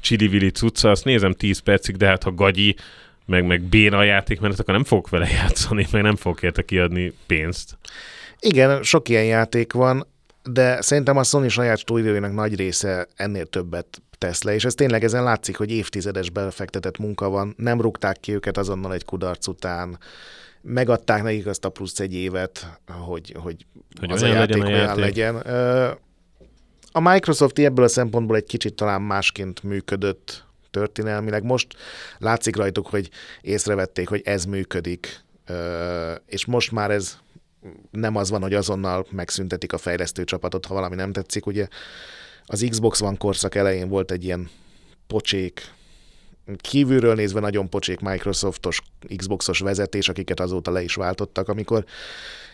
csili 0.00 0.50
cucca, 0.50 0.90
azt 0.90 1.04
nézem 1.04 1.32
10 1.32 1.58
percig, 1.58 1.96
de 1.96 2.06
hát 2.06 2.22
ha 2.22 2.30
gagyi, 2.32 2.76
meg, 3.26 3.46
meg 3.46 3.60
béna 3.62 3.98
a 3.98 4.02
játék, 4.02 4.40
mert 4.40 4.58
akkor 4.58 4.74
nem 4.74 4.84
fogok 4.84 5.08
vele 5.08 5.28
játszani, 5.42 5.86
meg 5.90 6.02
nem 6.02 6.16
fogok 6.16 6.42
érte 6.42 6.62
kiadni 6.62 7.12
pénzt. 7.26 7.78
Igen, 8.40 8.82
sok 8.82 9.08
ilyen 9.08 9.24
játék 9.24 9.72
van, 9.72 10.06
de 10.42 10.80
szerintem 10.80 11.16
a 11.16 11.22
Sony 11.22 11.48
saját 11.48 11.78
stúdióinak 11.78 12.32
nagy 12.32 12.56
része 12.56 13.06
ennél 13.16 13.46
többet 13.46 14.02
tesz 14.18 14.42
le, 14.42 14.54
és 14.54 14.64
ez 14.64 14.74
tényleg 14.74 15.04
ezen 15.04 15.22
látszik, 15.22 15.56
hogy 15.56 15.70
évtizedes 15.70 16.30
befektetett 16.30 16.98
munka 16.98 17.28
van, 17.28 17.54
nem 17.56 17.80
rúgták 17.80 18.20
ki 18.20 18.32
őket 18.32 18.58
azonnal 18.58 18.94
egy 18.94 19.04
kudarc 19.04 19.46
után, 19.46 19.98
megadták 20.62 21.22
nekik 21.22 21.46
azt 21.46 21.64
a 21.64 21.68
plusz 21.68 22.00
egy 22.00 22.14
évet, 22.14 22.80
hogy, 22.86 23.34
hogy, 23.38 23.66
hogy 24.00 24.12
az 24.12 24.22
a 24.22 24.26
játék 24.26 24.56
legyen 24.56 24.66
olyan 24.66 24.78
játék. 24.78 25.04
legyen. 25.04 25.36
A 26.92 27.00
Microsoft 27.00 27.58
ebből 27.58 27.84
a 27.84 27.88
szempontból 27.88 28.36
egy 28.36 28.44
kicsit 28.44 28.74
talán 28.74 29.02
másként 29.02 29.62
működött 29.62 30.44
történelmileg. 30.70 31.42
Most 31.44 31.74
látszik 32.18 32.56
rajtuk, 32.56 32.86
hogy 32.86 33.10
észrevették, 33.40 34.08
hogy 34.08 34.20
ez 34.24 34.44
működik, 34.44 35.20
és 36.26 36.44
most 36.44 36.72
már 36.72 36.90
ez 36.90 37.18
nem 37.90 38.16
az 38.16 38.30
van, 38.30 38.42
hogy 38.42 38.54
azonnal 38.54 39.06
megszüntetik 39.10 39.72
a 39.72 39.78
fejlesztő 39.78 40.24
csapatot, 40.24 40.66
ha 40.66 40.74
valami 40.74 40.94
nem 40.94 41.12
tetszik. 41.12 41.46
Ugye 41.46 41.68
az 42.46 42.66
Xbox 42.68 43.00
One 43.00 43.16
korszak 43.16 43.54
elején 43.54 43.88
volt 43.88 44.10
egy 44.10 44.24
ilyen 44.24 44.50
pocsék, 45.06 45.70
kívülről 46.56 47.14
nézve 47.14 47.40
nagyon 47.40 47.70
pocsék 47.70 48.00
Microsoftos, 48.00 48.82
Xboxos 49.16 49.58
vezetés, 49.58 50.08
akiket 50.08 50.40
azóta 50.40 50.70
le 50.70 50.82
is 50.82 50.94
váltottak, 50.94 51.48
amikor 51.48 51.84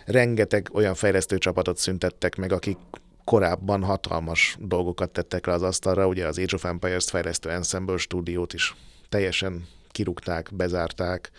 rengeteg 0.04 0.68
olyan 0.72 0.94
fejlesztő 0.94 1.38
csapatot 1.38 1.76
szüntettek 1.76 2.36
meg, 2.36 2.52
akik 2.52 2.76
korábban 3.24 3.82
hatalmas 3.82 4.56
dolgokat 4.60 5.10
tettek 5.10 5.46
le 5.46 5.52
az 5.52 5.62
asztalra, 5.62 6.06
ugye 6.06 6.26
az 6.26 6.38
Age 6.38 6.54
of 6.54 6.64
Empires-t 6.64 7.10
fejlesztő 7.10 7.50
Ensemble 7.50 7.96
stúdiót 7.96 8.52
is 8.52 8.74
teljesen 9.08 9.66
kirúgták, 9.90 10.50
bezárták, 10.54 11.30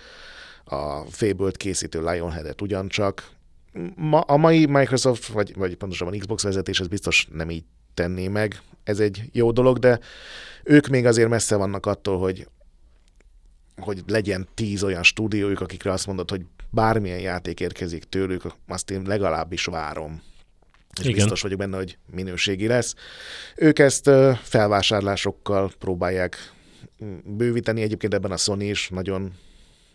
a 0.64 1.04
fable 1.10 1.52
készítő 1.52 2.00
Lionhead-et 2.00 2.62
ugyancsak. 2.62 3.30
Ma, 3.96 4.20
a 4.20 4.38
mai 4.38 4.66
Microsoft, 4.66 5.28
vagy, 5.28 5.56
vagy 5.56 5.76
pontosabban 5.76 6.20
Xbox 6.20 6.44
vezetés, 6.44 6.80
ez 6.80 6.88
biztos 6.88 7.28
nem 7.32 7.50
így 7.50 7.64
tenné 7.94 8.28
meg. 8.28 8.62
Ez 8.90 9.00
egy 9.00 9.24
jó 9.32 9.52
dolog, 9.52 9.78
de 9.78 10.00
ők 10.64 10.88
még 10.88 11.06
azért 11.06 11.30
messze 11.30 11.56
vannak 11.56 11.86
attól, 11.86 12.20
hogy 12.20 12.48
hogy 13.80 14.04
legyen 14.08 14.48
tíz 14.54 14.84
olyan 14.84 15.04
stúdiójuk, 15.04 15.62
akikre 15.62 15.92
azt 15.92 16.08
mondod, 16.08 16.30
hogy 16.30 16.42
bármilyen 16.70 17.20
játék 17.20 17.60
érkezik 17.60 18.04
tőlük, 18.04 18.44
azt 18.68 18.92
én 18.92 19.02
legalábbis 19.06 19.66
várom. 19.66 20.22
És 21.00 21.06
Igen. 21.06 21.16
biztos 21.16 21.42
vagyok 21.42 21.58
benne, 21.58 21.78
hogy 21.78 21.98
minőségi 22.12 22.68
lesz. 22.68 22.96
Ők 23.56 23.80
ezt 23.80 24.10
felvásárlásokkal 24.42 25.72
próbálják 25.80 26.54
mm, 27.04 27.18
bővíteni. 27.26 27.82
Egyébként 27.82 28.14
ebben 28.14 28.32
a 28.32 28.38
Sony 28.38 28.62
is 28.62 28.90
nagyon 28.90 29.34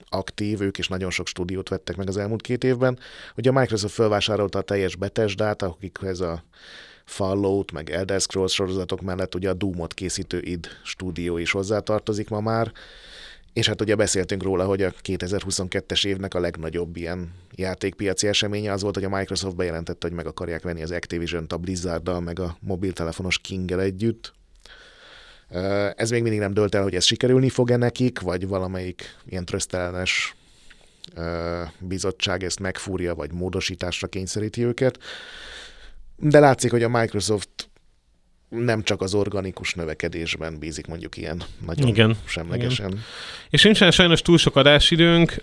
aktív, 0.09 0.61
ők 0.61 0.79
is 0.79 0.89
nagyon 0.89 1.11
sok 1.11 1.27
stúdiót 1.27 1.69
vettek 1.69 1.97
meg 1.97 2.09
az 2.09 2.17
elmúlt 2.17 2.43
két 2.43 2.65
évben. 2.65 2.99
Ugye 3.37 3.51
a 3.51 3.53
Microsoft 3.53 3.95
felvásárolta 3.95 4.59
a 4.59 4.63
teljes 4.63 4.97
Bethesda-t, 4.97 5.63
akikhez 5.63 6.21
a 6.21 6.45
Fallout, 7.05 7.73
meg 7.73 7.91
Elder 7.91 8.21
Scrolls 8.21 8.53
sorozatok 8.53 9.01
mellett 9.01 9.35
ugye 9.35 9.49
a 9.49 9.55
Doom-ot 9.55 9.95
készítő 9.95 10.41
id 10.41 10.69
stúdió 10.85 11.37
is 11.37 11.51
hozzátartozik 11.51 12.29
ma 12.29 12.41
már, 12.41 12.73
és 13.53 13.67
hát 13.67 13.81
ugye 13.81 13.95
beszéltünk 13.95 14.43
róla, 14.43 14.65
hogy 14.65 14.83
a 14.83 14.93
2022-es 15.03 16.07
évnek 16.07 16.35
a 16.35 16.41
legnagyobb 16.41 16.97
ilyen 16.97 17.33
játékpiaci 17.55 18.27
eseménye 18.27 18.73
az 18.73 18.83
volt, 18.83 18.95
hogy 18.95 19.05
a 19.05 19.17
Microsoft 19.17 19.57
bejelentette, 19.57 20.07
hogy 20.07 20.17
meg 20.17 20.27
akarják 20.27 20.63
venni 20.63 20.83
az 20.83 20.91
Activision-t 20.91 21.53
a 21.53 21.57
blizzard 21.57 22.23
meg 22.23 22.39
a 22.39 22.57
mobiltelefonos 22.61 23.39
king 23.39 23.71
együtt. 23.71 24.33
Ez 25.95 26.11
még 26.11 26.23
mindig 26.23 26.41
nem 26.41 26.55
dölt 26.55 26.75
el, 26.75 26.83
hogy 26.83 26.95
ez 26.95 27.05
sikerülni 27.05 27.49
fog-e 27.49 27.77
nekik, 27.77 28.21
vagy 28.21 28.49
valamelyik 28.49 29.17
ilyen 29.27 29.45
trösztelenes 29.45 30.35
bizottság 31.79 32.45
ezt 32.45 32.61
megfúrja, 32.61 33.15
vagy 33.15 33.33
módosításra 33.33 34.07
kényszeríti 34.07 34.65
őket 34.65 34.99
de 36.17 36.39
látszik, 36.39 36.71
hogy 36.71 36.83
a 36.83 36.89
Microsoft 36.89 37.69
nem 38.49 38.83
csak 38.83 39.01
az 39.01 39.15
organikus 39.15 39.75
növekedésben 39.75 40.59
bízik 40.59 40.87
mondjuk 40.87 41.17
ilyen 41.17 41.43
nagyon 41.67 41.89
Igen. 41.89 42.17
semlegesen. 42.25 42.87
Igen. 42.87 43.03
És 43.51 43.63
nincsen 43.63 43.91
sajnos 43.91 44.23
túl 44.23 44.39
sok 44.39 44.57
adásidőnk, 44.57 45.43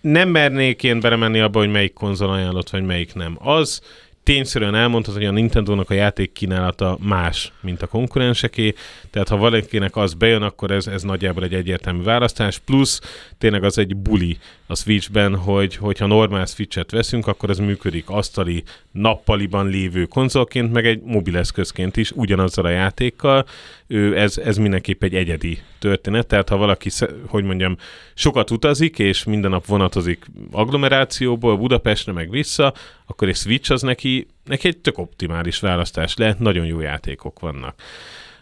nem 0.00 0.28
mernék 0.28 0.82
én 0.82 1.00
belemenni 1.00 1.40
abba, 1.40 1.58
hogy 1.58 1.70
melyik 1.70 1.92
konzol 1.92 2.30
ajánlott, 2.30 2.70
vagy 2.70 2.84
melyik 2.84 3.14
nem. 3.14 3.36
Az 3.40 3.80
tényszerűen 4.22 4.74
elmondhatod, 4.74 5.20
hogy 5.20 5.30
a 5.30 5.32
Nintendo-nak 5.32 5.90
a 5.90 5.94
játék 5.94 6.32
kínálata 6.32 6.98
más, 7.00 7.52
mint 7.60 7.82
a 7.82 7.86
konkurenseké, 7.86 8.74
tehát 9.10 9.28
ha 9.28 9.36
valakinek 9.36 9.96
az 9.96 10.14
bejön, 10.14 10.42
akkor 10.42 10.70
ez, 10.70 10.86
ez 10.86 11.02
nagyjából 11.02 11.42
egy 11.42 11.54
egyértelmű 11.54 12.02
választás, 12.02 12.58
plusz 12.58 13.00
tényleg 13.38 13.64
az 13.64 13.78
egy 13.78 13.96
buli 13.96 14.38
a 14.70 14.74
Switchben, 14.74 15.36
hogy 15.36 15.76
hogyha 15.76 16.06
normál 16.06 16.46
Switchet 16.46 16.90
veszünk, 16.90 17.26
akkor 17.26 17.50
ez 17.50 17.58
működik 17.58 18.08
asztali, 18.08 18.62
nappaliban 18.90 19.68
lévő 19.68 20.04
konzolként, 20.04 20.72
meg 20.72 20.86
egy 20.86 21.02
mobileszközként 21.02 21.96
is, 21.96 22.10
ugyanazzal 22.10 22.64
a 22.64 22.68
játékkal, 22.68 23.46
ő, 23.86 24.18
ez, 24.18 24.38
ez 24.38 24.56
mindenképp 24.56 25.02
egy 25.02 25.14
egyedi 25.14 25.58
történet, 25.78 26.26
tehát 26.26 26.48
ha 26.48 26.56
valaki, 26.56 26.90
hogy 27.26 27.44
mondjam, 27.44 27.76
sokat 28.14 28.50
utazik, 28.50 28.98
és 28.98 29.24
minden 29.24 29.50
nap 29.50 29.66
vonatozik 29.66 30.26
agglomerációból 30.50 31.56
Budapestre 31.56 32.12
meg 32.12 32.30
vissza, 32.30 32.74
akkor 33.06 33.28
egy 33.28 33.36
Switch 33.36 33.72
az 33.72 33.82
neki, 33.82 34.26
neki 34.44 34.68
egy 34.68 34.78
tök 34.78 34.98
optimális 34.98 35.60
választás 35.60 36.16
lehet, 36.16 36.38
nagyon 36.38 36.66
jó 36.66 36.80
játékok 36.80 37.40
vannak. 37.40 37.74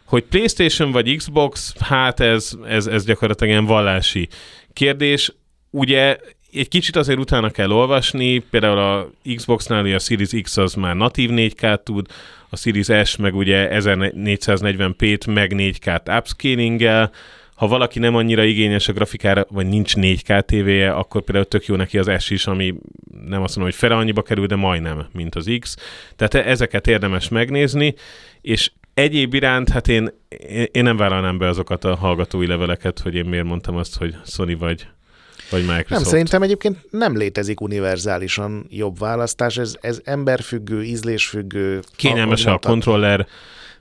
Hogy 0.05 0.24
PlayStation 0.24 0.93
vagy 0.93 1.16
Xbox, 1.16 1.77
hát 1.79 2.20
ez, 2.20 2.53
ez, 2.68 2.87
ez 2.87 3.05
gyakorlatilag 3.05 3.53
ilyen 3.53 3.66
vallási 3.66 4.29
kérdés. 4.72 5.33
Ugye 5.71 6.17
egy 6.53 6.69
kicsit 6.69 6.97
azért 6.97 7.19
utána 7.19 7.51
kell 7.51 7.71
olvasni, 7.71 8.39
például 8.39 8.79
a 8.79 9.11
Xbox-nál 9.35 9.95
a 9.95 9.99
Series 9.99 10.43
X 10.43 10.57
az 10.57 10.75
már 10.75 10.97
natív 10.97 11.31
4K 11.33 11.83
tud, 11.83 12.07
a 12.49 12.57
Series 12.57 13.09
S 13.09 13.17
meg 13.17 13.35
ugye 13.35 13.69
1440p-t, 13.73 15.33
meg 15.33 15.53
4K-t 15.57 16.19
upscaling 16.19 17.09
ha 17.57 17.67
valaki 17.67 17.99
nem 17.99 18.14
annyira 18.14 18.45
igényes 18.45 18.89
a 18.89 18.93
grafikára, 18.93 19.47
vagy 19.49 19.67
nincs 19.67 19.93
4K 19.97 20.41
tévéje, 20.41 20.93
akkor 20.93 21.23
például 21.23 21.47
tök 21.47 21.67
jó 21.67 21.77
neki 21.77 21.99
az 21.99 22.11
S 22.19 22.31
is, 22.31 22.47
ami 22.47 22.75
nem 23.27 23.43
azt 23.43 23.57
mondom, 23.57 23.62
hogy 23.62 23.75
fele 23.75 23.95
annyiba 23.95 24.23
kerül, 24.23 24.47
de 24.47 24.57
majdnem, 24.57 25.07
mint 25.12 25.35
az 25.35 25.51
X. 25.59 25.77
Tehát 26.17 26.47
ezeket 26.47 26.87
érdemes 26.87 27.29
megnézni, 27.29 27.95
és 28.41 28.71
egyéb 28.95 29.35
iránt, 29.35 29.69
hát 29.69 29.89
én, 29.89 30.09
én 30.73 30.83
nem 30.83 30.97
vállalnám 30.97 31.39
be 31.39 31.49
azokat 31.49 31.85
a 31.85 31.95
hallgatói 31.95 32.47
leveleket, 32.47 32.99
hogy 32.99 33.14
én 33.14 33.25
miért 33.25 33.45
mondtam 33.45 33.77
azt, 33.77 33.97
hogy 33.97 34.14
Sony 34.27 34.57
vagy 34.59 34.87
vagy 35.51 35.61
Microsoft. 35.61 35.88
Nem, 35.88 36.03
szerintem 36.03 36.42
egyébként 36.42 36.78
nem 36.90 37.16
létezik 37.16 37.61
univerzálisan 37.61 38.66
jobb 38.68 38.99
választás, 38.99 39.57
ez, 39.59 39.76
ez 39.80 40.01
emberfüggő, 40.05 40.82
ízlésfüggő. 40.82 41.82
Kényelmes 41.97 42.47
a 42.47 42.59
kontroller, 42.59 43.26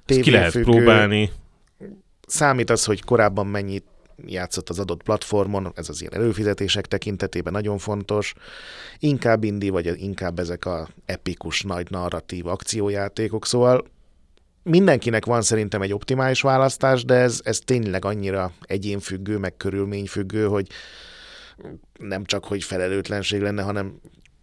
ezt 0.05 0.22
ki 0.22 0.32
lehet 0.32 0.51
tévéfüggő. 0.51 0.78
próbálni. 0.78 1.32
Számít 2.28 2.70
az, 2.70 2.86
hogy 2.86 3.03
korábban 3.03 3.47
mennyit 3.47 3.84
játszott 4.26 4.70
az 4.70 4.80
adott 4.80 5.03
platformon, 5.03 5.72
ez 5.76 5.89
az 5.89 6.01
ilyen 6.01 6.13
előfizetések 6.13 6.86
tekintetében 6.86 7.53
nagyon 7.53 7.78
fontos. 7.78 8.34
Inkább 8.99 9.43
indie, 9.43 9.72
vagy 9.72 10.01
inkább 10.01 10.39
ezek 10.39 10.66
a 10.66 10.88
epikus, 11.05 11.61
nagy 11.61 11.88
narratív 11.89 12.47
akciójátékok, 12.47 13.45
szóval 13.45 13.86
mindenkinek 14.63 15.26
van 15.26 15.41
szerintem 15.41 15.82
egy 15.82 15.93
optimális 15.93 16.41
választás, 16.41 17.05
de 17.05 17.13
ez, 17.13 17.39
ez 17.43 17.59
tényleg 17.59 18.05
annyira 18.05 18.51
egyénfüggő, 18.61 19.38
meg 19.38 19.57
körülményfüggő, 19.57 20.45
hogy 20.45 20.68
nem 21.99 22.26
csak, 22.26 22.45
hogy 22.45 22.64
felelőtlenség 22.64 23.41
lenne, 23.41 23.62
hanem 23.62 23.99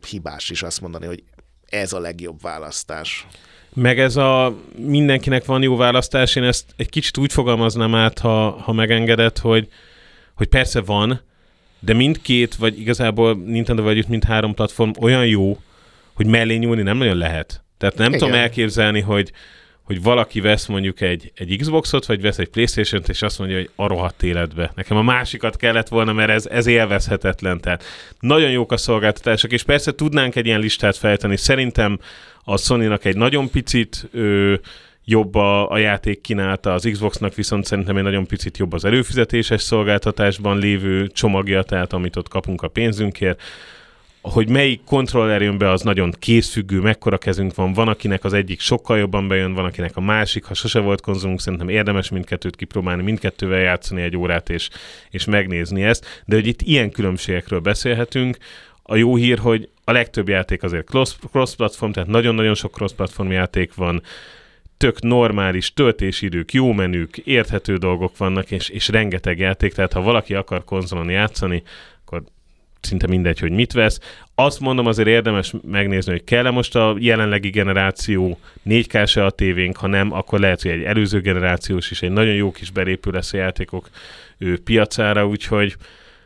hibás 0.09 0.51
is 0.51 0.63
azt 0.63 0.81
mondani, 0.81 1.07
hogy 1.07 1.23
ez 1.69 1.93
a 1.93 2.01
legjobb 2.01 2.41
választás. 2.43 3.27
Meg 3.75 4.01
ez 4.01 4.17
a 4.17 4.57
mindenkinek 4.77 5.45
van 5.45 5.63
jó 5.63 5.77
választás, 5.77 6.37
én 6.37 6.43
ezt 6.43 6.65
egy 6.77 6.89
kicsit 6.89 7.17
úgy 7.17 7.33
fogalmaznám 7.33 7.95
át, 7.95 8.19
ha, 8.19 8.51
ha 8.51 8.73
megengedett, 8.73 9.39
hogy, 9.39 9.69
hogy 10.35 10.47
persze 10.47 10.81
van, 10.81 11.21
de 11.81 11.93
mindkét, 11.93 12.55
vagy 12.55 12.81
igazából 12.81 13.35
Nintendo 13.35 13.83
vagy 13.83 14.09
mind 14.09 14.25
három 14.25 14.55
platform 14.55 14.91
olyan 15.01 15.27
jó, 15.27 15.59
hogy 16.13 16.27
mellé 16.27 16.57
nyúlni 16.57 16.83
nem 16.83 16.97
nagyon 16.97 17.17
lehet. 17.17 17.65
Tehát 17.79 17.97
nem 17.97 18.07
Igen. 18.09 18.19
tudom 18.19 18.35
elképzelni, 18.35 19.01
hogy, 19.01 19.33
hogy 19.83 20.03
valaki 20.03 20.41
vesz 20.41 20.67
mondjuk 20.67 21.01
egy, 21.01 21.33
egy 21.35 21.57
Xboxot, 21.61 22.07
vagy 22.07 22.21
vesz 22.21 22.39
egy 22.39 22.49
Playstation-t, 22.49 23.09
és 23.09 23.23
azt 23.23 23.39
mondja, 23.39 23.57
hogy 23.57 23.71
a 23.77 23.87
rohadt 23.87 24.23
életbe. 24.23 24.73
Nekem 24.75 24.97
a 24.97 25.03
másikat 25.03 25.57
kellett 25.57 25.89
volna, 25.89 26.13
mert 26.13 26.31
ez, 26.31 26.47
ez 26.47 26.67
élvezhetetlen. 26.67 27.61
Tehát 27.61 27.85
nagyon 28.21 28.51
jók 28.51 28.73
a 28.73 28.77
szolgáltatások, 28.77 29.53
és 29.53 29.63
persze 29.63 29.95
tudnánk 29.95 30.37
egy 30.37 30.47
ilyen 30.47 30.61
listát 30.61 30.97
fejteni. 30.97 31.37
Szerintem 31.37 31.99
a 32.45 32.57
Sony-nak 32.57 33.05
egy 33.05 33.17
nagyon 33.17 33.51
picit 33.51 34.09
ö, 34.13 34.55
jobb 35.05 35.35
a, 35.35 35.71
a 35.71 35.79
játék 35.79 36.21
kínálta, 36.21 36.73
az 36.73 36.89
Xboxnak 36.93 37.35
viszont 37.35 37.65
szerintem 37.65 37.97
egy 37.97 38.03
nagyon 38.03 38.27
picit 38.27 38.59
jobb 38.59 38.73
az 38.73 38.85
előfizetéses 38.85 39.63
szolgáltatásban 39.63 40.59
lévő 40.59 41.07
csomagja, 41.07 41.63
tehát 41.63 41.93
amit 41.93 42.17
ott 42.17 42.29
kapunk 42.29 42.63
a 42.63 42.69
pénzünkért 42.69 43.43
hogy 44.23 44.49
melyik 44.49 44.81
kontroller 44.85 45.43
jön 45.43 45.59
be, 45.59 45.71
az 45.71 45.83
nagyon 45.83 46.13
készfüggő, 46.19 46.81
mekkora 46.81 47.19
kezünk 47.19 47.55
van, 47.55 47.73
van, 47.73 47.89
akinek 47.89 48.25
az 48.25 48.33
egyik 48.33 48.61
sokkal 48.61 48.99
jobban 48.99 49.29
bejön, 49.29 49.55
van, 49.55 49.65
akinek 49.65 49.97
a 49.97 50.01
másik, 50.01 50.45
ha 50.45 50.55
sose 50.55 50.79
volt 50.79 51.01
konzolunk, 51.01 51.41
szerintem 51.41 51.69
érdemes 51.69 52.09
mindkettőt 52.09 52.57
kipróbálni, 52.57 53.03
mindkettővel 53.03 53.61
játszani 53.61 54.03
egy 54.03 54.17
órát 54.17 54.51
és, 54.51 54.69
és 55.11 55.25
megnézni 55.25 55.83
ezt, 55.83 56.23
de 56.25 56.35
hogy 56.35 56.47
itt 56.47 56.63
ilyen 56.63 56.91
különbségekről 56.91 57.61
beszélhetünk, 57.61 58.37
a 58.83 58.97
jó 58.97 59.17
hír, 59.17 59.39
hogy 59.39 59.69
a 59.85 59.93
legtöbb 59.93 60.29
játék 60.29 60.63
azért 60.63 60.89
cross- 60.89 61.19
cross-platform, 61.31 61.93
tehát 61.93 62.09
nagyon-nagyon 62.09 62.55
sok 62.55 62.75
cross-platform 62.75 63.31
játék 63.31 63.75
van, 63.75 64.03
tök 64.77 65.03
normális 65.03 65.73
töltésidők, 65.73 66.53
jó 66.53 66.73
menük, 66.73 67.17
érthető 67.17 67.77
dolgok 67.77 68.17
vannak, 68.17 68.51
és, 68.51 68.69
és 68.69 68.89
rengeteg 68.89 69.39
játék, 69.39 69.73
tehát 69.73 69.93
ha 69.93 70.01
valaki 70.01 70.35
akar 70.35 70.65
konzolon 70.65 71.11
játszani, 71.11 71.63
szinte 72.85 73.07
mindegy, 73.07 73.39
hogy 73.39 73.51
mit 73.51 73.73
vesz. 73.73 73.99
Azt 74.35 74.61
mondom, 74.61 74.87
azért 74.87 75.09
érdemes 75.09 75.55
megnézni, 75.71 76.13
hogy 76.13 76.25
kell-e 76.25 76.51
most 76.51 76.77
a 76.77 76.97
jelenlegi 76.99 77.51
generáció 77.51 78.39
4 78.63 78.87
k 78.87 79.17
a 79.17 79.31
tévénk, 79.31 79.77
ha 79.77 79.87
nem, 79.87 80.13
akkor 80.13 80.41
lehet, 80.41 80.63
hogy 80.63 80.71
egy 80.71 80.83
előző 80.83 81.21
generációs 81.21 81.91
is 81.91 82.03
egy 82.03 82.11
nagyon 82.11 82.35
jó 82.35 82.51
kis 82.51 82.71
belépő 82.71 83.11
lesz 83.11 83.33
a 83.33 83.37
játékok 83.37 83.89
ő, 84.39 84.59
piacára, 84.63 85.27
úgyhogy, 85.27 85.77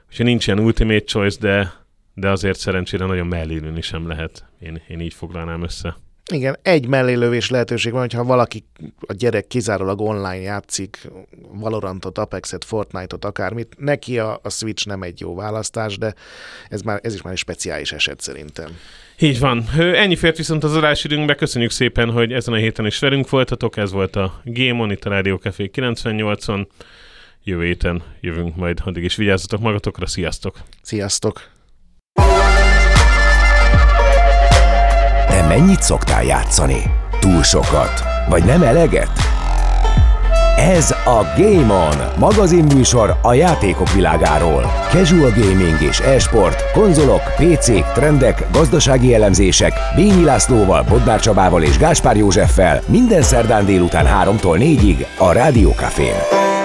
úgyhogy 0.08 0.26
nincs 0.26 0.46
ilyen 0.46 0.58
ultimate 0.58 1.04
choice, 1.04 1.38
de, 1.40 1.72
de 2.14 2.30
azért 2.30 2.58
szerencsére 2.58 3.04
nagyon 3.04 3.26
mellélőni 3.26 3.80
sem 3.80 4.08
lehet. 4.08 4.44
Én, 4.58 4.82
én 4.88 5.00
így 5.00 5.14
foglalnám 5.14 5.62
össze. 5.62 5.96
Igen, 6.32 6.58
egy 6.62 6.86
mellélövés 6.86 7.50
lehetőség 7.50 7.92
van, 7.92 8.00
hogyha 8.00 8.24
valaki, 8.24 8.64
a 9.00 9.12
gyerek 9.12 9.46
kizárólag 9.46 10.00
online 10.00 10.40
játszik, 10.40 11.10
Valorantot, 11.52 12.18
Apexet, 12.18 12.64
Fortnite-ot, 12.64 13.24
akármit, 13.24 13.74
neki 13.78 14.18
a, 14.18 14.40
a 14.42 14.50
Switch 14.50 14.86
nem 14.86 15.02
egy 15.02 15.20
jó 15.20 15.34
választás, 15.34 15.98
de 15.98 16.14
ez, 16.68 16.82
már, 16.82 17.00
ez 17.02 17.14
is 17.14 17.22
már 17.22 17.32
egy 17.32 17.38
speciális 17.38 17.92
eset 17.92 18.20
szerintem. 18.20 18.70
Így 19.18 19.38
van. 19.38 19.68
Ennyi 19.78 20.16
fért 20.16 20.36
viszont 20.36 20.64
az 20.64 20.76
adásidőnkbe. 20.76 21.34
Köszönjük 21.34 21.70
szépen, 21.70 22.10
hogy 22.10 22.32
ezen 22.32 22.54
a 22.54 22.56
héten 22.56 22.86
is 22.86 22.98
velünk 22.98 23.30
voltatok. 23.30 23.76
Ez 23.76 23.92
volt 23.92 24.16
a 24.16 24.40
Game 24.44 24.82
On, 24.82 24.90
itt 24.90 25.04
a 25.04 25.10
Rádió 25.10 25.36
Café 25.36 25.70
98-on. 25.74 26.66
Jövő 27.44 27.64
héten 27.64 28.02
jövünk 28.20 28.56
majd. 28.56 28.78
Addig 28.84 29.04
is 29.04 29.16
vigyázzatok 29.16 29.60
magatokra. 29.60 30.06
Sziasztok! 30.06 30.56
Sziasztok! 30.82 31.54
Mennyit 35.48 35.82
szoktál 35.82 36.24
játszani? 36.24 36.82
Túl 37.20 37.42
sokat? 37.42 38.02
Vagy 38.28 38.44
nem 38.44 38.62
eleget? 38.62 39.10
Ez 40.58 40.90
a 40.90 41.22
Game 41.36 41.74
On, 41.74 41.96
magazinműsor 42.18 43.16
a 43.22 43.34
játékok 43.34 43.92
világáról. 43.92 44.72
Casual 44.90 45.30
gaming 45.30 45.80
és 45.80 46.00
e-sport, 46.00 46.70
konzolok, 46.72 47.20
PC-k, 47.36 47.92
trendek, 47.94 48.46
gazdasági 48.52 49.14
elemzések, 49.14 49.72
Bényi 49.94 50.24
Lászlóval, 50.24 50.82
Bodnár 50.88 51.20
Csabával 51.20 51.62
és 51.62 51.78
Gáspár 51.78 52.16
Józseffel 52.16 52.82
minden 52.86 53.22
szerdán 53.22 53.64
délután 53.64 54.06
3-tól 54.06 54.58
4-ig 54.58 55.06
a 55.18 55.32
Rádió 55.32 55.70
Cafén. 55.70 56.55